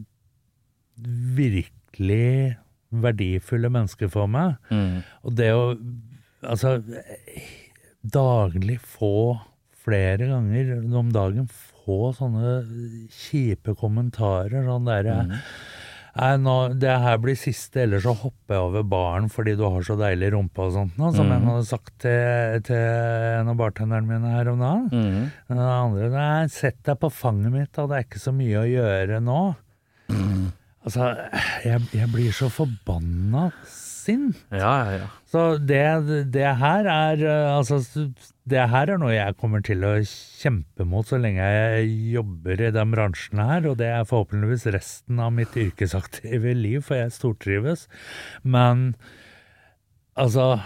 virkelig 1.39 2.59
verdifulle 2.91 3.70
mennesker 3.70 4.11
for 4.11 4.26
meg. 4.31 4.57
Mm. 4.74 5.03
Og 5.22 5.37
det 5.39 5.53
å 5.55 5.66
altså 6.43 6.78
daglig 8.01 8.78
få 8.80 9.38
flere 9.80 10.28
ganger 10.28 10.72
om 10.97 11.12
dagen 11.12 11.49
få 11.51 12.12
sånne 12.16 12.61
kjipe 13.12 13.74
kommentarer. 13.78 14.64
Sånn 14.66 14.88
derre 14.88 15.20
Nei, 16.11 16.32
nå, 16.43 16.55
det 16.82 16.91
her 16.91 17.20
blir 17.22 17.36
siste, 17.38 17.84
ellers 17.84 18.03
så 18.03 18.12
hopper 18.18 18.57
jeg 18.57 18.64
over 18.66 18.86
baren 18.93 19.28
fordi 19.30 19.53
du 19.57 19.62
har 19.62 19.84
så 19.86 19.95
deilig 19.97 20.32
rumpe 20.34 20.64
og 20.66 20.72
sånt. 20.74 20.97
noe, 20.99 21.12
som 21.14 21.30
en 21.30 21.47
hadde 21.47 21.68
sagt 21.68 21.93
til, 22.03 22.57
til 22.66 22.82
en 22.82 23.53
av 23.53 23.61
bartenderne 23.61 24.09
mine 24.09 24.32
her 24.34 24.51
om 24.51 24.59
dagen. 24.61 24.88
Mm. 24.91 25.28
Den 25.53 25.61
andre 25.62 26.09
Nei, 26.11 26.49
sett 26.53 26.80
deg 26.88 26.99
på 27.01 27.12
fanget 27.14 27.55
mitt, 27.55 27.70
da. 27.78 27.86
Det 27.86 28.01
er 28.01 28.09
ikke 28.09 28.24
så 28.26 28.34
mye 28.34 28.59
å 28.59 28.66
gjøre 28.66 29.20
nå. 29.22 29.38
Altså, 30.80 31.12
jeg, 31.62 31.86
jeg 31.95 32.11
blir 32.11 32.34
så 32.34 32.51
forbanna 32.53 33.47
sint. 34.11 34.43
Ja, 34.51 34.75
ja, 34.85 34.99
ja. 35.01 35.09
Så 35.31 35.45
det, 35.63 35.83
det 36.35 36.49
her 36.59 36.89
er 36.91 37.23
eh, 37.23 37.51
Altså, 37.55 37.79
det 38.51 38.67
her 38.73 38.91
er 38.91 38.99
noe 38.99 39.15
jeg 39.15 39.37
kommer 39.39 39.63
til 39.65 39.85
å 39.87 39.95
kjempe 40.03 40.87
mot 40.89 41.07
så 41.07 41.21
lenge 41.23 41.47
jeg 41.47 41.95
jobber 42.17 42.67
i 42.67 42.73
den 42.75 42.95
bransjen 42.95 43.43
her, 43.43 43.71
og 43.71 43.79
det 43.81 43.93
er 43.95 44.09
forhåpentligvis 44.11 44.67
resten 44.75 45.23
av 45.23 45.33
mitt 45.37 45.55
yrkesaktive 45.61 46.57
liv, 46.59 46.83
for 46.87 46.99
jeg 46.99 47.15
stortrives. 47.15 47.87
Men 48.43 48.93
altså 50.19 50.57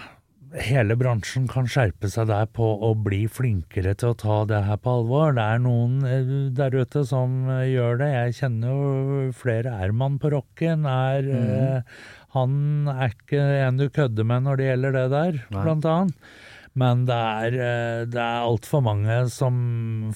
Hele 0.55 0.95
bransjen 0.95 1.49
kan 1.51 1.67
skjerpe 1.67 2.07
seg 2.11 2.29
der 2.31 2.45
på 2.55 2.67
å 2.87 2.93
bli 2.95 3.25
flinkere 3.27 3.97
til 3.99 4.13
å 4.13 4.19
ta 4.21 4.37
det 4.47 4.61
her 4.69 4.79
på 4.79 4.93
alvor. 5.01 5.33
Det 5.35 5.43
er 5.43 5.63
noen 5.65 5.97
eh, 6.07 6.29
der 6.55 6.77
ute 6.79 7.03
som 7.09 7.49
eh, 7.51 7.73
gjør 7.73 7.99
det. 7.99 8.11
Jeg 8.13 8.37
kjenner 8.39 8.71
jo 8.71 9.33
flere 9.35 9.73
Erman 9.83 10.21
på 10.23 10.31
rocken. 10.37 10.87
Er, 10.87 11.27
eh, 11.27 12.05
han 12.35 12.91
er 12.91 13.15
ikke 13.15 13.45
en 13.65 13.79
du 13.79 13.87
kødder 13.95 14.27
med 14.27 14.45
når 14.47 14.59
det 14.61 14.67
gjelder 14.73 14.99
det 14.99 15.07
der, 15.15 15.39
blant 15.55 15.87
annet. 15.89 16.35
Men 16.75 17.05
det 17.07 17.15
er, 17.15 17.55
eh, 17.55 18.01
det 18.11 18.19
er 18.19 18.43
altfor 18.43 18.83
mange 18.83 19.15
som 19.31 19.55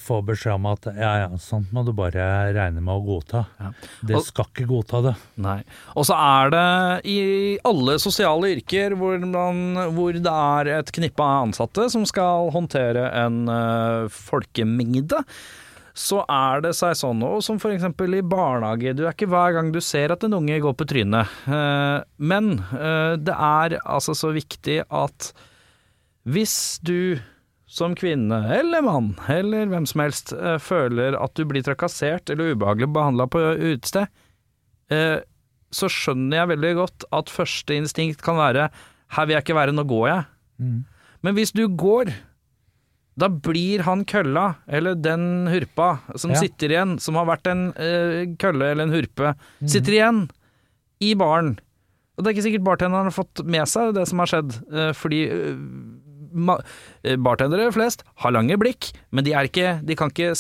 får 0.03 0.25
beskjed 0.33 0.57
om 0.57 0.67
at 0.73 0.89
ja, 0.91 1.11
ja, 1.23 1.29
sånt 1.39 1.71
må 1.75 1.85
du 1.87 1.93
bare 1.95 2.25
regne 2.57 2.83
med 2.83 2.97
å 2.97 3.05
godta. 3.07 3.45
Ja. 3.63 3.71
Det 4.11 4.23
skal 4.27 4.49
ikke 4.51 4.67
godta 4.67 5.03
det. 5.07 5.15
Nei. 5.45 5.61
Og 5.95 6.09
så 6.09 6.19
er 6.19 6.51
det 6.55 6.65
i 7.15 7.21
alle 7.69 7.95
sosiale 8.03 8.51
yrker 8.57 8.99
hvor, 8.99 9.23
man, 9.23 9.63
hvor 9.95 10.19
det 10.19 10.35
er 10.35 10.73
et 10.81 10.93
knippe 10.99 11.31
ansatte 11.47 11.87
som 11.95 12.03
skal 12.09 12.51
håndtere 12.55 13.07
en 13.23 13.45
uh, 13.47 14.11
folkemengde, 14.11 15.23
så 15.99 16.21
er 16.31 16.63
det 16.63 16.75
seg 16.79 16.95
sånn 16.99 17.23
òg, 17.27 17.41
som 17.43 17.59
eksempel 17.59 18.19
i 18.19 18.23
barnehage, 18.23 18.95
du 18.95 19.05
er 19.05 19.15
ikke 19.17 19.31
hver 19.31 19.57
gang 19.57 19.73
du 19.75 19.81
ser 19.83 20.15
at 20.15 20.23
en 20.25 20.37
unge 20.39 20.61
går 20.63 20.77
på 20.79 20.87
trynet. 20.93 21.33
Eh, 21.51 21.97
men 22.23 22.53
eh, 22.77 23.17
det 23.19 23.35
er 23.35 23.79
altså 23.83 24.15
så 24.17 24.31
viktig 24.37 24.85
at 24.87 25.33
hvis 26.29 26.79
du 26.87 27.19
som 27.69 27.97
kvinne 27.99 28.39
eller 28.55 28.85
mann, 28.87 29.11
eller 29.33 29.67
hvem 29.73 29.89
som 29.91 30.05
helst, 30.05 30.33
eh, 30.33 30.61
føler 30.63 31.19
at 31.19 31.35
du 31.37 31.43
blir 31.49 31.67
trakassert 31.67 32.31
eller 32.31 32.55
ubehagelig 32.55 32.93
behandla 32.95 33.27
på 33.31 33.43
utested, 33.59 34.15
så 35.69 35.85
skjønner 35.93 36.39
jeg 36.39 36.49
veldig 36.49 36.69
godt 36.79 37.05
at 37.13 37.29
første 37.29 37.75
instinkt 37.77 38.23
kan 38.25 38.39
være 38.41 38.71
'her 39.13 39.27
vil 39.27 39.35
jeg 39.35 39.45
ikke 39.45 39.57
være, 39.59 39.75
nå 39.77 39.85
går 39.85 40.07
jeg'. 40.09 40.25
Men 41.21 41.35
hvis 41.37 41.53
du 41.53 41.69
går, 41.69 42.09
da 43.19 43.27
blir 43.33 43.83
han 43.87 44.05
kølla, 44.09 44.45
eller 44.71 44.95
den 44.95 45.49
hurpa, 45.51 45.89
som 46.15 46.31
Ja. 46.35 46.39
sitter 46.45 46.71
igjen, 46.71 46.97
som 47.03 47.19
har 47.19 47.27
vært 47.27 47.51
en 47.51 47.69
uh, 47.75 48.23
kølle 48.39 48.73
eller 48.73 48.87
en 48.87 48.95
hurpe, 48.95 49.35
sitter 49.67 49.97
igjen 49.99 50.21
i 51.03 51.15
baren. 51.19 51.57
Og 52.19 52.23
det 52.25 52.31
er 52.31 52.37
ikke 52.37 52.47
sikkert 52.49 52.67
bartenderen 52.67 53.11
har 53.11 53.15
fått 53.15 53.43
med 53.47 53.67
seg 53.71 53.93
det 53.99 54.07
som 54.11 54.19
har 54.23 54.31
skjedd, 54.31 54.55
uh, 54.71 54.93
fordi 54.95 55.25
uh, 55.31 57.17
bartendere 57.19 57.71
flest 57.73 58.03
har 58.23 58.35
lange 58.35 58.57
blikk, 58.61 58.91
men 59.17 59.25
de, 59.27 59.33
er 59.35 59.49
ikke, 59.49 59.71
de 59.87 59.97
kan 59.99 60.11
ikke 60.13 60.35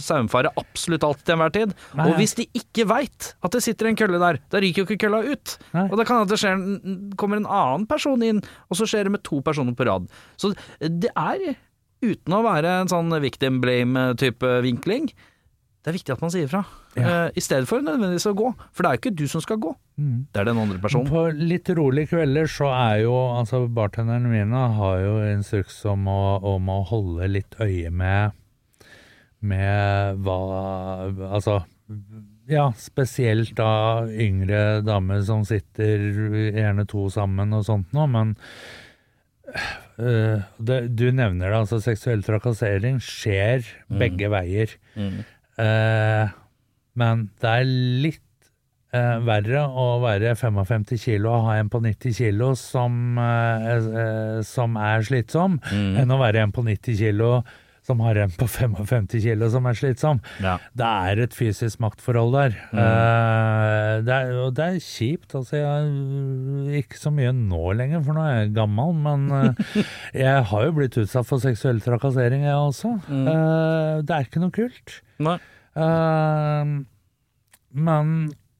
saumfare 0.00 0.50
absolutt 0.58 1.04
alt 1.06 1.20
til 1.26 1.34
enhver 1.36 1.52
tid. 1.54 1.74
Nei, 1.98 2.06
Og 2.08 2.16
hvis 2.18 2.34
de 2.38 2.46
ikke 2.56 2.86
veit 2.88 3.32
at 3.44 3.52
det 3.54 3.62
sitter 3.66 3.90
en 3.90 3.98
kølle 3.98 4.20
der, 4.22 4.40
da 4.50 4.62
ryker 4.64 4.82
jo 4.82 4.88
ikke 4.88 5.02
kølla 5.06 5.20
ut. 5.28 5.56
Nei. 5.76 5.86
Og 5.90 5.98
da 6.00 6.06
kan 6.08 6.24
det 6.30 6.40
skje, 6.40 6.54
kommer 7.20 7.40
en 7.42 7.46
annen 7.46 7.86
person 7.90 8.24
inn, 8.24 8.40
og 8.70 8.80
så 8.80 8.88
skjer 8.88 9.08
det 9.08 9.14
med 9.18 9.24
to 9.26 9.42
personer 9.44 9.76
på 9.78 9.86
rad. 9.88 10.08
Så 10.40 10.54
det 10.80 11.12
er, 11.14 11.58
uten 12.04 12.36
å 12.36 12.44
være 12.46 12.76
en 12.82 12.90
sånn 12.90 13.12
victim 13.22 13.60
blame-type 13.64 14.52
vinkling, 14.64 15.10
det 15.82 15.92
er 15.92 15.96
viktig 15.96 16.14
at 16.14 16.22
man 16.22 16.32
sier 16.34 16.48
fra. 16.50 16.64
Ja. 16.98 17.04
Eh, 17.26 17.38
I 17.38 17.42
stedet 17.44 17.68
for 17.70 17.84
nødvendigvis 17.84 18.26
å 18.28 18.34
gå. 18.36 18.50
For 18.74 18.84
det 18.84 18.88
er 18.90 18.96
jo 18.96 19.02
ikke 19.02 19.14
du 19.16 19.24
som 19.30 19.42
skal 19.44 19.60
gå, 19.62 19.72
det 19.98 20.42
er 20.42 20.48
den 20.50 20.60
andre 20.60 20.78
personen. 20.82 21.08
På 21.10 21.24
litt 21.34 21.70
rolige 21.74 22.12
kvelder 22.12 22.50
så 22.50 22.70
er 22.74 23.04
jo 23.06 23.14
altså 23.38 23.64
bartenderen 23.72 24.28
mine 24.30 24.64
har 24.76 25.00
jo 25.02 25.16
instruks 25.30 25.80
om 25.90 26.06
å, 26.10 26.20
om 26.54 26.70
å 26.70 26.82
holde 26.90 27.30
litt 27.32 27.58
øye 27.62 27.90
med 27.90 28.36
med 29.38 30.18
hva 30.26 30.38
Altså 31.30 31.60
ja, 32.50 32.66
spesielt 32.80 33.54
da 33.56 34.04
yngre 34.08 34.80
damer 34.84 35.20
som 35.24 35.44
sitter 35.46 36.02
gjerne 36.56 36.84
to 36.88 37.06
sammen 37.12 37.52
og 37.56 37.66
sånt 37.68 37.92
noe, 37.96 38.08
men 38.10 38.34
øh, 39.98 40.40
det, 40.58 40.78
du 40.98 41.10
nevner 41.10 41.50
det, 41.50 41.58
altså 41.58 41.80
seksuell 41.82 42.22
trakassering 42.26 43.00
skjer 43.02 43.66
begge 44.00 44.30
veier. 44.32 44.72
Mm. 44.96 45.20
Uh, 45.58 46.30
men 46.98 47.28
det 47.42 47.50
er 47.50 47.64
litt 48.06 48.22
uh, 48.94 49.18
verre 49.26 49.64
å 49.66 49.86
være 50.02 50.36
55 50.38 50.98
kilo 51.02 51.32
og 51.34 51.48
ha 51.48 51.56
en 51.58 51.70
på 51.70 51.80
90 51.82 52.14
kilo 52.14 52.52
som, 52.58 53.18
som 54.46 54.76
er 54.78 55.02
slitsom, 55.06 55.58
Mm. 55.72 55.96
enn 56.02 56.14
å 56.14 56.20
være 56.20 56.42
en 56.46 56.54
på 56.54 56.62
90 56.66 56.98
kilo 57.02 57.32
som 57.88 58.02
har 58.04 58.18
en 58.20 58.32
på 58.36 58.46
55 58.48 59.08
kilo 59.24 59.48
som 59.52 59.66
er 59.68 59.78
slitsom. 59.78 60.20
Ja. 60.44 60.56
Det 60.76 60.88
er 61.10 61.22
et 61.24 61.36
fysisk 61.36 61.80
maktforhold 61.82 62.34
der. 62.36 62.56
Eh, 62.72 63.92
det 64.06 64.14
er, 64.14 64.32
og 64.44 64.56
det 64.58 64.66
er 64.66 64.80
kjipt. 64.84 65.34
Altså, 65.38 65.60
jeg, 65.60 66.82
ikke 66.82 67.00
så 67.00 67.12
mye 67.14 67.32
nå 67.36 67.62
lenger, 67.78 68.02
for 68.04 68.18
nå 68.18 68.26
er 68.26 68.36
jeg 68.42 68.56
gammel, 68.58 68.92
men 69.06 69.28
uh, 69.32 69.78
jeg 70.26 70.44
har 70.50 70.66
jo 70.66 70.74
blitt 70.80 70.98
utsatt 71.00 71.28
for 71.28 71.42
seksuell 71.42 71.80
trakassering, 71.84 72.44
jeg 72.46 72.58
også. 72.68 72.94
Eh, 73.08 73.94
det 74.04 74.14
er 74.14 74.28
ikke 74.28 74.44
noe 74.44 74.54
kult. 74.54 75.00
Men 77.78 78.12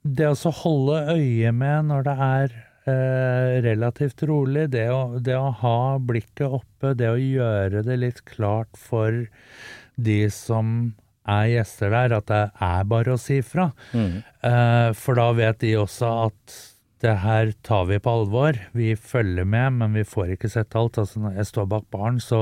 det 0.08 0.28
å 0.30 0.38
så 0.38 0.52
holde 0.54 1.16
øye 1.16 1.52
med 1.52 1.88
når 1.90 2.06
det 2.06 2.16
er 2.28 2.56
eh, 2.88 3.58
relativt 3.64 4.22
rolig, 4.28 4.68
det 4.74 4.88
å, 4.94 5.18
det 5.20 5.36
å 5.36 5.50
ha 5.62 5.80
blikket 6.00 6.48
oppe, 6.60 6.94
det 6.98 7.10
å 7.12 7.20
gjøre 7.20 7.84
det 7.86 7.98
litt 8.00 8.24
klart 8.28 8.78
for 8.78 9.26
de 9.98 10.22
som 10.32 10.94
er 11.28 11.52
gjester 11.52 11.92
der, 11.92 12.16
at 12.16 12.30
det 12.30 12.42
er 12.64 12.88
bare 12.88 13.14
å 13.14 13.20
si 13.20 13.42
fra. 13.44 13.70
Eh, 13.92 14.90
for 14.96 15.20
da 15.20 15.30
vet 15.36 15.60
de 15.64 15.76
også 15.82 16.12
at 16.28 16.58
det 17.04 17.14
her 17.22 17.52
tar 17.62 17.84
vi 17.86 18.00
på 18.02 18.10
alvor. 18.10 18.56
Vi 18.74 18.94
følger 18.98 19.46
med, 19.46 19.76
men 19.78 19.94
vi 19.94 20.02
får 20.08 20.34
ikke 20.34 20.50
sett 20.50 20.74
alt. 20.78 20.98
Altså 20.98 21.22
når 21.22 21.36
jeg 21.38 21.50
står 21.52 21.68
bak 21.70 21.84
baren, 21.94 22.18
så 22.22 22.40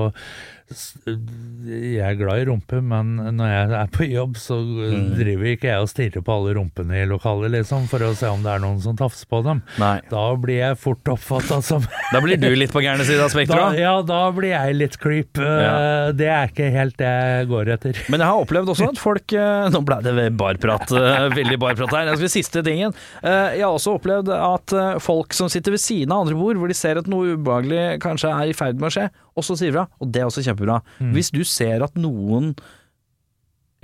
Jeg 0.66 2.02
er 2.02 2.16
glad 2.18 2.40
i 2.42 2.46
rumpe, 2.48 2.80
men 2.82 3.12
når 3.38 3.50
jeg 3.50 3.74
er 3.78 3.90
på 3.94 4.06
jobb, 4.08 4.38
så 4.40 4.56
driver 5.16 5.50
ikke 5.52 5.68
jeg 5.70 5.84
og 5.84 5.90
stirrer 5.90 6.24
på 6.26 6.34
alle 6.34 6.54
rumpene 6.58 6.98
i 7.02 7.06
lokalet, 7.08 7.52
liksom, 7.54 7.84
for 7.90 8.02
å 8.02 8.10
se 8.18 8.30
om 8.30 8.42
det 8.44 8.50
er 8.56 8.62
noen 8.64 8.80
som 8.82 8.96
tafser 8.98 9.28
på 9.30 9.40
dem. 9.46 9.60
Nei. 9.78 9.96
Da 10.10 10.24
blir 10.42 10.58
jeg 10.60 10.78
fort 10.82 11.10
oppfatta 11.14 11.60
som 11.64 11.84
Da 12.14 12.20
blir 12.24 12.38
du 12.40 12.48
litt 12.58 12.74
på 12.74 12.82
gærne 12.84 13.06
side 13.06 13.22
av 13.22 13.30
spekteret. 13.34 13.78
Ja, 13.80 13.94
da 14.06 14.20
blir 14.34 14.52
jeg 14.54 14.76
litt 14.80 14.98
creep. 15.02 15.38
Eh, 15.42 15.54
Ja. 15.66 15.74
Det 16.16 16.28
er 16.30 16.50
ikke 16.50 16.68
helt 16.74 16.96
det 17.00 17.08
jeg 17.10 17.48
går 17.50 17.70
etter. 17.76 17.98
Men 18.12 18.22
jeg 18.22 18.28
har 18.30 18.42
opplevd 18.42 18.70
også 18.74 18.90
at 18.92 19.00
folk 19.00 19.32
eh, 19.36 19.68
Nå 19.74 19.80
ble 19.86 20.00
det 20.06 20.26
barprat, 20.38 20.90
eh, 20.94 21.28
veldig 21.34 21.58
barprat 21.62 21.94
her. 21.96 22.10
Altså, 22.14 22.28
siste 22.30 22.62
tingen. 22.66 22.94
Jeg 23.22 23.62
har 23.62 23.70
også 23.72 23.96
opplevd 23.98 24.30
at 24.34 24.74
folk 25.02 25.34
som 25.36 25.50
sitter 25.52 25.74
ved 25.74 25.82
siden 25.82 26.12
av 26.14 26.24
andre 26.24 26.36
bord, 26.38 26.58
hvor 26.60 26.70
de 26.70 26.76
ser 26.78 26.98
at 27.00 27.08
noe 27.10 27.34
ubehagelig 27.36 28.00
kanskje 28.04 28.30
er 28.34 28.50
i 28.50 28.56
ferd 28.56 28.78
med 28.80 28.90
å 28.90 28.94
skje, 28.96 29.06
også 29.36 29.56
sier 29.60 29.72
fra. 29.76 29.86
Og 30.00 30.10
det 30.12 30.22
er 30.22 30.28
også 30.30 30.44
kjempebra. 30.46 30.80
Hvis 31.14 31.30
du 31.34 31.42
ser 31.44 31.84
at 31.84 31.94
noen 32.00 32.54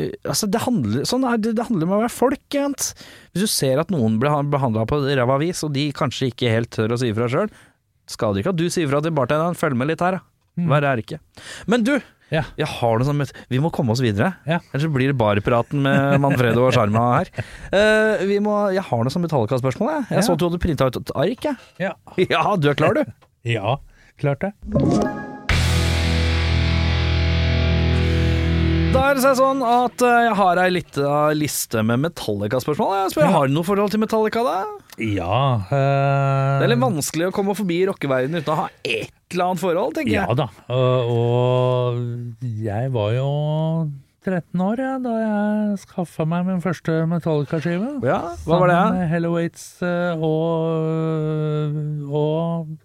eh, 0.00 0.12
Altså, 0.26 0.48
det 0.50 0.62
handler, 0.64 1.04
sånn 1.08 1.26
er 1.28 1.36
det, 1.42 1.54
det 1.58 1.66
handler 1.68 1.88
om 1.88 1.96
å 1.98 2.00
være 2.04 2.12
folk, 2.14 2.40
Gent. 2.52 2.92
Hvis 3.34 3.44
du 3.44 3.50
ser 3.50 3.82
at 3.82 3.92
noen 3.92 4.18
blir 4.22 4.32
behandla 4.52 4.86
på 4.88 5.02
ræva 5.04 5.36
vis, 5.42 5.60
og 5.66 5.74
de 5.76 5.90
kanskje 5.96 6.30
ikke 6.32 6.50
helt 6.52 6.72
tør 6.74 6.94
å 6.96 6.98
si 7.00 7.10
ifra 7.12 7.28
sjøl, 7.30 7.52
skader 8.10 8.42
ikke 8.42 8.52
at 8.54 8.58
du 8.60 8.66
sier 8.72 8.88
fra 8.90 9.02
til 9.04 9.14
bartenderen. 9.16 9.56
Følg 9.58 9.76
med 9.78 9.92
litt 9.92 10.02
her, 10.04 10.18
da. 10.18 10.26
Verre 10.68 10.90
er 10.90 10.98
det 11.00 11.06
ikke. 11.06 11.20
Men 11.72 11.84
du, 11.86 11.94
Ja. 12.32 12.42
jeg 12.56 12.66
har 12.68 12.98
noe 12.98 13.04
sånn 13.08 13.22
Vi 13.48 13.58
må 13.60 13.70
komme 13.72 13.92
oss 13.92 14.00
videre. 14.04 14.34
Ja. 14.48 14.58
Ellers 14.72 14.88
blir 14.92 15.08
det 15.12 15.16
barpraten 15.20 15.80
med 15.84 16.20
Manfredo 16.20 16.66
og 16.66 16.72
Sjarma 16.76 17.06
her. 17.18 17.30
Uh, 17.72 18.24
vi 18.30 18.38
må, 18.40 18.72
jeg 18.72 18.84
har 18.88 19.04
noe 19.04 19.12
sånn 19.12 19.24
Metallica-spørsmål. 19.24 19.92
Jeg, 19.96 20.06
jeg 20.10 20.18
Ja. 20.20 20.26
så 20.28 20.32
at 20.36 20.40
du 20.40 20.48
hadde 20.48 20.60
printa 20.64 20.88
ut 20.88 20.96
et 21.00 21.12
ark. 21.14 21.44
Jeg. 21.50 21.56
Ja. 21.80 21.92
Ja, 22.32 22.56
du 22.56 22.68
er 22.72 22.74
klar, 22.76 22.96
du. 22.96 23.04
ja, 23.48 23.76
klart 24.20 24.40
det. 24.48 25.31
Da 28.92 29.02
er 29.08 29.16
det 29.16 29.22
seg 29.24 29.38
sånn 29.38 29.62
at 29.64 30.02
eh, 30.04 30.18
jeg 30.26 30.34
har 30.36 30.58
ei 30.60 30.68
lita 30.74 31.12
liste 31.36 31.80
med 31.86 32.02
Metallica-spørsmål. 32.02 32.90
Jeg 32.98 33.12
spør, 33.14 33.24
Ja. 33.24 33.30
Har 33.38 33.48
du 33.48 33.54
noe 33.56 33.64
forhold 33.64 33.90
til 33.94 34.02
Metallica, 34.02 34.42
da? 34.44 34.56
Ja 35.00 35.38
eh, 35.72 36.58
Det 36.60 36.66
er 36.66 36.72
litt 36.74 36.82
vanskelig 36.82 37.30
å 37.30 37.32
komme 37.32 37.54
forbi 37.56 37.78
rockeverdenen 37.88 38.42
uten 38.42 38.52
å 38.52 38.58
ha 38.60 38.66
et 38.84 39.08
eller 39.32 39.46
annet 39.48 39.62
forhold, 39.62 39.94
tenker 39.96 40.12
Ja 40.12 40.26
jeg. 40.28 40.36
da. 40.42 40.48
Og, 40.76 42.02
jeg 42.60 42.92
var 42.92 43.14
jo 43.16 43.28
13 44.28 44.60
år 44.68 44.76
ja, 44.84 44.92
da 45.02 45.12
jeg 45.18 45.80
skaffa 45.86 46.28
meg 46.28 46.44
min 46.46 46.60
første 46.62 47.00
Metallica-skive. 47.10 47.94
Ja, 48.06 48.20
hva 48.44 48.60
var 48.60 48.68
det? 48.70 48.76
Sammen 48.76 49.00
med 49.00 49.10
Hellowaits 49.16 49.64
eh, 49.88 50.20
og, 50.20 51.80
og 52.12 52.76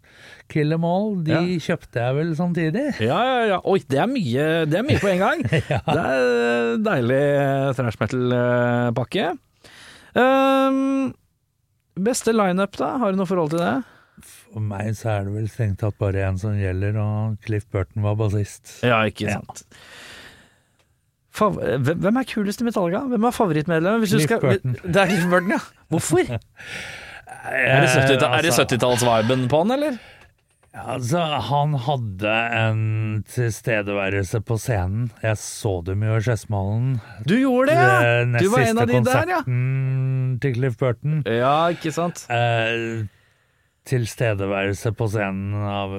Kill 0.49 0.71
Em 0.75 0.85
All. 0.87 1.09
De 1.27 1.31
Ja. 1.33 1.41
kjøpte 1.59 1.99
jeg 2.05 2.15
vel 2.15 2.29
samtidig. 2.39 2.85
Ja, 3.03 3.17
ja, 3.27 3.39
ja. 3.53 3.59
Oi, 3.67 3.79
det 3.89 3.99
er 3.99 4.07
mye, 4.07 4.45
det 4.65 4.79
er 4.79 4.85
mye 4.87 4.99
på 5.03 5.09
en 5.11 5.19
gang. 5.19 5.43
Ja. 5.73 5.81
Det 5.83 6.03
er 6.05 6.77
deilig 6.85 7.21
thrash 7.75 7.99
metal-pakke. 8.01 9.27
Um, 10.17 11.13
beste 11.99 12.33
lineup, 12.33 12.77
da? 12.79 12.93
Har 13.01 13.11
du 13.13 13.19
noe 13.19 13.27
forhold 13.29 13.51
til 13.53 13.59
det? 13.61 13.75
For 14.25 14.63
meg 14.63 14.95
så 14.97 15.11
er 15.19 15.27
det 15.27 15.33
vel 15.35 15.49
strengt 15.51 15.77
tatt 15.83 15.97
bare 16.01 16.23
én 16.25 16.39
som 16.41 16.55
gjelder, 16.57 16.95
og 16.97 17.35
Cliff 17.45 17.67
Burton 17.69 18.01
var 18.07 18.15
bassist. 18.17 18.79
Ja, 18.87 19.03
ikke 19.11 19.29
sant. 19.35 19.65
Ja. 21.37 21.49
hvem 21.77 21.99
hvem 22.01 22.17
er 22.17 22.25
kulest 22.25 22.63
i 22.63 22.65
Metallica? 22.65 23.03
Hvem 23.11 23.27
er 23.29 23.35
favorittmedlemmet? 23.35 24.09
Cliff 24.09 24.23
skal- 24.25 24.41
Burton. 24.41 24.73
Det 24.93 25.03
er 25.03 25.11
Cliff 25.11 25.27
Burton, 25.29 25.53
ja. 25.53 25.59
Hvorfor? 25.93 26.23
Er 27.47 27.79
det 27.83 27.89
70 27.93 28.23
er 28.23 28.41
det 28.41 28.49
altså- 28.51 28.63
70-tallsviben 28.65 29.45
på 29.51 29.57
han, 29.61 29.71
eller? 29.77 29.97
Altså, 30.77 31.19
han 31.47 31.73
hadde 31.87 32.33
en 32.53 33.23
tilstedeværelse 33.33 34.39
på 34.45 34.57
scenen. 34.61 35.09
Jeg 35.23 35.39
så 35.41 35.73
dem 35.87 36.03
jo 36.05 36.15
i 36.17 36.21
Skedsmollen. 36.21 36.99
Du 37.25 37.33
gjorde 37.39 37.71
det, 37.71 37.77
ja! 37.81 38.23
Det 38.33 38.43
Du 38.45 38.49
var 38.53 38.65
en 38.67 38.81
av 38.83 38.87
de 38.91 39.01
der, 39.07 39.31
ja. 39.33 39.41
til 40.43 40.57
Cliff 40.59 40.77
Burton. 40.77 41.23
Ja, 41.25 41.55
ikke 41.73 41.91
sant? 41.95 42.25
Eh, 42.29 43.07
tilstedeværelse 43.87 44.91
på 44.99 45.07
scenen 45.11 45.55
av 45.67 45.93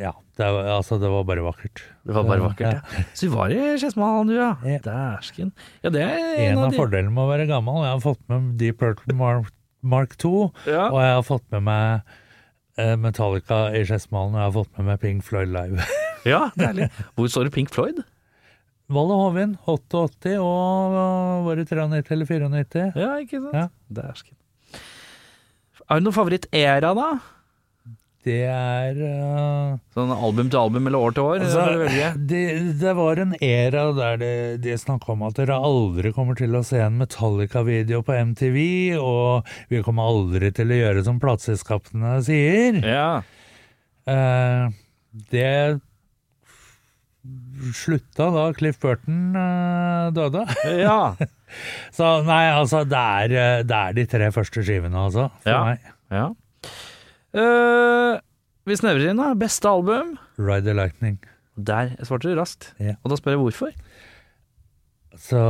Ja, 0.00 0.12
det, 0.38 0.48
altså, 0.74 0.98
det 1.02 1.10
var 1.12 1.26
bare 1.28 1.44
vakkert. 1.44 1.82
Det 2.04 2.14
var 2.16 2.26
bare 2.28 2.42
vakkert, 2.48 2.80
ja. 2.80 3.04
Så 3.14 3.28
du 3.28 3.34
var 3.36 3.52
i 3.54 3.60
Skedsmollen, 3.78 4.32
du, 4.32 4.36
ja. 4.38 4.54
Ja. 4.66 4.80
Dæsken. 4.84 5.52
Ja, 5.84 5.92
det 5.94 6.02
er 6.08 6.18
En 6.18 6.52
en 6.52 6.58
av 6.58 6.64
av 6.66 6.74
de. 6.74 6.80
fordelene 6.80 7.12
med 7.14 7.22
å 7.26 7.30
være 7.30 7.46
gammel. 7.50 7.82
Jeg 7.84 7.92
har 7.94 8.02
fått 8.04 8.22
med 8.32 8.54
Deep 8.60 8.80
Purple 8.82 9.14
Mark, 9.20 9.52
Mark 9.84 10.16
2, 10.18 10.34
Ja. 10.66 10.88
og 10.90 11.00
jeg 11.04 11.14
har 11.20 11.22
fått 11.28 11.44
med 11.52 11.62
meg 11.68 12.00
Metallica 12.98 13.68
i 13.76 13.84
Skedsmalen, 13.86 14.34
og 14.34 14.40
jeg 14.40 14.48
har 14.48 14.54
fått 14.56 14.78
med 14.78 14.88
meg 14.88 15.02
Pink 15.04 15.24
Floyd 15.26 15.52
live. 15.54 15.84
Ja, 16.24 16.46
deilig. 16.56 16.86
Hvor 17.18 17.28
står 17.28 17.44
det 17.50 17.52
Pink 17.52 17.68
Floyd? 17.68 17.98
Valle 18.94 19.16
Hovin, 19.20 19.50
88 19.68 20.38
og 20.40 20.94
øh, 20.96 21.42
var 21.44 21.58
det 21.60 21.66
93 21.68 22.14
eller 22.16 22.30
94? 22.30 22.96
Ja, 22.96 23.10
ikke 23.20 23.40
sant? 23.42 23.54
Ja. 23.56 23.66
Dæsken. 23.98 24.36
Er 25.84 26.00
det 26.00 26.06
noen 26.06 26.16
favoritt 26.16 26.48
ERA 26.56 26.94
da? 26.96 27.10
Det 28.24 28.38
er 28.48 28.96
uh, 29.04 29.74
Sånn 29.92 30.12
album 30.14 30.48
til 30.48 30.56
album 30.56 30.86
eller 30.88 31.02
år 31.10 31.12
til 31.16 31.26
år? 31.28 31.42
altså, 31.44 32.14
det, 32.30 32.42
det 32.80 32.94
var 32.96 33.20
en 33.20 33.34
æra 33.44 33.82
der 33.98 34.16
det, 34.22 34.30
de 34.64 34.76
snakka 34.80 35.12
om 35.12 35.26
at 35.28 35.36
dere 35.36 35.58
aldri 35.60 36.12
kommer 36.16 36.38
til 36.38 36.56
å 36.56 36.62
se 36.64 36.80
en 36.80 36.96
Metallica-video 37.02 38.00
på 38.06 38.16
MTV, 38.32 38.58
og 38.96 39.50
vi 39.68 39.82
kommer 39.84 40.08
aldri 40.08 40.48
til 40.56 40.72
å 40.72 40.78
gjøre 40.80 41.04
som 41.04 41.20
plateselskapene 41.20 42.14
sier. 42.24 42.80
Ja. 42.80 43.10
Uh, 44.08 44.72
det 45.32 45.80
slutta 47.76 48.30
da 48.34 48.46
Cliff 48.56 48.80
Burton 48.82 49.36
uh, 49.36 50.08
døde. 50.16 50.46
Ja. 50.80 51.14
Så 51.96 52.08
nei, 52.26 52.46
altså, 52.56 52.82
det 52.88 53.04
er, 53.28 53.36
det 53.68 53.78
er 53.84 53.94
de 54.00 54.08
tre 54.10 54.32
første 54.34 54.64
skivene, 54.64 55.04
altså, 55.08 55.28
for 55.44 55.52
Ja. 55.54 55.62
meg. 55.68 55.92
ja. 56.12 56.26
Eh, 57.34 58.20
vi 58.64 58.76
snevrer 58.78 59.10
inn, 59.10 59.20
da. 59.20 59.32
Beste 59.38 59.68
album? 59.68 60.14
Ride 60.38 60.68
the 60.68 60.74
Lightning. 60.76 61.18
Der 61.54 61.94
svarte 62.06 62.30
du 62.30 62.38
raskt. 62.38 62.72
Yeah. 62.78 62.98
Og 63.02 63.10
da 63.12 63.18
spør 63.18 63.34
jeg 63.34 63.42
hvorfor. 63.42 63.74
Så 65.18 65.40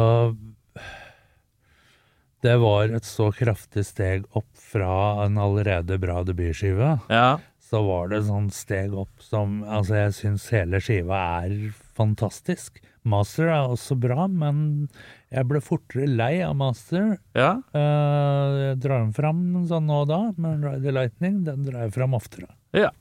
det 2.44 2.54
var 2.60 2.92
et 2.92 3.06
så 3.08 3.30
kraftig 3.32 3.86
steg 3.88 4.26
opp 4.36 4.50
fra 4.60 5.24
en 5.24 5.38
allerede 5.40 5.96
bra 6.00 6.20
debutskive. 6.26 6.98
Ja. 7.12 7.38
Så 7.64 7.80
var 7.86 8.10
det 8.12 8.24
sånn 8.26 8.50
steg 8.52 8.92
opp 8.92 9.22
som 9.24 9.62
Altså, 9.64 9.96
jeg 10.02 10.16
syns 10.18 10.48
hele 10.52 10.80
skiva 10.84 11.20
er 11.46 11.72
fantastisk. 11.96 12.82
Master 13.04 13.48
er 13.48 13.72
også 13.72 13.96
bra, 14.00 14.26
men 14.28 14.88
jeg 15.34 15.48
ble 15.50 15.60
fortere 15.64 16.06
lei 16.08 16.38
av 16.46 16.54
Master. 16.58 17.16
Ja. 17.36 17.56
Eh, 17.74 18.56
jeg 18.60 18.80
drar 18.84 19.02
den 19.02 19.14
fram 19.16 19.40
sånn 19.68 19.88
nå 19.90 20.04
og 20.04 20.10
da, 20.12 20.20
men 20.38 20.62
Ride 20.62 20.84
the 20.86 20.94
Lightning 20.94 21.42
den 21.48 21.66
drar 21.66 21.86
jeg 21.86 21.96
fram 21.98 22.16
oftere. 22.18 22.50
ja. 22.76 22.92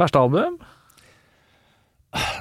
Verste 0.00 0.18
album? 0.18 0.56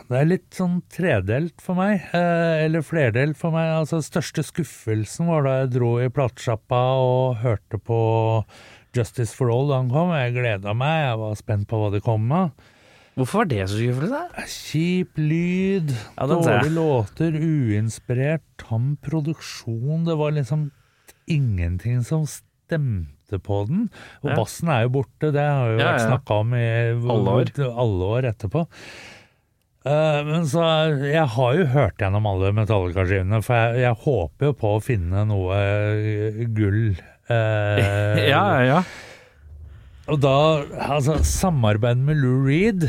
Det 0.09 0.17
er 0.17 0.27
litt 0.27 0.55
sånn 0.55 0.81
tredelt 0.91 1.61
for 1.63 1.77
meg, 1.77 2.01
eh, 2.15 2.65
eller 2.65 2.83
flerdelt 2.83 3.37
for 3.39 3.53
meg. 3.55 3.69
Altså, 3.77 4.01
største 4.03 4.43
skuffelsen 4.43 5.29
var 5.29 5.45
da 5.45 5.53
jeg 5.61 5.73
dro 5.77 5.91
i 6.01 6.09
platesjappa 6.11 6.81
og 6.99 7.39
hørte 7.43 7.79
på 7.79 7.99
Justice 8.95 9.35
for 9.35 9.51
All 9.53 9.69
da 9.69 9.79
han 9.79 9.91
kom. 9.91 10.11
Jeg 10.15 10.35
gleda 10.35 10.73
meg, 10.75 11.05
jeg 11.05 11.21
var 11.21 11.39
spent 11.39 11.69
på 11.69 11.79
hva 11.79 11.91
det 11.93 12.03
kom 12.07 12.25
med. 12.27 12.51
Hvorfor 13.17 13.41
var 13.43 13.49
det 13.51 13.65
så 13.69 13.75
skuffende? 13.77 14.21
Kjip 14.47 15.17
lyd, 15.19 15.89
Ja, 16.17 16.27
dårlige 16.31 16.71
låter, 16.73 17.35
uinspirert, 17.35 18.43
tam 18.57 18.93
produksjon. 19.03 20.05
Det 20.07 20.15
var 20.17 20.31
liksom 20.31 20.69
ingenting 21.27 22.03
som 22.07 22.23
stemte 22.25 23.39
på 23.43 23.65
den. 23.67 23.89
Og 24.23 24.29
Ja. 24.31 24.35
bassen 24.39 24.69
er 24.71 24.83
jo 24.87 24.89
borte, 24.95 25.31
det 25.35 25.43
har 25.43 25.67
jo 25.73 25.77
Ja, 25.79 25.91
vært 25.91 26.07
snakka 26.07 26.39
om 26.39 26.53
i 26.53 26.65
Alle 26.91 27.35
år. 27.35 27.51
alle 27.59 28.03
år 28.15 28.23
etterpå. 28.31 28.67
Uh, 29.83 30.21
men 30.23 30.43
så 30.45 30.61
Jeg 31.11 31.25
har 31.27 31.55
jo 31.57 31.65
hørt 31.65 31.97
gjennom 31.97 32.25
alle 32.29 32.51
Metallica-skivene, 32.53 33.41
for 33.43 33.55
jeg, 33.55 33.81
jeg 33.81 33.95
håper 34.05 34.45
jo 34.45 34.53
på 34.53 34.75
å 34.77 34.81
finne 34.83 35.23
noe 35.27 36.45
gull. 36.53 36.95
eh, 37.27 38.27
Ja, 38.29 38.61
ja. 38.61 38.83
Og 40.09 40.21
da, 40.23 40.35
altså, 40.95 41.19
samarbeid 41.27 42.01
med 42.01 42.21
Lou 42.21 42.39
Reed 42.47 42.87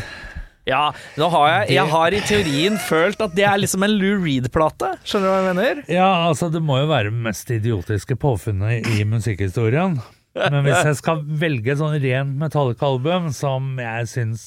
Ja, 0.69 0.93
nå 1.19 1.29
har 1.35 1.49
jeg, 1.51 1.75
jeg 1.77 1.91
har 1.91 2.15
i 2.15 2.23
teorien 2.25 2.79
følt 2.81 3.21
at 3.25 3.35
det 3.37 3.45
er 3.49 3.61
liksom 3.61 3.83
en 3.83 3.97
Lou 3.99 4.23
Reed-plate. 4.23 4.93
Skjønner 5.03 5.27
du 5.27 5.33
hva 5.33 5.39
jeg 5.41 5.49
mener? 5.49 5.85
Ja, 5.91 6.09
altså 6.29 6.49
det 6.55 6.63
må 6.63 6.79
jo 6.79 6.89
være 6.93 7.11
det 7.11 7.25
mest 7.27 7.51
idiotiske 7.51 8.17
påfunnet 8.23 8.87
i 8.95 9.03
musikkhistorien. 9.09 9.99
Men 10.39 10.63
hvis 10.65 10.87
jeg 10.87 10.99
skal 11.03 11.25
velge 11.27 11.75
et 11.75 11.81
sånn 11.83 11.99
rent 12.01 12.37
Metallica-album 12.41 13.29
som 13.37 13.75
jeg 13.83 14.09
syns 14.09 14.47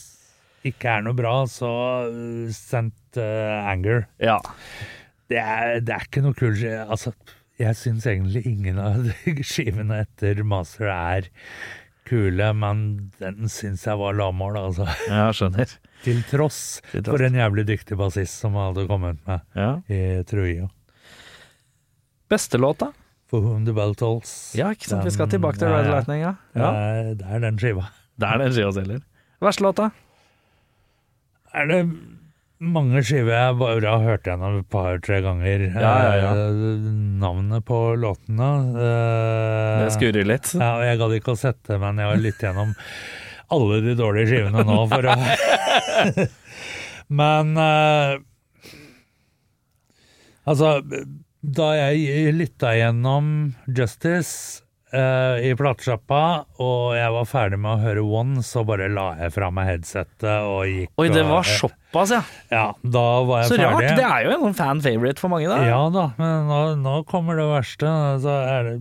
ikke 0.65 0.95
er 0.97 1.05
noe 1.05 1.17
bra, 1.17 1.37
så 1.49 1.71
uh, 2.09 2.47
Sent 2.55 3.19
uh, 3.19 3.69
Anger. 3.69 4.07
Ja. 4.23 4.39
Det 5.29 5.41
er, 5.41 5.81
det 5.85 5.93
er 5.93 6.07
ikke 6.07 6.23
noe 6.25 6.37
kul 6.37 6.57
Altså, 6.87 7.13
jeg 7.61 7.77
syns 7.77 8.05
egentlig 8.09 8.45
ingen 8.49 8.79
av 8.81 9.11
skivene 9.51 10.03
etter 10.05 10.41
Master 10.47 10.89
er 10.89 11.29
kule, 12.05 12.51
men 12.53 12.81
den 13.19 13.49
syns 13.49 13.85
jeg 13.87 13.97
var 13.97 14.13
lavmål, 14.17 14.57
altså. 14.61 14.85
Ja, 15.09 15.27
skjønner. 15.35 15.71
Til 16.05 16.19
tross 16.29 16.59
Til 16.91 17.01
tross. 17.03 17.15
for 17.17 17.25
en 17.25 17.37
jævlig 17.39 17.65
dyktig 17.67 17.97
bassist 17.97 18.37
som 18.43 18.53
hadde 18.59 18.85
kommet 18.89 19.17
med 19.25 19.41
Ja. 19.57 19.71
i 19.89 20.21
Trujillo. 20.29 20.69
Beste 22.29 22.57
låta? 22.61 22.91
For 23.29 23.41
Whom 23.41 23.65
the 23.65 23.73
Bell 23.73 23.95
Tolls. 23.97 24.53
Ja, 24.57 24.69
ikke 24.75 24.85
sant. 24.91 25.05
Vi 25.05 25.11
skal 25.15 25.29
tilbake 25.31 25.57
til 25.57 25.67
Red 25.71 25.87
er- 25.87 25.91
Lightning, 25.95 26.21
ja. 26.21 26.33
Ja. 26.55 26.71
det 27.17 27.25
er 27.25 27.39
den 27.41 27.57
skiva. 27.57 27.87
Det 28.21 28.27
er 28.29 28.37
den 28.43 28.53
skiva 28.53 28.71
selger. 28.77 29.01
Verste 29.41 29.65
låta? 29.65 29.89
Er 31.53 31.65
det 31.69 31.79
mange 32.63 33.01
skiver 33.05 33.33
jeg 33.35 33.57
bare 33.59 33.91
har 33.91 34.03
hørt 34.05 34.27
gjennom 34.29 34.59
et 34.61 34.69
par-tre 34.71 35.19
ganger? 35.25 35.65
Ja, 35.73 35.93
ja, 36.05 36.13
ja. 36.21 36.31
Eh, 36.31 36.87
Navnet 37.21 37.65
på 37.67 37.79
låtene 37.99 38.49
eh, 38.75 39.83
Det 39.83 39.93
skurrer 39.97 40.27
litt. 40.27 40.51
Ja, 40.55 40.75
og 40.79 40.85
jeg 40.87 40.99
gadd 41.01 41.15
ikke 41.19 41.35
å 41.35 41.39
sette, 41.39 41.79
men 41.81 41.99
jeg 42.01 42.11
har 42.11 42.21
lyttet 42.21 42.47
gjennom 42.49 42.75
alle 43.55 43.81
de 43.85 43.93
dårlige 43.99 44.31
skivene 44.31 44.63
nå 44.65 44.77
for 44.89 45.09
å 45.11 45.17
Men 47.19 47.51
eh, 47.61 48.15
Altså, 50.45 50.75
da 51.41 51.67
jeg 51.73 52.33
lytta 52.37 52.75
gjennom 52.77 53.29
Justice 53.65 54.61
eh, 54.95 55.45
i 55.49 55.53
platesjappa, 55.59 56.21
og 56.63 56.95
jeg 56.95 57.11
var 57.15 57.27
ferdig 57.29 57.59
med 57.59 57.71
å 57.75 57.81
høre 57.83 58.03
One, 58.21 58.43
så 58.45 58.63
bare 58.67 58.87
la 58.89 59.09
jeg 59.19 59.33
fra 59.35 59.49
meg 59.53 59.67
headsetet 59.73 60.25
og 60.47 60.63
gikk 60.71 60.89
Oi, 61.03 61.07
det 61.11 61.23
og- 61.25 61.31
var 61.35 61.43
såpass, 61.51 62.11
ja. 62.15 62.21
Ja, 62.51 62.65
da 62.83 63.05
var 63.27 63.43
jeg 63.43 63.51
Så 63.51 63.57
rart. 63.61 63.87
Det 63.99 64.05
er 64.09 64.23
jo 64.25 64.31
en 64.35 64.45
sånn 64.47 64.57
fan-favorite 64.59 65.19
for 65.19 65.29
mange, 65.35 65.47
da. 65.51 65.59
Ja 65.67 65.81
da, 65.93 66.07
men 66.17 66.47
nå, 66.49 66.61
nå 66.81 66.95
kommer 67.09 67.35
det 67.39 67.47
verste. 67.51 67.91
Så 68.23 68.33
er 68.49 68.63
det, 68.71 68.75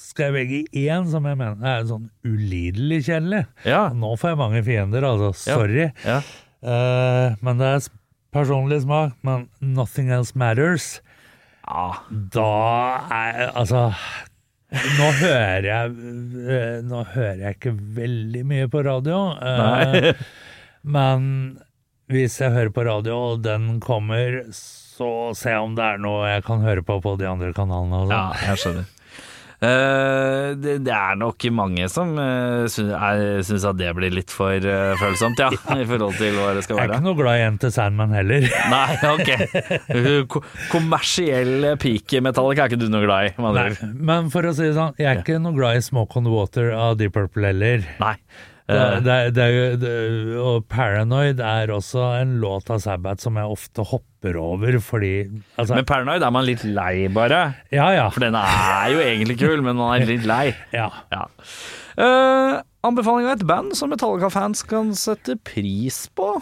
skal 0.00 0.30
jeg 0.30 0.34
velge 0.38 0.60
én 0.88 1.10
som 1.10 1.26
jeg 1.28 1.36
mener 1.36 1.66
er 1.78 1.84
sånn 1.88 2.08
ulidelig 2.24 3.02
kjedelig. 3.06 3.44
Ja. 3.68 3.88
Nå 3.92 4.14
får 4.18 4.30
jeg 4.34 4.38
mange 4.40 4.62
fiender, 4.64 5.04
altså. 5.06 5.34
Sorry. 5.36 5.90
ja. 6.06 6.20
Eh, 6.62 7.36
men 7.40 7.56
det 7.60 7.68
er 7.76 7.86
personlig 8.34 8.82
smak. 8.84 9.14
Men 9.24 9.48
Nothing 9.60 10.10
Else 10.12 10.34
Matters, 10.36 11.00
ja. 11.66 11.86
da 12.10 12.48
er 13.10 13.52
Altså 13.54 13.84
nå 14.70 15.06
hører 15.18 15.66
jeg 15.66 15.94
eh, 16.46 16.76
Nå 16.86 17.00
hører 17.14 17.40
jeg 17.42 17.56
ikke 17.58 17.72
veldig 17.96 18.42
mye 18.46 18.68
på 18.70 18.82
radio. 18.86 19.18
eh, 19.42 19.64
Nei. 19.64 20.12
men 20.96 21.26
hvis 22.10 22.40
jeg 22.42 22.50
hører 22.54 22.70
på 22.74 22.84
radio, 22.86 23.16
og 23.32 23.42
den 23.44 23.76
kommer, 23.82 24.40
så 24.54 25.10
ser 25.38 25.56
jeg 25.56 25.66
om 25.68 25.74
det 25.78 25.84
er 25.92 26.00
noe 26.02 26.24
jeg 26.26 26.42
kan 26.46 26.62
høre 26.64 26.82
på 26.86 26.96
på 27.04 27.12
de 27.20 27.28
andre 27.30 27.52
kanalene. 27.54 28.00
Ja, 28.10 28.24
jeg 28.50 28.58
skjønner. 28.62 28.88
Eh, 29.60 30.56
det, 30.56 30.78
det 30.86 30.92
er 30.96 31.18
nok 31.20 31.44
mange 31.52 31.84
som 31.92 32.14
uh, 32.16 32.64
syns 32.72 33.66
at 33.68 33.76
det 33.76 33.90
blir 33.96 34.14
litt 34.14 34.32
for 34.32 34.56
eh, 34.56 34.92
følsomt, 35.00 35.40
ja. 35.40 35.50
I 35.82 35.84
forhold 35.84 36.16
til 36.16 36.38
hva 36.38 36.54
det 36.56 36.64
skal 36.64 36.78
være. 36.78 36.86
Jeg 36.86 36.88
er 36.88 36.94
ikke 36.96 37.08
noe 37.10 37.18
glad 37.18 37.40
i 37.40 37.44
Enter 37.44 37.74
Sandman 37.74 38.14
heller. 38.16 38.46
Nei, 38.74 38.96
ok. 39.10 40.24
Ko 40.32 40.44
kommersiell 40.72 41.74
peak-metallic 41.82 42.62
er 42.62 42.72
ikke 42.72 42.80
du 42.80 42.88
noe 42.92 43.04
glad 43.04 43.28
i, 43.28 43.34
Nei, 43.60 43.68
men 44.10 44.32
for 44.32 44.48
å 44.48 44.54
si 44.56 44.70
det 44.70 44.76
sånn, 44.78 44.96
jeg 45.00 45.10
er 45.10 45.20
ikke 45.20 45.40
noe 45.42 45.56
glad 45.56 45.76
i 45.76 45.84
Smoke 45.84 46.16
on 46.16 46.28
the 46.28 46.32
Water 46.32 46.72
av 46.76 46.96
Deep 47.00 47.12
Purple 47.18 47.52
heller. 47.52 47.84
Nei. 48.00 48.16
Det, 48.70 48.80
Eh, 48.80 49.00
det, 49.06 49.16
det, 49.36 49.46
det, 49.82 49.92
og 50.40 50.64
Paranoid 50.70 51.40
er 51.42 51.72
også 51.74 52.04
en 52.20 52.36
låt 52.42 52.70
av 52.70 52.80
Sabbath 52.84 53.24
som 53.24 53.36
jeg 53.40 53.50
ofte 53.50 53.84
hopper 53.90 54.36
over, 54.40 54.78
fordi 54.84 55.12
altså, 55.56 55.74
men 55.78 55.86
Paranoid 55.88 56.22
er 56.26 56.32
man 56.34 56.46
litt 56.46 56.62
lei, 56.64 57.08
bare. 57.12 57.42
Ja, 57.74 57.88
ja. 57.96 58.06
For 58.14 58.22
den 58.24 58.36
er 58.38 58.88
jo 58.92 59.02
egentlig 59.04 59.38
kul, 59.40 59.60
men 59.66 59.78
man 59.80 59.96
er 59.98 60.06
litt 60.08 60.26
lei. 60.28 60.50
ja. 60.76 60.88
Ja. 61.12 61.26
Uh, 62.00 62.60
anbefaling 62.86 63.26
av 63.28 63.38
et 63.38 63.46
band 63.48 63.74
som 63.76 63.90
Metallica-fans 63.92 64.62
kan 64.70 64.94
sette 64.96 65.36
pris 65.44 66.04
på? 66.16 66.32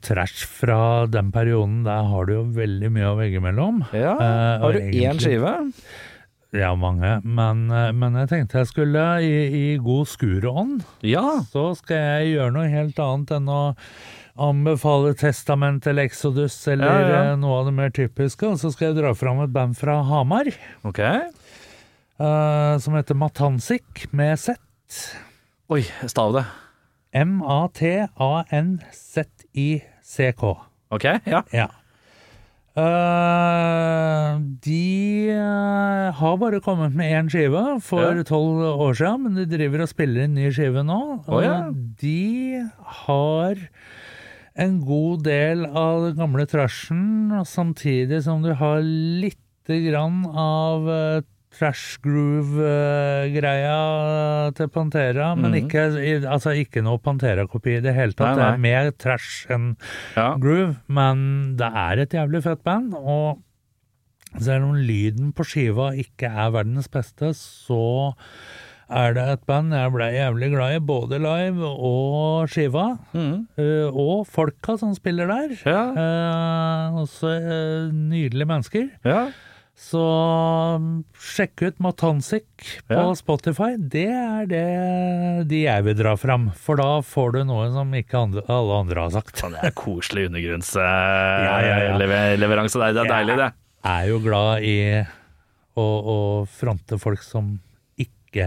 Trash 0.00 0.46
fra 0.48 1.06
den 1.12 1.28
perioden, 1.32 1.82
der 1.84 2.06
har 2.08 2.24
du 2.28 2.32
jo 2.38 2.44
veldig 2.56 2.88
mye 2.94 3.10
å 3.10 3.18
velge 3.18 3.42
mellom. 3.44 3.82
Ja. 3.92 4.14
Uh, 4.16 4.62
Har 4.64 4.72
du 4.72 4.80
én 4.80 4.88
egentlig- 4.94 5.26
skive? 5.26 5.52
Ja, 6.52 6.74
mange. 6.76 7.20
Men, 7.24 7.62
eh, 7.72 7.92
men 7.96 8.12
jeg 8.20 8.28
tenkte 8.28 8.58
jeg 8.60 8.68
skulle, 8.68 9.02
i, 9.24 9.72
i 9.72 9.76
god 9.80 10.06
skurånd, 10.10 10.82
Ja. 11.02 11.22
så 11.48 11.70
skal 11.78 11.96
jeg 11.96 12.34
gjøre 12.36 12.52
noe 12.52 12.68
helt 12.68 12.98
annet 13.00 13.30
enn 13.38 13.48
å 13.48 13.60
anbefale 14.36 15.14
Testament 15.16 15.86
eller 15.88 16.04
Exodus 16.08 16.56
eller 16.68 16.86
Ja, 16.86 17.08
ja. 17.08 17.22
eh, 17.32 17.36
noe 17.40 17.58
av 17.62 17.66
det 17.70 17.74
mer 17.76 17.90
typiske. 17.96 18.44
Og 18.52 18.58
så 18.60 18.70
skal 18.72 18.88
jeg 18.92 18.98
dra 19.02 19.14
fram 19.16 19.40
et 19.44 19.52
band 19.52 19.76
fra 19.80 20.02
Hamar 20.08 20.46
Ok. 20.84 20.98
uh, 22.20 22.78
som 22.78 22.94
heter 23.00 23.14
Matansik 23.16 24.06
med 24.12 24.36
Z. 24.38 24.56
Oi, 25.72 25.82
stav 26.08 26.32
det. 26.36 26.44
M-A-T-A-N-Z-I-C-K. 29.32 30.42
Ok, 30.92 31.04
ja. 31.24 31.42
Ja. 31.52 31.66
Eh, 32.72 34.36
de 34.64 35.28
uh, 35.36 36.08
har 36.16 36.38
bare 36.40 36.60
kommet 36.64 36.94
med 36.96 37.12
én 37.12 37.28
skive 37.28 37.80
for 37.84 38.16
Ja. 38.16 38.22
tolv 38.24 38.62
år 38.80 38.94
siden, 38.96 39.22
men 39.26 39.34
de 39.36 39.44
driver 39.44 39.82
og 39.84 39.90
spiller 39.90 40.24
en 40.24 40.34
ny 40.34 40.48
skive 40.50 40.80
nå. 40.86 41.00
Oh, 41.28 41.42
ja. 41.44 41.68
Og 41.68 41.74
de 42.00 42.64
har 43.04 43.60
en 44.56 44.80
god 44.84 45.24
del 45.24 45.66
av 45.66 46.06
den 46.06 46.16
gamle 46.16 46.46
trashen, 46.48 47.30
samtidig 47.44 48.22
som 48.24 48.42
du 48.42 48.54
har 48.54 48.80
lite 48.80 49.78
grann 49.90 50.24
av 50.32 50.88
eh, 50.88 51.20
trash 51.52 51.98
groove-greia 52.02 53.76
til 54.56 54.68
Pantera, 54.72 55.34
men 55.36 55.50
Mhm. 55.52 55.58
ikke, 55.62 55.82
altså 56.28 56.50
ikke 56.56 56.82
noe 56.82 56.98
Pantera-kopi 56.98 57.76
i 57.76 57.80
det 57.80 57.94
hele 57.94 58.12
tatt. 58.12 58.36
Nei, 58.36 58.44
Det 58.44 58.54
er 58.54 58.58
mer 58.58 58.90
trash 58.92 59.46
enn 59.50 59.76
ja. 60.16 60.34
groove, 60.38 60.76
men 60.88 61.56
det 61.56 61.66
er 61.74 61.98
et 62.00 62.10
jævlig 62.10 62.42
fett 62.42 62.62
band, 62.64 62.94
og 62.94 63.38
selv 64.40 64.64
om 64.64 64.74
lyden 64.74 65.32
på 65.34 65.44
skiva 65.44 65.92
ikke 65.94 66.24
er 66.30 66.50
verdens 66.50 66.88
beste, 66.88 67.34
så 67.36 68.14
er 68.90 69.12
det 69.14 69.28
et 69.28 69.46
band 69.46 69.72
jeg 69.72 69.92
ble 69.92 70.04
jævlig 70.12 70.50
glad 70.52 70.74
i, 70.76 70.80
både 70.80 71.18
live 71.20 71.62
og 71.64 72.48
skiva, 72.48 72.98
Mm. 73.14 73.46
Uh, 73.58 73.90
og 73.94 74.26
folka 74.26 74.76
som 74.78 74.94
spiller 74.94 75.26
der. 75.26 75.48
Ja. 75.64 75.92
Uh, 75.92 76.92
også 77.04 77.26
uh, 77.40 77.90
nydelige 77.92 78.46
mennesker. 78.46 78.88
ja. 79.04 79.28
Så 79.78 79.98
um, 80.76 80.88
sjekk 81.16 81.62
ut 81.64 81.78
Matansik 81.82 82.46
på 82.86 82.94
Ja. 82.94 83.06
Spotify. 83.18 83.72
Det 83.78 84.04
er 84.12 84.46
det 84.50 84.66
de 85.50 85.62
jeg 85.64 85.84
vil 85.88 85.96
dra 85.98 86.12
fram, 86.20 86.50
for 86.54 86.76
da 86.78 87.00
får 87.02 87.32
du 87.38 87.40
noe 87.48 87.70
som 87.74 87.90
ikke 87.96 88.20
andre, 88.20 88.44
alle 88.52 88.76
andre 88.84 89.06
har 89.06 89.14
sagt. 89.16 89.40
Sånn, 89.40 89.56
det 89.56 89.64
er 89.72 89.74
koselig 89.76 90.28
ja, 90.30 91.56
ja. 91.66 91.80
undergrunnsleveranse. 91.96 92.78
det 92.78 92.92
er, 92.92 93.00
Ja. 93.00 93.10
deilig, 93.16 93.36
det. 93.40 93.50
Jeg 93.82 94.04
er 94.06 94.08
jo 94.12 94.20
glad 94.22 94.62
i 94.62 94.76
å, 95.74 95.86
å 96.14 96.18
fronte 96.46 96.98
folk 97.02 97.22
som 97.26 97.56
ikke 97.98 98.46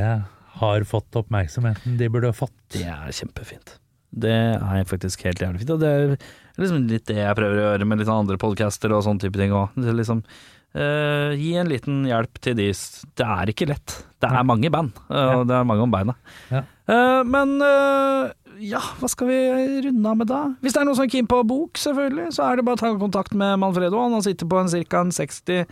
har 0.61 0.86
fått 0.88 1.17
oppmerksomheten 1.19 1.97
de 1.99 2.07
burde 2.07 2.32
fått. 2.38 2.53
Det 2.71 2.86
er 2.88 3.11
kjempefint. 3.11 3.76
Det 4.15 4.32
er 4.32 4.86
faktisk 4.88 5.26
helt 5.28 5.41
jævlig 5.43 5.59
fint. 5.65 5.73
Og 5.76 5.82
det 5.82 5.89
er 5.91 6.13
liksom 6.61 6.86
litt 6.88 7.03
det 7.09 7.17
jeg 7.19 7.36
prøver 7.36 7.59
å 7.59 7.65
gjøre 7.73 7.88
med 7.89 7.99
litt 7.99 8.07
andre 8.13 8.38
podcaster 8.39 8.93
og 8.95 9.03
sånne 9.03 9.19
type 9.26 9.36
ting 9.41 9.51
òg. 9.51 9.73
Liksom, 9.76 10.21
eh, 10.76 11.36
gi 11.39 11.53
en 11.59 11.71
liten 11.71 12.03
hjelp 12.09 12.41
til 12.43 12.57
de 12.59 12.69
Det 12.71 13.26
er 13.26 13.51
ikke 13.51 13.69
lett. 13.71 13.99
Det 14.21 14.32
er 14.32 14.47
mange 14.47 14.71
band, 14.73 14.95
uh, 15.11 15.41
og 15.41 15.43
det 15.49 15.53
er 15.53 15.67
mange 15.67 15.86
om 15.86 15.91
beina. 15.93 16.15
Ja. 16.49 16.63
Uh, 16.89 17.21
men 17.28 17.59
ja, 18.63 18.80
hva 18.99 19.09
skal 19.11 19.28
vi 19.30 19.38
runde 19.86 20.09
av 20.09 20.17
med 20.17 20.30
da? 20.30 20.39
Hvis 20.63 20.76
det 20.76 20.82
er 20.82 20.88
noen 20.88 20.97
som 20.97 21.05
er 21.05 21.11
keen 21.11 21.28
på 21.30 21.41
bok, 21.47 21.78
selvfølgelig, 21.82 22.30
så 22.38 22.47
er 22.47 22.57
det 22.57 22.65
bare 22.67 22.80
å 22.80 22.82
ta 22.82 22.91
kontakt 22.99 23.36
med 23.38 23.59
Manfredo. 23.61 23.99
Han 23.99 24.23
sitter 24.26 24.49
på 24.49 24.61
en 24.61 24.71
ca. 24.71 25.03
60 25.17 25.65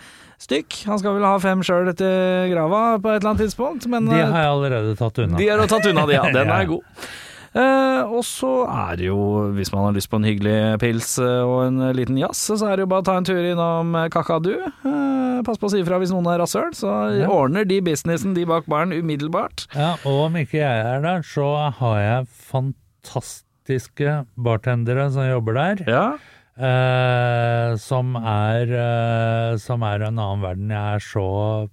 stykk. 0.44 0.80
Han 0.92 1.02
skal 1.02 1.18
vel 1.18 1.28
ha 1.28 1.36
fem 1.42 1.64
sjøl 1.66 1.92
til 1.98 2.52
grava 2.52 2.84
på 3.00 3.14
et 3.14 3.22
eller 3.22 3.34
annet 3.34 3.46
tidspunkt, 3.46 3.88
men 3.92 4.10
De 4.12 4.20
har 4.20 4.36
jeg 4.36 4.56
allerede 4.58 4.98
tatt 5.00 5.24
unna. 5.24 5.40
de 5.40 5.50
er 5.50 5.64
tatt 5.72 5.88
unna, 5.90 6.08
de, 6.10 6.18
ja. 6.18 6.26
Den 6.38 6.52
er 6.54 6.68
god. 6.70 7.08
Eh, 7.54 8.02
og 8.10 8.24
så 8.26 8.52
er 8.66 8.96
det 8.98 9.06
jo, 9.12 9.18
hvis 9.54 9.70
man 9.74 9.84
har 9.86 9.94
lyst 9.94 10.10
på 10.10 10.18
en 10.18 10.26
hyggelig 10.26 10.80
pils 10.82 11.12
eh, 11.22 11.42
og 11.46 11.68
en 11.68 11.82
eh, 11.86 11.94
liten 11.94 12.18
jazz, 12.18 12.40
så 12.50 12.58
er 12.66 12.78
det 12.80 12.86
jo 12.88 12.90
bare 12.90 13.04
å 13.04 13.06
ta 13.06 13.18
en 13.20 13.28
tur 13.30 13.38
innom 13.46 13.94
Kakadu. 14.14 14.56
Eh, 14.58 15.42
pass 15.46 15.60
på 15.62 15.70
å 15.70 15.74
si 15.74 15.82
ifra 15.84 16.00
hvis 16.02 16.14
noen 16.16 16.30
er 16.34 16.42
rasshøl, 16.42 16.72
så 16.78 16.94
Ja. 17.20 17.28
ordner 17.30 17.66
de 17.70 17.78
businessen 17.86 18.34
de 18.34 18.46
bak 18.50 18.66
baren 18.66 18.94
umiddelbart. 18.96 19.68
Ja, 19.78 19.94
og 20.06 20.26
om 20.32 20.40
ikke 20.42 20.58
jeg 20.64 20.86
er 20.96 21.02
der, 21.06 21.22
så 21.22 21.46
har 21.78 22.00
jeg 22.02 22.28
fantastiske 22.50 24.16
bartendere 24.36 25.10
som 25.14 25.28
jobber 25.30 25.54
der. 25.60 25.86
Ja. 25.88 26.06
eh, 26.58 27.76
som 27.82 28.16
er 28.18 28.70
eh, 28.78 29.58
Som 29.62 29.82
er 29.84 30.04
en 30.06 30.18
annen 30.20 30.42
verden. 30.44 30.70
Jeg 30.74 30.98
er 30.98 31.06
så 31.06 31.70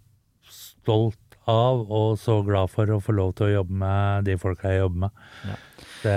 stolt 0.51 1.20
av 1.51 1.83
og 1.91 2.15
så 2.23 2.39
glad 2.47 2.71
for 2.73 2.91
å 2.95 3.01
få 3.03 3.15
lov 3.19 3.35
til 3.39 3.49
å 3.51 3.55
jobbe 3.59 3.83
med 3.83 4.25
de 4.31 4.39
folka 4.41 4.71
jeg 4.73 4.85
jobber 4.85 5.07
med. 5.09 5.27
Ja. 5.51 5.59
Det 6.05 6.17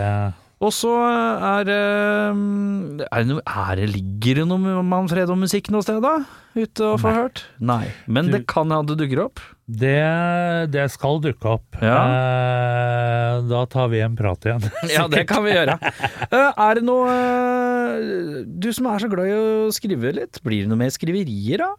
Og 0.63 0.71
så 0.71 0.93
er 1.03 1.65
det 1.67 1.75
er 1.75 3.25
det 3.27 3.39
er 3.43 3.75
det, 3.81 3.88
Ligger 3.91 4.39
det 4.39 4.45
noe 4.47 4.84
Manfred 4.88 5.27
og 5.34 5.41
musikk 5.41 5.67
noe 5.73 5.84
sted, 5.84 5.99
da? 6.05 6.21
Ute 6.55 6.86
og 6.93 7.01
få 7.01 7.09
Nei. 7.09 7.17
hørt? 7.17 7.41
Nei. 7.59 7.84
Men 8.07 8.29
Du- 8.29 8.38
det 8.38 8.45
kan 8.47 8.69
hende 8.71 8.93
det 8.93 9.01
dukker 9.09 9.25
opp? 9.25 9.41
Det, 9.67 10.71
det 10.71 10.86
skal 10.91 11.19
dukke 11.23 11.45
opp. 11.55 11.77
Ja. 11.81 11.97
Eh, 12.03 13.41
da 13.49 13.61
tar 13.71 13.88
vi 13.91 14.01
en 14.03 14.15
prat 14.19 14.43
igjen. 14.47 14.63
Ja, 14.93 15.07
det 15.11 15.25
kan 15.27 15.43
vi 15.43 15.51
gjøre. 15.55 15.77
Eh, 16.34 16.51
er 16.67 16.75
det 16.79 16.84
noe 16.88 17.09
eh, 17.11 18.43
Du 18.47 18.69
som 18.75 18.88
er 18.91 18.99
så 19.03 19.09
glad 19.11 19.29
i 19.29 19.36
å 19.38 19.71
skrive 19.75 20.13
litt, 20.15 20.39
blir 20.43 20.63
det 20.65 20.71
noe 20.71 20.79
mer 20.79 20.93
skriverier, 20.93 21.63
da? 21.63 21.71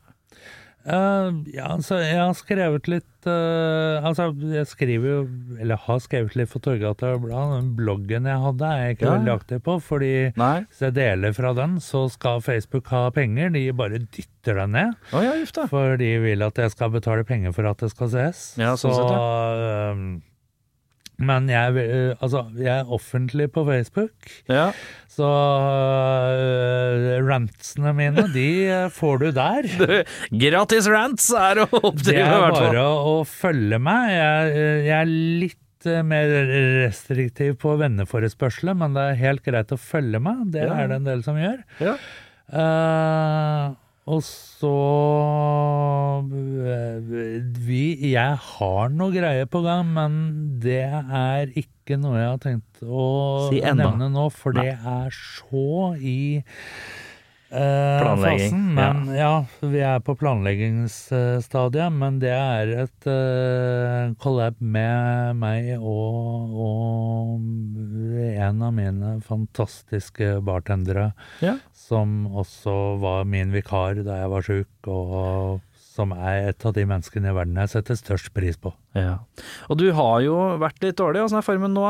Eh, 0.85 1.29
ja, 1.57 1.71
altså, 1.73 1.97
jeg 2.05 2.19
har 2.21 2.35
skrevet 2.37 2.89
litt 2.93 3.25
uh, 3.25 4.05
Altså, 4.05 4.27
jeg 4.53 4.67
skriver 4.69 5.07
jo 5.09 5.21
Eller 5.57 5.81
har 5.81 6.03
skrevet 6.05 6.35
litt 6.37 6.51
for 6.51 6.61
Torgata 6.61 7.15
Blad. 7.23 7.55
Den 7.55 7.71
bloggen 7.79 8.29
jeg 8.29 8.43
hadde, 8.43 8.69
er 8.69 8.83
jeg 8.83 8.99
ikke 8.99 9.07
Ja. 9.07 9.15
veldig 9.15 9.33
aktiv 9.33 9.63
på, 9.65 9.79
fordi 9.81 10.11
Nei? 10.37 10.59
hvis 10.69 10.83
jeg 10.85 10.97
deler 10.99 11.33
fra 11.33 11.55
den, 11.57 11.79
så 11.81 12.03
skal 12.13 12.45
Facebook 12.45 12.93
ha 12.93 13.07
penger. 13.17 13.49
De 13.57 13.65
bare 13.73 14.03
dytter 14.05 14.61
den 14.61 14.77
ned. 14.77 14.93
Oh, 15.17 15.25
ja. 15.25 15.33
For 15.73 15.97
de 15.97 16.11
vil 16.21 16.45
at 16.45 16.61
jeg 16.61 16.71
skal 16.77 16.93
betale 16.93 17.25
penger 17.25 17.57
for 17.57 17.65
at 17.71 17.81
det 17.81 17.89
skal 17.95 18.13
ses. 18.13 18.45
Ja, 18.61 18.75
sånn 18.77 18.93
så, 18.93 19.09
sett, 19.09 19.65
øhm, 19.65 20.07
men 21.19 21.47
jeg, 21.49 22.17
altså, 22.21 22.45
jeg 22.59 22.73
er 22.83 22.89
offentlig 22.93 23.47
på 23.55 23.63
Facebook, 23.69 24.13
Ja. 24.51 24.73
så 25.09 25.29
uh, 26.35 27.27
rantsene 27.27 27.93
mine, 27.97 28.25
de 28.35 28.47
øh, 28.67 28.89
får 28.95 29.21
du 29.23 29.27
der. 29.37 29.69
Gratis 30.45 30.89
rants 30.91 31.29
er 31.39 31.63
å 31.65 31.69
Det 31.71 31.83
oppdrive, 31.85 32.19
i 32.19 32.25
er 32.25 32.41
hvert 32.43 32.57
fall. 32.59 32.73
bare 32.73 32.87
å 33.13 33.15
følge 33.29 33.79
meg. 33.83 34.11
Jeg, 34.17 34.67
jeg 34.89 34.97
er 34.99 35.13
litt 35.45 35.61
mer 36.09 36.31
restriktiv 36.87 37.59
på 37.61 37.75
venneforespørsler, 37.81 38.77
men 38.81 38.95
det 38.97 39.03
er 39.11 39.19
helt 39.21 39.43
greit 39.45 39.73
å 39.75 39.79
følge 39.81 40.21
meg. 40.25 40.47
Det 40.55 40.63
Ja. 40.65 40.75
er 40.81 40.89
det 40.89 40.97
en 41.03 41.09
del 41.11 41.23
som 41.27 41.37
gjør. 41.37 41.59
Ja. 41.85 41.97
Eh, 42.55 43.75
og 44.05 44.21
så 44.21 44.71
eh, 46.29 46.99
vi, 47.65 47.85
Jeg 48.13 48.37
har 48.51 48.93
noe 48.93 49.15
greier 49.15 49.49
på 49.49 49.63
gang, 49.65 49.89
men 49.97 50.19
det 50.61 50.85
er 50.85 51.49
ikke 51.57 51.97
noe 52.01 52.21
jeg 52.21 52.29
har 52.35 52.43
tenkt 52.43 52.85
å 52.85 53.09
Si 53.49 53.63
nevne 53.65 54.11
nå, 54.13 54.29
for 54.35 54.57
det 54.57 54.75
er 54.77 55.09
så 55.17 55.95
i 55.97 56.19
eh, 57.49 58.05
fasen. 58.21 58.67
Men 58.77 59.09
ja. 59.17 59.33
vi 59.63 59.81
er 59.85 60.05
på 60.05 60.17
planleggingsstadiet, 60.21 61.97
men 61.97 62.21
det 62.21 62.35
er 62.35 62.75
et 62.85 63.09
eh, 63.09 64.13
collab 64.21 64.61
med 64.61 65.41
meg 65.41 65.73
og, 65.81 66.61
og 66.69 67.49
en 68.35 68.65
av 68.69 68.75
mine 68.77 69.17
fantastiske 69.25 70.37
bartendere 70.45 71.13
Ja. 71.45 71.57
Som 71.85 72.25
også 72.33 72.75
var 73.03 73.29
min 73.29 73.53
vikar 73.55 74.01
da 74.07 74.23
jeg 74.23 74.33
var 74.33 74.47
sjuk, 74.47 74.89
og 74.89 75.61
som 75.95 76.15
er 76.17 76.51
et 76.51 76.67
av 76.67 76.75
de 76.75 76.85
menneskene 76.91 77.31
i 77.31 77.37
verden 77.37 77.61
jeg 77.61 77.73
setter 77.77 77.99
størst 77.99 78.33
pris 78.35 78.59
på. 78.59 78.73
Ja. 78.99 79.21
Og 79.71 79.79
du 79.79 79.87
har 79.95 80.21
jo 80.25 80.39
vært 80.63 80.83
litt 80.83 80.99
dårlig. 80.99 81.23
Åssen 81.27 81.39
er 81.39 81.47
formen 81.47 81.77
nå. 81.77 81.87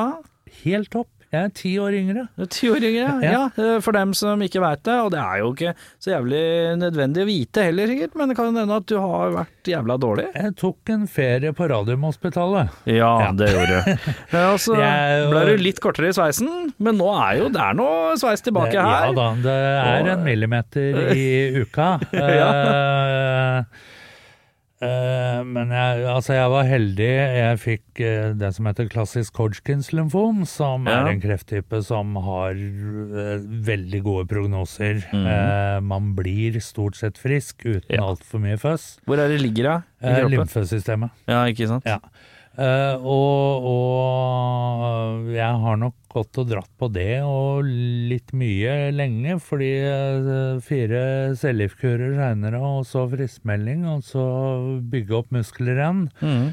Helt 0.64 0.92
topp. 0.92 1.10
Jeg 1.34 1.48
er 1.50 1.52
ti 1.58 1.72
år 1.82 1.96
yngre. 1.98 2.24
Du 2.38 2.44
er 2.46 2.50
Ti 2.54 2.68
år 2.70 2.84
yngre, 2.86 3.04
ja. 3.04 3.14
Ja. 3.26 3.42
ja. 3.58 3.70
For 3.84 3.96
dem 3.96 4.12
som 4.16 4.42
ikke 4.46 4.62
veit 4.62 4.82
det, 4.86 4.94
og 5.02 5.10
det 5.14 5.20
er 5.20 5.40
jo 5.42 5.50
ikke 5.54 5.72
så 6.02 6.12
jævlig 6.14 6.42
nødvendig 6.80 7.24
å 7.24 7.28
vite 7.28 7.64
heller, 7.68 7.90
sikkert, 7.90 8.14
men 8.20 8.30
det 8.32 8.36
kan 8.38 8.50
hende 8.54 8.78
at 8.78 8.86
du 8.90 8.94
har 9.02 9.34
vært 9.34 9.70
jævla 9.74 9.96
dårlig. 10.02 10.26
Jeg 10.38 10.54
tok 10.60 10.92
en 10.94 11.06
ferie 11.10 11.52
på 11.56 11.68
Radiumhospitalet. 11.72 12.74
Ja, 12.90 13.12
Ja. 13.24 13.32
det 13.34 13.50
gjorde 13.52 13.80
du. 13.82 14.10
Ja, 14.34 14.44
og 14.54 14.60
så 14.62 14.74
ble 14.78 15.42
du 15.50 15.62
litt 15.62 15.80
kortere 15.82 16.10
i 16.12 16.16
sveisen, 16.16 16.70
men 16.78 16.98
nå 17.00 17.10
er 17.18 17.40
jo 17.42 17.48
det 17.54 17.60
er 17.62 17.74
noe 17.78 18.14
sveis 18.20 18.42
tilbake 18.44 18.74
her. 18.78 19.10
Ja 19.10 19.12
da, 19.16 19.26
det 19.44 19.58
er 19.58 20.12
en 20.14 20.24
millimeter 20.26 21.12
i 21.16 21.26
uka. 21.64 21.92
Eh, 22.14 23.64
eh, 24.82 25.40
men 25.46 25.70
jeg, 25.70 26.04
altså 26.10 26.34
jeg 26.34 26.50
var 26.50 26.64
heldig. 26.68 27.08
Jeg 27.38 27.58
fikk 27.62 28.02
uh, 28.02 28.32
det 28.40 28.50
som 28.56 28.66
heter 28.66 28.88
klassisk 28.90 29.36
Hodgkins 29.38 29.92
lymfom, 29.94 30.42
som 30.46 30.86
Ja. 30.90 31.00
er 31.04 31.12
en 31.12 31.20
krefttype 31.22 31.82
som 31.86 32.14
har 32.16 32.52
uh, 32.58 33.38
veldig 33.70 34.02
gode 34.02 34.26
prognoser. 34.30 35.02
Mm. 35.12 35.84
Man 35.86 36.12
blir 36.18 36.58
stort 36.60 36.96
sett 36.96 37.18
frisk 37.18 37.64
uten 37.64 37.94
Ja. 37.94 38.02
altfor 38.10 38.40
mye 38.42 38.58
føss. 38.58 38.98
Hvor 39.06 39.18
er 39.18 39.28
det 39.28 39.40
ligger 39.40 39.64
da? 39.64 39.76
I 40.02 40.28
lymfesystemet. 40.34 41.10
Ja, 41.28 41.44
ikke 41.46 41.68
sant? 41.70 41.84
Ja. 41.86 41.98
Og, 43.02 43.64
og 43.66 45.30
jeg 45.34 45.60
har 45.64 45.76
nok 45.80 45.94
gått 46.14 46.38
og 46.40 46.50
dratt 46.50 46.70
på 46.80 46.88
det, 46.94 47.22
og 47.26 47.66
litt 48.10 48.32
mye 48.36 48.90
lenge, 48.94 49.38
fordi 49.42 49.72
eh, 49.84 50.60
fire 50.64 51.00
cellegiftkurer 51.40 52.14
seinere, 52.18 52.60
og 52.62 52.86
så 52.88 53.04
friskmelding, 53.10 53.84
og 53.90 54.04
så 54.06 54.26
bygge 54.92 55.18
opp 55.20 55.34
muskler 55.34 55.80
igjen, 55.80 56.06
mm. 56.22 56.46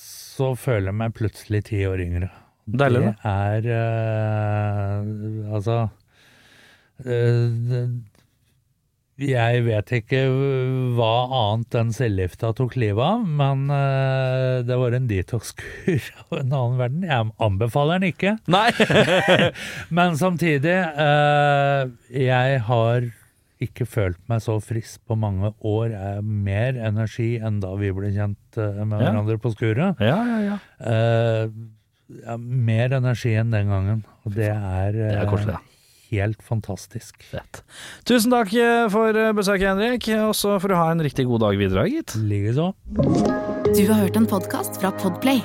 så 0.00 0.54
føler 0.58 0.90
jeg 0.90 1.00
meg 1.02 1.14
plutselig 1.20 1.64
ti 1.70 1.84
år 1.88 2.04
yngre. 2.06 2.32
Deilig, 2.64 3.04
da. 3.04 3.12
Det 3.12 3.30
er 3.30 3.66
eh, 3.76 5.52
Altså 5.52 5.74
eh, 7.04 7.88
jeg 9.22 9.60
vet 9.62 9.90
ikke 10.00 10.20
hva 10.96 11.10
annet 11.38 11.76
enn 11.78 11.92
cellegifta 11.94 12.48
tok 12.58 12.74
livet 12.80 12.98
av, 13.04 13.20
men 13.24 13.68
eh, 13.70 14.62
det 14.66 14.78
var 14.80 14.96
en 14.96 15.06
detox-kur 15.10 16.08
av 16.24 16.38
en 16.40 16.48
annen 16.58 16.78
verden. 16.80 17.04
Jeg 17.06 17.28
anbefaler 17.46 18.00
den 18.02 18.08
ikke, 18.10 18.32
Nei! 18.50 18.70
men 19.98 20.16
samtidig 20.18 20.74
eh, 20.74 21.84
Jeg 22.10 22.58
har 22.66 23.06
ikke 23.64 23.86
følt 23.88 24.18
meg 24.28 24.42
så 24.44 24.58
frisk 24.60 24.98
på 25.08 25.14
mange 25.16 25.52
år. 25.64 25.92
Jeg 25.94 26.16
har 26.18 26.26
mer 26.26 26.76
energi 26.90 27.36
enn 27.38 27.62
da 27.62 27.70
vi 27.80 27.92
ble 27.96 28.10
kjent 28.12 28.58
eh, 28.58 28.82
med 28.82 28.98
Ja. 28.98 29.06
hverandre 29.12 29.38
på 29.40 29.54
skuret. 29.54 30.02
ja, 30.02 30.18
ja, 30.26 30.40
ja. 30.50 30.58
Mer 32.36 32.92
energi 32.98 33.32
enn 33.40 33.54
den 33.54 33.70
gangen, 33.72 34.02
og 34.26 34.34
det 34.36 34.50
er, 34.52 34.92
Det 34.92 35.14
er 35.22 35.30
koselig, 35.30 35.54
da. 35.56 35.73
Helt 36.14 36.42
fantastisk. 36.42 37.20
Fett. 37.30 37.62
Tusen 38.08 38.34
takk 38.34 38.54
eh, 38.58 38.86
for 38.92 39.16
eh, 39.18 39.32
besøket, 39.36 39.68
Henrik, 39.72 40.08
og 40.28 40.34
så 40.38 40.56
får 40.62 40.72
du 40.72 40.78
ha 40.78 40.88
en 40.92 41.04
riktig 41.04 41.26
god 41.30 41.44
dag 41.46 41.60
videre, 41.60 41.86
gitt. 41.90 42.16
Likeså. 42.20 42.70
Du 43.74 43.84
har 43.90 44.02
hørt 44.04 44.18
en 44.20 44.28
podkast 44.30 44.80
fra 44.80 44.92
Podplay. 45.02 45.42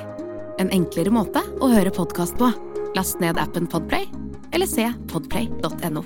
En 0.60 0.72
enklere 0.74 1.12
måte 1.14 1.42
å 1.60 1.70
høre 1.72 1.92
podkast 1.94 2.38
på. 2.40 2.52
Last 2.96 3.22
ned 3.22 3.38
appen 3.40 3.70
Podplay, 3.70 4.08
eller 4.52 4.68
se 4.68 4.90
podplay.no. 5.12 6.04